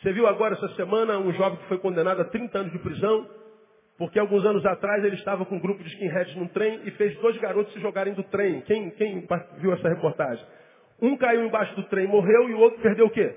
Você 0.00 0.12
viu 0.14 0.26
agora 0.26 0.54
essa 0.54 0.68
semana 0.76 1.18
um 1.18 1.30
jovem 1.34 1.58
que 1.58 1.68
foi 1.68 1.78
condenado 1.78 2.22
a 2.22 2.24
30 2.24 2.58
anos 2.58 2.72
de 2.72 2.78
prisão, 2.78 3.28
porque 3.98 4.18
alguns 4.18 4.44
anos 4.46 4.64
atrás 4.64 5.04
ele 5.04 5.16
estava 5.16 5.44
com 5.44 5.56
um 5.56 5.60
grupo 5.60 5.82
de 5.82 5.90
skinheads 5.90 6.34
num 6.36 6.48
trem 6.48 6.80
e 6.86 6.90
fez 6.92 7.14
dois 7.18 7.36
garotos 7.36 7.70
se 7.74 7.80
jogarem 7.80 8.14
do 8.14 8.22
trem. 8.22 8.62
Quem, 8.62 8.90
quem 8.92 9.26
viu 9.58 9.74
essa 9.74 9.90
reportagem? 9.90 10.42
Um 11.02 11.18
caiu 11.18 11.44
embaixo 11.44 11.76
do 11.76 11.82
trem, 11.84 12.06
morreu, 12.06 12.48
e 12.48 12.54
o 12.54 12.60
outro 12.60 12.80
perdeu 12.80 13.06
o 13.06 13.10
quê? 13.10 13.34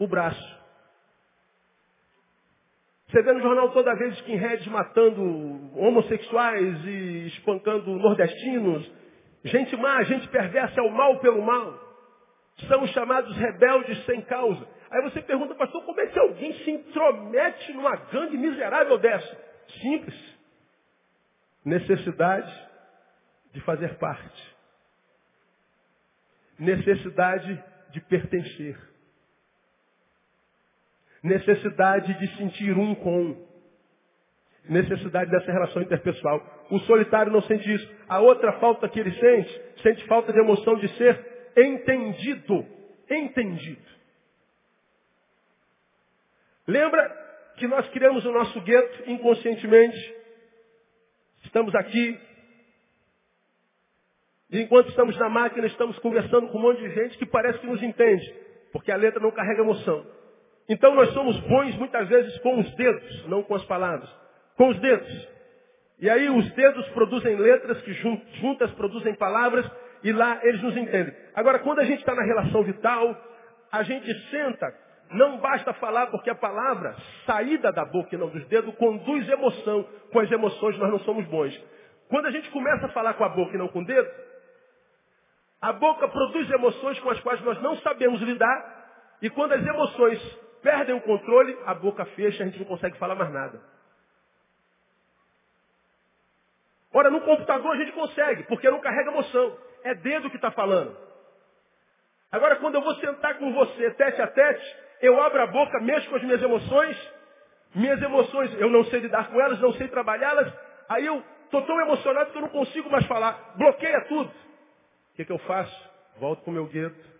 O 0.00 0.08
braço. 0.08 0.64
Você 3.08 3.22
vê 3.22 3.32
no 3.32 3.40
jornal 3.40 3.70
toda 3.70 3.94
vez 3.94 4.14
skinheads 4.14 4.66
matando 4.66 5.22
homossexuais 5.78 6.84
e 6.86 7.26
espancando 7.28 7.88
nordestinos. 7.90 8.90
Gente 9.44 9.76
má, 9.76 10.02
gente 10.02 10.26
perversa, 10.26 10.80
é 10.80 10.82
o 10.82 10.90
mal 10.90 11.20
pelo 11.20 11.40
mal. 11.40 11.78
São 12.66 12.82
os 12.82 12.90
chamados 12.90 13.36
rebeldes 13.36 14.04
sem 14.06 14.22
causa. 14.22 14.73
Aí 14.90 15.02
você 15.02 15.22
pergunta, 15.22 15.54
pastor, 15.54 15.84
como 15.84 16.00
é 16.00 16.06
que 16.06 16.18
alguém 16.18 16.52
se 16.64 16.70
intromete 16.70 17.72
numa 17.72 17.96
gangue 17.96 18.36
miserável 18.36 18.98
dessa? 18.98 19.38
Simples. 19.80 20.34
Necessidade 21.64 22.68
de 23.52 23.60
fazer 23.62 23.96
parte. 23.98 24.54
Necessidade 26.58 27.64
de 27.90 28.00
pertencer 28.02 28.94
necessidade 31.24 32.12
de 32.18 32.36
sentir 32.36 32.76
um 32.76 32.94
com, 32.94 33.34
necessidade 34.68 35.30
dessa 35.30 35.50
relação 35.50 35.80
interpessoal. 35.80 36.66
O 36.70 36.78
solitário 36.80 37.32
não 37.32 37.40
sente 37.42 37.72
isso. 37.72 37.90
A 38.06 38.20
outra 38.20 38.52
falta 38.60 38.88
que 38.90 39.00
ele 39.00 39.10
sente, 39.12 39.62
sente 39.82 40.06
falta 40.06 40.32
de 40.32 40.38
emoção 40.38 40.76
de 40.76 40.86
ser 40.96 41.18
entendido. 41.56 42.66
Entendido. 43.10 43.94
Lembra 46.66 47.08
que 47.56 47.66
nós 47.66 47.88
criamos 47.90 48.24
o 48.24 48.32
nosso 48.32 48.60
gueto 48.62 49.10
inconscientemente? 49.10 50.14
Estamos 51.44 51.74
aqui. 51.74 52.18
E 54.50 54.60
enquanto 54.60 54.88
estamos 54.88 55.16
na 55.18 55.28
máquina, 55.28 55.66
estamos 55.66 55.98
conversando 55.98 56.48
com 56.48 56.58
um 56.58 56.62
monte 56.62 56.80
de 56.80 56.94
gente 56.94 57.18
que 57.18 57.26
parece 57.26 57.58
que 57.58 57.66
nos 57.66 57.82
entende. 57.82 58.34
Porque 58.72 58.90
a 58.90 58.96
letra 58.96 59.20
não 59.20 59.30
carrega 59.30 59.62
emoção. 59.62 60.06
Então 60.68 60.94
nós 60.94 61.12
somos 61.12 61.38
bons 61.40 61.76
muitas 61.76 62.08
vezes 62.08 62.38
com 62.38 62.58
os 62.58 62.74
dedos, 62.74 63.26
não 63.28 63.42
com 63.42 63.54
as 63.54 63.64
palavras. 63.66 64.08
Com 64.56 64.68
os 64.68 64.80
dedos. 64.80 65.28
E 65.98 66.08
aí 66.08 66.28
os 66.28 66.50
dedos 66.52 66.88
produzem 66.88 67.36
letras 67.36 67.80
que 67.82 67.92
juntas 68.40 68.70
produzem 68.72 69.14
palavras 69.14 69.70
e 70.02 70.12
lá 70.12 70.40
eles 70.42 70.62
nos 70.62 70.76
entendem. 70.76 71.14
Agora, 71.34 71.58
quando 71.60 71.80
a 71.80 71.84
gente 71.84 72.00
está 72.00 72.14
na 72.14 72.22
relação 72.22 72.62
vital, 72.62 73.16
a 73.70 73.82
gente 73.82 74.12
senta, 74.30 74.74
não 75.10 75.38
basta 75.38 75.72
falar 75.74 76.08
porque 76.08 76.30
a 76.30 76.34
palavra, 76.34 76.96
saída 77.26 77.72
da 77.72 77.84
boca 77.84 78.14
e 78.14 78.18
não 78.18 78.28
dos 78.28 78.44
dedos, 78.46 78.74
conduz 78.76 79.28
emoção. 79.28 79.88
Com 80.12 80.20
as 80.20 80.30
emoções 80.30 80.78
nós 80.78 80.90
não 80.90 80.98
somos 81.00 81.24
bons. 81.26 81.58
Quando 82.08 82.26
a 82.26 82.30
gente 82.30 82.50
começa 82.50 82.86
a 82.86 82.90
falar 82.90 83.14
com 83.14 83.24
a 83.24 83.28
boca 83.28 83.54
e 83.54 83.58
não 83.58 83.68
com 83.68 83.80
o 83.80 83.84
dedo, 83.84 84.10
a 85.60 85.72
boca 85.72 86.06
produz 86.08 86.50
emoções 86.50 86.98
com 87.00 87.10
as 87.10 87.20
quais 87.20 87.40
nós 87.42 87.60
não 87.62 87.76
sabemos 87.78 88.20
lidar, 88.20 88.74
e 89.22 89.30
quando 89.30 89.52
as 89.52 89.66
emoções 89.66 90.20
perdem 90.62 90.94
o 90.94 91.00
controle, 91.00 91.56
a 91.64 91.74
boca 91.74 92.04
fecha, 92.06 92.42
a 92.42 92.46
gente 92.46 92.58
não 92.58 92.66
consegue 92.66 92.98
falar 92.98 93.14
mais 93.14 93.32
nada. 93.32 93.60
Ora, 96.92 97.10
no 97.10 97.20
computador 97.22 97.72
a 97.72 97.76
gente 97.76 97.92
consegue, 97.92 98.44
porque 98.44 98.70
não 98.70 98.80
carrega 98.80 99.10
emoção. 99.10 99.56
É 99.82 99.94
dedo 99.94 100.30
que 100.30 100.36
está 100.36 100.50
falando. 100.50 100.96
Agora, 102.30 102.56
quando 102.56 102.76
eu 102.76 102.82
vou 102.82 102.94
sentar 102.96 103.38
com 103.38 103.52
você 103.52 103.90
tete 103.92 104.20
a 104.20 104.26
tete, 104.26 104.76
eu 105.04 105.20
abro 105.20 105.42
a 105.42 105.46
boca, 105.46 105.80
mexo 105.80 106.08
com 106.08 106.16
as 106.16 106.22
minhas 106.22 106.42
emoções, 106.42 107.12
minhas 107.74 108.00
emoções, 108.00 108.54
eu 108.60 108.70
não 108.70 108.84
sei 108.84 109.00
lidar 109.00 109.30
com 109.30 109.40
elas, 109.40 109.60
não 109.60 109.72
sei 109.74 109.88
trabalhá-las, 109.88 110.52
aí 110.88 111.06
eu 111.06 111.22
estou 111.44 111.62
tão 111.62 111.80
emocionado 111.80 112.30
que 112.30 112.38
eu 112.38 112.42
não 112.42 112.48
consigo 112.48 112.90
mais 112.90 113.06
falar. 113.06 113.54
Bloqueia 113.56 114.00
tudo. 114.02 114.28
O 114.28 115.16
que, 115.16 115.24
que 115.24 115.32
eu 115.32 115.38
faço? 115.38 115.90
Volto 116.18 116.42
para 116.42 116.50
o 116.50 116.54
meu 116.54 116.66
gueto, 116.66 117.14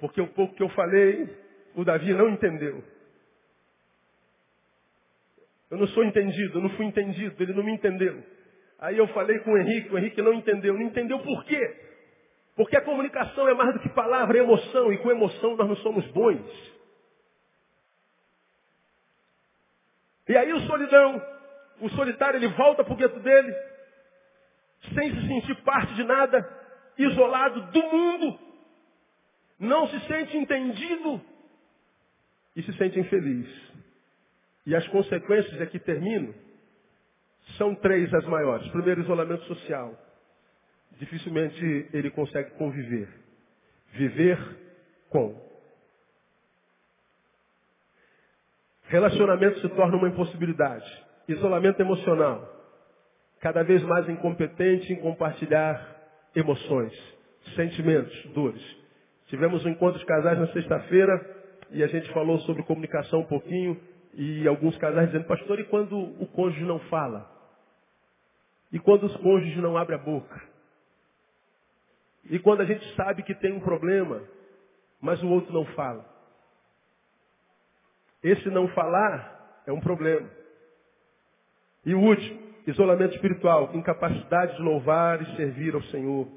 porque 0.00 0.20
o 0.20 0.26
pouco 0.26 0.54
que 0.56 0.62
eu 0.62 0.68
falei, 0.70 1.28
o 1.76 1.84
Davi 1.84 2.12
não 2.12 2.28
entendeu. 2.28 2.82
Eu 5.70 5.78
não 5.78 5.86
sou 5.86 6.04
entendido, 6.04 6.58
eu 6.58 6.62
não 6.62 6.70
fui 6.70 6.84
entendido, 6.84 7.40
ele 7.42 7.54
não 7.54 7.62
me 7.62 7.72
entendeu. 7.72 8.22
Aí 8.80 8.98
eu 8.98 9.06
falei 9.08 9.38
com 9.38 9.52
o 9.52 9.56
Henrique, 9.56 9.94
o 9.94 9.96
Henrique 9.96 10.20
não 10.20 10.34
entendeu. 10.34 10.74
Não 10.74 10.82
entendeu 10.82 11.20
por 11.20 11.44
quê? 11.44 11.91
Porque 12.54 12.76
a 12.76 12.82
comunicação 12.82 13.48
é 13.48 13.54
mais 13.54 13.74
do 13.74 13.80
que 13.80 13.88
palavra, 13.88 14.36
é 14.36 14.42
emoção, 14.42 14.92
e 14.92 14.98
com 14.98 15.10
emoção 15.10 15.56
nós 15.56 15.68
não 15.68 15.76
somos 15.76 16.06
bons. 16.08 16.72
E 20.28 20.36
aí 20.36 20.52
o 20.52 20.60
solidão, 20.60 21.22
o 21.80 21.88
solitário, 21.90 22.38
ele 22.38 22.48
volta 22.48 22.84
para 22.84 22.92
o 22.92 22.96
gueto 22.96 23.18
dele, 23.20 23.54
sem 24.94 25.14
se 25.14 25.26
sentir 25.26 25.54
parte 25.62 25.94
de 25.94 26.04
nada, 26.04 26.48
isolado 26.98 27.60
do 27.72 27.82
mundo, 27.82 28.38
não 29.58 29.88
se 29.88 30.00
sente 30.06 30.36
entendido 30.36 31.20
e 32.54 32.62
se 32.62 32.72
sente 32.74 32.98
infeliz. 32.98 33.48
E 34.66 34.76
as 34.76 34.86
consequências 34.88 35.60
aqui 35.60 35.78
termino 35.78 36.34
são 37.56 37.74
três 37.74 38.12
as 38.14 38.24
maiores. 38.26 38.68
Primeiro, 38.68 39.00
isolamento 39.00 39.44
social. 39.44 39.96
Dificilmente 40.98 41.88
ele 41.92 42.10
consegue 42.10 42.50
conviver. 42.52 43.08
Viver 43.92 44.38
com. 45.08 45.40
Relacionamento 48.84 49.60
se 49.60 49.68
torna 49.70 49.96
uma 49.96 50.08
impossibilidade. 50.08 50.86
Isolamento 51.28 51.80
emocional. 51.80 52.48
Cada 53.40 53.62
vez 53.62 53.82
mais 53.82 54.08
incompetente 54.08 54.92
em 54.92 54.96
compartilhar 54.96 55.96
emoções, 56.34 56.92
sentimentos, 57.56 58.26
dores. 58.32 58.62
Tivemos 59.26 59.64
um 59.64 59.70
encontro 59.70 59.98
de 59.98 60.06
casais 60.06 60.38
na 60.38 60.46
sexta-feira 60.48 61.42
e 61.70 61.82
a 61.82 61.86
gente 61.86 62.12
falou 62.12 62.38
sobre 62.40 62.62
comunicação 62.64 63.20
um 63.20 63.26
pouquinho 63.26 63.80
e 64.14 64.46
alguns 64.46 64.76
casais 64.76 65.06
dizendo, 65.06 65.26
pastor, 65.26 65.58
e 65.58 65.64
quando 65.64 65.96
o 65.98 66.26
cônjuge 66.26 66.64
não 66.64 66.78
fala? 66.80 67.30
E 68.70 68.78
quando 68.78 69.04
os 69.04 69.16
cônjuges 69.16 69.56
não 69.56 69.76
abrem 69.76 69.98
a 69.98 70.02
boca? 70.02 70.51
E 72.30 72.38
quando 72.38 72.60
a 72.60 72.64
gente 72.64 72.84
sabe 72.94 73.22
que 73.22 73.34
tem 73.34 73.52
um 73.52 73.60
problema, 73.60 74.22
mas 75.00 75.22
o 75.22 75.28
outro 75.28 75.52
não 75.52 75.64
fala. 75.74 76.04
Esse 78.22 78.48
não 78.48 78.68
falar 78.68 79.62
é 79.66 79.72
um 79.72 79.80
problema. 79.80 80.28
E 81.84 81.94
o 81.94 82.00
último, 82.00 82.40
isolamento 82.66 83.14
espiritual, 83.16 83.70
incapacidade 83.74 84.56
de 84.56 84.62
louvar 84.62 85.20
e 85.20 85.36
servir 85.36 85.74
ao 85.74 85.82
Senhor, 85.84 86.28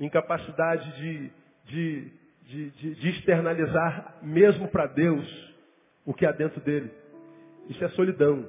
incapacidade 0.00 0.96
de, 0.96 1.30
de, 1.66 2.12
de, 2.44 2.70
de, 2.70 2.94
de 2.94 3.08
externalizar 3.10 4.16
mesmo 4.22 4.68
para 4.68 4.86
Deus 4.86 5.54
o 6.06 6.14
que 6.14 6.24
há 6.24 6.32
dentro 6.32 6.60
dele. 6.62 6.90
Isso 7.68 7.84
é 7.84 7.88
solidão. 7.90 8.48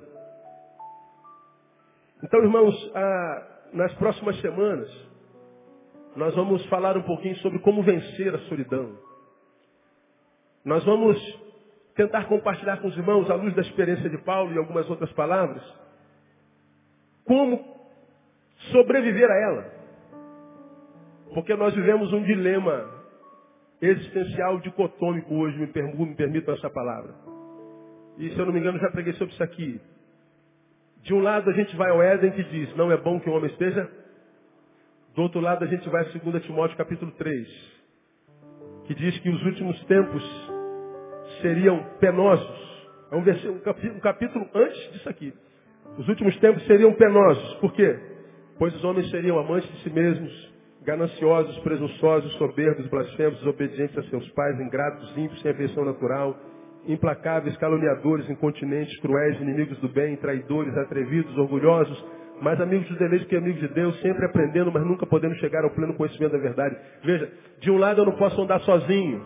Então, 2.23 2.41
irmãos, 2.41 2.91
ah, 2.95 3.47
nas 3.73 3.93
próximas 3.95 4.39
semanas, 4.39 4.89
nós 6.15 6.35
vamos 6.35 6.65
falar 6.65 6.97
um 6.97 7.03
pouquinho 7.03 7.35
sobre 7.37 7.59
como 7.59 7.83
vencer 7.83 8.33
a 8.33 8.39
solidão. 8.39 8.97
Nós 10.65 10.83
vamos 10.83 11.17
tentar 11.95 12.25
compartilhar 12.25 12.77
com 12.77 12.87
os 12.87 12.97
irmãos, 12.97 13.29
à 13.29 13.35
luz 13.35 13.53
da 13.55 13.61
experiência 13.61 14.09
de 14.09 14.17
Paulo 14.19 14.53
e 14.53 14.57
algumas 14.57 14.89
outras 14.89 15.11
palavras, 15.13 15.61
como 17.25 17.63
sobreviver 18.71 19.29
a 19.29 19.35
ela. 19.35 19.79
Porque 21.33 21.55
nós 21.55 21.73
vivemos 21.73 22.11
um 22.11 22.23
dilema 22.23 22.89
existencial 23.81 24.59
dicotômico 24.59 25.35
hoje, 25.35 25.57
me, 25.57 25.67
me 26.05 26.15
permitam 26.15 26.53
essa 26.53 26.69
palavra. 26.69 27.13
E 28.17 28.29
se 28.31 28.37
eu 28.37 28.45
não 28.45 28.53
me 28.53 28.59
engano, 28.59 28.79
já 28.79 28.89
preguei 28.91 29.13
sobre 29.13 29.33
isso 29.33 29.43
aqui. 29.43 29.79
De 31.03 31.13
um 31.13 31.21
lado 31.21 31.49
a 31.49 31.53
gente 31.53 31.75
vai 31.75 31.89
ao 31.89 32.01
Éden 32.01 32.31
que 32.31 32.43
diz, 32.43 32.75
não 32.75 32.91
é 32.91 32.97
bom 32.97 33.19
que 33.19 33.29
o 33.29 33.33
homem 33.33 33.49
esteja. 33.49 33.89
Do 35.15 35.23
outro 35.23 35.39
lado 35.39 35.63
a 35.63 35.67
gente 35.67 35.87
vai 35.89 36.03
a 36.03 36.17
2 36.17 36.43
Timóteo 36.43 36.77
capítulo 36.77 37.11
3, 37.11 37.47
que 38.85 38.95
diz 38.95 39.17
que 39.19 39.29
os 39.29 39.43
últimos 39.43 39.83
tempos 39.85 40.23
seriam 41.41 41.83
penosos. 41.99 42.69
É 43.11 43.15
um, 43.15 43.95
um 43.95 43.99
capítulo 43.99 44.47
antes 44.53 44.93
disso 44.93 45.09
aqui. 45.09 45.33
Os 45.97 46.07
últimos 46.07 46.37
tempos 46.39 46.65
seriam 46.67 46.93
penosos. 46.93 47.55
Por 47.55 47.73
quê? 47.73 47.99
Pois 48.57 48.75
os 48.75 48.83
homens 48.83 49.09
seriam 49.09 49.39
amantes 49.39 49.69
de 49.71 49.83
si 49.83 49.89
mesmos, 49.89 50.53
gananciosos, 50.83 51.57
presunçosos, 51.59 52.33
soberbos, 52.33 52.87
blasfemos, 52.87 53.39
desobedientes 53.39 53.97
a 53.97 54.03
seus 54.03 54.27
pais, 54.31 54.59
ingratos, 54.59 55.17
ímpios, 55.17 55.41
sem 55.41 55.51
afeição 55.51 55.85
natural, 55.85 56.37
implacáveis, 56.85 57.57
caluniadores, 57.57 58.29
incontinentes, 58.29 58.97
cruéis, 58.99 59.39
inimigos 59.41 59.77
do 59.79 59.89
bem, 59.89 60.15
traidores, 60.17 60.77
atrevidos, 60.77 61.37
orgulhosos, 61.37 62.05
mais 62.41 62.59
amigos 62.61 62.87
dos 62.87 62.97
deleites 62.97 63.27
que 63.27 63.35
amigos 63.35 63.59
de 63.59 63.67
Deus, 63.69 63.99
sempre 64.01 64.25
aprendendo, 64.25 64.71
mas 64.71 64.85
nunca 64.85 65.05
podendo 65.05 65.35
chegar 65.35 65.63
ao 65.63 65.71
pleno 65.71 65.93
conhecimento 65.95 66.31
da 66.31 66.37
verdade. 66.37 66.77
Veja, 67.03 67.31
de 67.59 67.71
um 67.71 67.77
lado 67.77 68.01
eu 68.01 68.05
não 68.05 68.13
posso 68.13 68.41
andar 68.41 68.59
sozinho, 68.61 69.23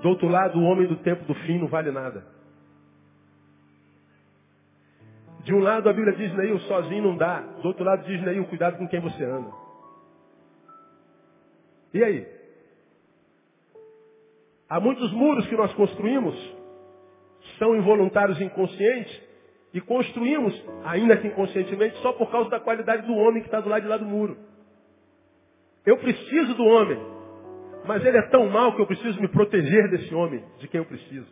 do 0.00 0.08
outro 0.08 0.28
lado 0.28 0.58
o 0.58 0.64
homem 0.64 0.86
do 0.86 0.96
tempo 0.96 1.24
do 1.24 1.34
fim 1.34 1.58
não 1.58 1.68
vale 1.68 1.90
nada. 1.90 2.24
De 5.44 5.52
um 5.52 5.58
lado 5.58 5.88
a 5.88 5.92
Bíblia 5.92 6.14
diz, 6.14 6.32
Neil, 6.34 6.58
sozinho 6.60 7.02
não 7.02 7.16
dá. 7.16 7.40
Do 7.40 7.68
outro 7.68 7.84
lado 7.84 8.04
diz, 8.04 8.22
Neil, 8.22 8.44
cuidado 8.46 8.78
com 8.78 8.86
quem 8.86 9.00
você 9.00 9.24
anda. 9.24 9.50
E 11.92 12.02
aí? 12.02 12.26
Há 14.68 14.80
muitos 14.80 15.12
muros 15.12 15.46
que 15.48 15.56
nós 15.56 15.72
construímos, 15.74 16.34
são 17.58 17.76
involuntários 17.76 18.40
e 18.40 18.44
inconscientes, 18.44 19.20
e 19.72 19.80
construímos, 19.80 20.54
ainda 20.84 21.16
que 21.16 21.28
inconscientemente, 21.28 21.96
só 21.98 22.12
por 22.12 22.30
causa 22.30 22.50
da 22.50 22.60
qualidade 22.60 23.06
do 23.06 23.14
homem 23.14 23.42
que 23.42 23.48
está 23.48 23.60
do 23.60 23.68
lado 23.68 23.82
de 23.82 23.88
lá 23.88 23.96
do 23.96 24.04
muro. 24.04 24.36
Eu 25.84 25.96
preciso 25.96 26.54
do 26.54 26.64
homem, 26.64 26.98
mas 27.86 28.04
ele 28.04 28.18
é 28.18 28.22
tão 28.28 28.48
mal 28.48 28.74
que 28.74 28.82
eu 28.82 28.86
preciso 28.86 29.20
me 29.20 29.28
proteger 29.28 29.88
desse 29.88 30.14
homem, 30.14 30.44
de 30.58 30.68
quem 30.68 30.78
eu 30.78 30.84
preciso. 30.84 31.26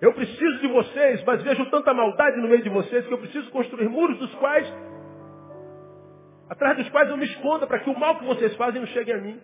Eu 0.00 0.12
preciso 0.12 0.58
de 0.58 0.66
vocês, 0.66 1.22
mas 1.24 1.42
vejo 1.42 1.64
tanta 1.70 1.94
maldade 1.94 2.40
no 2.40 2.48
meio 2.48 2.62
de 2.62 2.68
vocês 2.68 3.06
que 3.06 3.14
eu 3.14 3.18
preciso 3.18 3.48
construir 3.52 3.88
muros 3.88 4.18
dos 4.18 4.34
quais, 4.34 4.66
atrás 6.50 6.76
dos 6.76 6.88
quais 6.88 7.08
eu 7.08 7.16
me 7.16 7.24
esconda 7.24 7.68
para 7.68 7.78
que 7.78 7.88
o 7.88 7.96
mal 7.96 8.18
que 8.18 8.24
vocês 8.24 8.54
fazem 8.56 8.80
não 8.80 8.88
chegue 8.88 9.12
a 9.12 9.18
mim. 9.18 9.40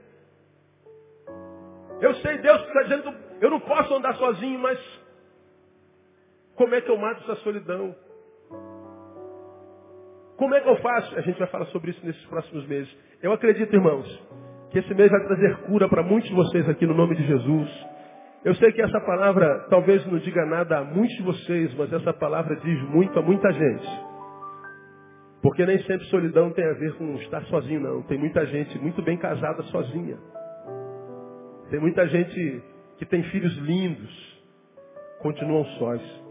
Eu 2.00 2.12
sei, 2.16 2.38
Deus 2.38 2.60
está 2.60 2.82
dizendo, 2.82 3.14
eu 3.40 3.50
não 3.50 3.60
posso 3.60 3.94
andar 3.94 4.14
sozinho, 4.16 4.58
mas 4.58 4.78
como 6.58 6.74
é 6.74 6.80
que 6.80 6.90
eu 6.90 6.98
mato 6.98 7.22
essa 7.22 7.36
solidão? 7.36 7.94
Como 10.36 10.54
é 10.56 10.60
que 10.60 10.68
eu 10.68 10.76
faço? 10.78 11.16
A 11.16 11.20
gente 11.20 11.38
vai 11.38 11.46
falar 11.46 11.66
sobre 11.66 11.92
isso 11.92 12.04
nesses 12.04 12.24
próximos 12.26 12.66
meses. 12.66 12.92
Eu 13.22 13.32
acredito, 13.32 13.72
irmãos, 13.72 14.06
que 14.70 14.80
esse 14.80 14.92
mês 14.92 15.08
vai 15.08 15.24
trazer 15.24 15.56
cura 15.66 15.88
para 15.88 16.02
muitos 16.02 16.28
de 16.28 16.34
vocês 16.34 16.68
aqui 16.68 16.84
no 16.84 16.94
nome 16.94 17.14
de 17.14 17.24
Jesus. 17.24 17.86
Eu 18.44 18.56
sei 18.56 18.72
que 18.72 18.82
essa 18.82 19.00
palavra 19.00 19.66
talvez 19.70 20.04
não 20.06 20.18
diga 20.18 20.44
nada 20.46 20.78
a 20.78 20.84
muitos 20.84 21.16
de 21.16 21.22
vocês, 21.22 21.72
mas 21.76 21.92
essa 21.92 22.12
palavra 22.12 22.56
diz 22.56 22.82
muito 22.90 23.16
a 23.16 23.22
muita 23.22 23.52
gente. 23.52 23.88
Porque 25.40 25.64
nem 25.64 25.78
sempre 25.84 26.06
solidão 26.06 26.50
tem 26.50 26.64
a 26.64 26.72
ver 26.72 26.92
com 26.96 27.14
estar 27.18 27.42
sozinho, 27.44 27.80
não. 27.80 28.02
Tem 28.02 28.18
muita 28.18 28.44
gente 28.46 28.76
muito 28.80 29.00
bem 29.00 29.16
casada 29.16 29.62
sozinha. 29.64 30.18
Tem 31.70 31.78
muita 31.78 32.04
gente 32.08 32.62
que 32.96 33.06
tem 33.06 33.22
filhos 33.24 33.56
lindos, 33.58 34.42
continuam 35.20 35.64
sós. 35.78 36.27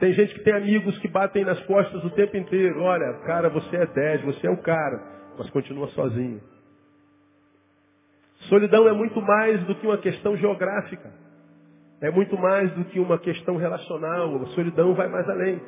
Tem 0.00 0.14
gente 0.14 0.32
que 0.32 0.40
tem 0.40 0.54
amigos 0.54 0.98
que 0.98 1.08
batem 1.08 1.44
nas 1.44 1.60
costas 1.66 2.02
o 2.02 2.10
tempo 2.10 2.34
inteiro. 2.34 2.80
Olha, 2.80 3.12
cara, 3.26 3.50
você 3.50 3.76
é 3.76 3.86
10, 3.86 4.22
você 4.22 4.46
é 4.46 4.50
o 4.50 4.56
cara, 4.56 4.98
mas 5.38 5.50
continua 5.50 5.88
sozinho. 5.88 6.40
Solidão 8.48 8.88
é 8.88 8.92
muito 8.92 9.20
mais 9.20 9.62
do 9.64 9.74
que 9.74 9.86
uma 9.86 9.98
questão 9.98 10.34
geográfica. 10.38 11.12
É 12.00 12.10
muito 12.10 12.34
mais 12.38 12.72
do 12.72 12.86
que 12.86 12.98
uma 12.98 13.18
questão 13.18 13.56
relacional. 13.56 14.34
A 14.36 14.46
solidão 14.46 14.94
vai 14.94 15.06
mais 15.06 15.28
além. 15.28 15.60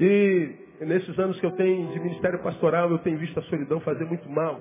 E 0.00 0.50
nesses 0.80 1.16
anos 1.16 1.38
que 1.38 1.46
eu 1.46 1.52
tenho 1.52 1.92
de 1.92 2.00
ministério 2.00 2.42
pastoral, 2.42 2.90
eu 2.90 2.98
tenho 2.98 3.18
visto 3.18 3.38
a 3.38 3.42
solidão 3.44 3.78
fazer 3.80 4.04
muito 4.04 4.28
mal. 4.28 4.60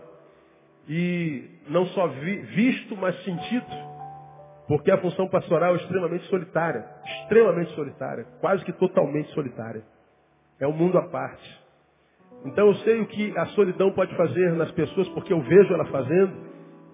E 0.88 1.49
não 1.68 1.88
só 1.88 2.07
vi, 2.07 2.36
visto, 2.41 2.95
mas 2.95 3.16
sentido. 3.24 3.93
Porque 4.74 4.90
a 4.90 4.98
função 4.98 5.28
pastoral 5.28 5.76
é 5.76 5.78
extremamente 5.78 6.26
solitária. 6.30 6.84
Extremamente 7.06 7.70
solitária. 7.76 8.26
Quase 8.42 8.66
que 8.66 8.74
totalmente 8.74 9.30
solitária. 9.30 9.84
É 10.60 10.66
um 10.66 10.72
mundo 10.72 10.98
à 10.98 11.04
parte. 11.10 11.64
Então 12.44 12.70
eu 12.70 12.76
sei 12.78 13.00
o 13.00 13.06
que 13.06 13.38
a 13.38 13.46
solidão 13.50 13.92
pode 13.92 14.16
fazer 14.16 14.52
nas 14.54 14.72
pessoas 14.72 15.08
porque 15.10 15.32
eu 15.32 15.42
vejo 15.42 15.72
ela 15.76 15.86
fazendo. 15.86 16.34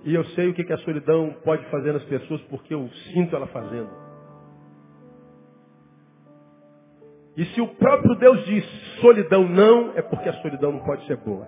E 0.03 0.13
eu 0.13 0.25
sei 0.25 0.49
o 0.49 0.53
que 0.53 0.73
a 0.73 0.77
solidão 0.79 1.33
pode 1.45 1.63
fazer 1.69 1.93
nas 1.93 2.03
pessoas 2.03 2.41
porque 2.49 2.73
eu 2.73 2.85
sinto 3.13 3.33
ela 3.33 3.47
fazendo. 3.47 3.89
E 7.37 7.45
se 7.45 7.61
o 7.61 7.67
próprio 7.75 8.15
Deus 8.15 8.45
diz 8.45 8.65
solidão 8.99 9.47
não, 9.47 9.93
é 9.95 10.01
porque 10.01 10.27
a 10.27 10.33
solidão 10.41 10.73
não 10.73 10.83
pode 10.83 11.07
ser 11.07 11.15
boa. 11.15 11.47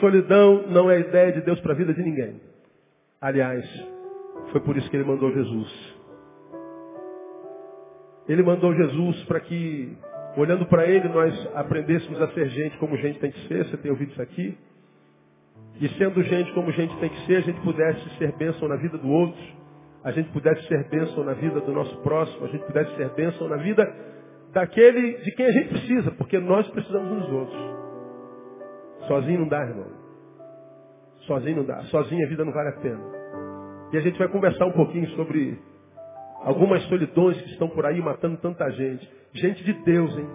Solidão 0.00 0.68
não 0.68 0.90
é 0.90 1.00
ideia 1.00 1.32
de 1.32 1.42
Deus 1.42 1.60
para 1.60 1.74
a 1.74 1.76
vida 1.76 1.92
de 1.92 2.02
ninguém. 2.02 2.40
Aliás, 3.20 3.95
foi 4.56 4.60
por 4.60 4.76
isso 4.78 4.88
que 4.88 4.96
ele 4.96 5.04
mandou 5.04 5.30
Jesus. 5.30 5.96
Ele 8.26 8.42
mandou 8.42 8.74
Jesus 8.74 9.22
para 9.24 9.38
que, 9.40 9.94
olhando 10.34 10.64
para 10.64 10.86
ele, 10.86 11.08
nós 11.08 11.50
aprendêssemos 11.54 12.20
a 12.22 12.28
ser 12.28 12.48
gente 12.48 12.78
como 12.78 12.96
gente 12.96 13.18
tem 13.18 13.30
que 13.30 13.48
ser. 13.48 13.66
Você 13.66 13.76
tem 13.76 13.90
ouvido 13.90 14.12
isso 14.12 14.22
aqui? 14.22 14.56
E 15.78 15.88
sendo 15.98 16.22
gente 16.22 16.50
como 16.54 16.72
gente 16.72 16.96
tem 16.96 17.10
que 17.10 17.26
ser, 17.26 17.36
a 17.36 17.40
gente 17.40 17.60
pudesse 17.60 18.16
ser 18.16 18.32
bênção 18.32 18.66
na 18.66 18.76
vida 18.76 18.96
do 18.96 19.06
outro, 19.10 19.42
a 20.02 20.10
gente 20.10 20.30
pudesse 20.30 20.66
ser 20.68 20.88
bênção 20.88 21.22
na 21.22 21.34
vida 21.34 21.60
do 21.60 21.72
nosso 21.72 21.94
próximo, 21.98 22.46
a 22.46 22.48
gente 22.48 22.64
pudesse 22.64 22.96
ser 22.96 23.10
bênção 23.10 23.46
na 23.48 23.56
vida 23.58 23.84
daquele 24.54 25.18
de 25.18 25.32
quem 25.32 25.44
a 25.44 25.52
gente 25.52 25.68
precisa, 25.68 26.12
porque 26.12 26.38
nós 26.38 26.66
precisamos 26.68 27.12
uns 27.12 27.24
dos 27.26 27.32
outros. 27.32 27.60
Sozinho 29.06 29.40
não 29.40 29.48
dá, 29.48 29.60
irmão. 29.60 29.90
Sozinho 31.26 31.56
não 31.56 31.64
dá. 31.64 31.82
Sozinho 31.90 32.24
a 32.24 32.28
vida 32.30 32.42
não 32.42 32.52
vale 32.52 32.70
a 32.70 32.80
pena. 32.80 33.15
E 33.92 33.96
a 33.96 34.00
gente 34.00 34.18
vai 34.18 34.28
conversar 34.28 34.66
um 34.66 34.72
pouquinho 34.72 35.08
sobre 35.10 35.58
algumas 36.42 36.82
solidões 36.84 37.40
que 37.40 37.50
estão 37.50 37.68
por 37.68 37.86
aí 37.86 38.00
matando 38.00 38.36
tanta 38.38 38.68
gente. 38.70 39.08
Gente 39.32 39.62
de 39.64 39.72
Deus, 39.84 40.16
hein? 40.18 40.28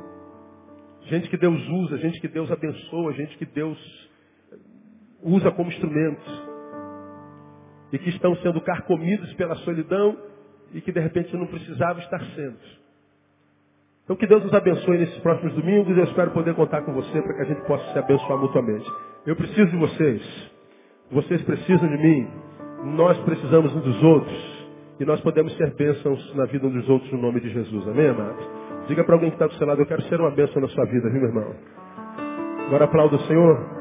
Gente 1.04 1.30
que 1.30 1.38
Deus 1.38 1.60
usa, 1.68 1.98
gente 1.98 2.20
que 2.22 2.28
Deus 2.28 2.52
abençoa, 2.52 3.14
gente 3.14 3.38
que 3.38 3.46
Deus 3.46 4.10
usa 5.24 5.52
como 5.52 5.70
instrumentos. 5.70 6.44
E 7.92 7.98
que 7.98 8.10
estão 8.10 8.36
sendo 8.38 8.62
carcomidos 8.62 9.34
pela 9.34 9.56
solidão 9.58 10.18
e 10.74 10.80
que 10.80 10.92
de 10.92 11.00
repente 11.00 11.36
não 11.36 11.48
precisavam 11.48 12.02
estar 12.02 12.24
sendo. 12.36 12.58
Então 14.04 14.16
que 14.16 14.28
Deus 14.28 14.44
nos 14.44 14.54
abençoe 14.54 14.98
nesses 14.98 15.18
próximos 15.20 15.54
domingos. 15.54 15.98
Eu 15.98 16.04
espero 16.06 16.32
poder 16.32 16.54
contar 16.56 16.82
com 16.84 16.94
você 16.94 17.22
para 17.22 17.34
que 17.34 17.42
a 17.42 17.46
gente 17.46 17.62
possa 17.66 17.92
se 17.92 18.00
abençoar 18.00 18.40
mutuamente. 18.40 18.90
Eu 19.26 19.36
preciso 19.36 19.68
de 19.68 19.78
vocês. 19.78 20.52
Vocês 21.12 21.42
precisam 21.44 21.90
de 21.90 21.98
mim. 21.98 22.28
Nós 22.84 23.18
precisamos 23.20 23.76
uns 23.76 23.84
dos 23.84 24.04
outros. 24.04 24.52
E 25.00 25.06
nós 25.06 25.20
podemos 25.22 25.56
ser 25.58 25.74
bênçãos 25.76 26.36
na 26.36 26.46
vida 26.46 26.68
uns 26.68 26.74
dos 26.74 26.90
outros 26.90 27.12
no 27.12 27.22
nome 27.22 27.40
de 27.40 27.50
Jesus. 27.50 27.88
Amém, 27.88 28.10
amados? 28.10 28.46
Diga 28.88 29.04
para 29.04 29.16
alguém 29.16 29.30
que 29.30 29.36
está 29.36 29.48
do 29.48 29.54
seu 29.56 29.66
lado, 29.66 29.82
eu 29.82 29.86
quero 29.86 30.02
ser 30.04 30.20
uma 30.20 30.32
bênção 30.32 30.62
na 30.62 30.68
sua 30.68 30.86
vida, 30.86 31.10
viu, 31.10 31.22
meu 31.22 31.30
irmão? 31.30 31.56
Agora 32.68 32.86
aplauda 32.86 33.16
o 33.16 33.20
Senhor. 33.22 33.81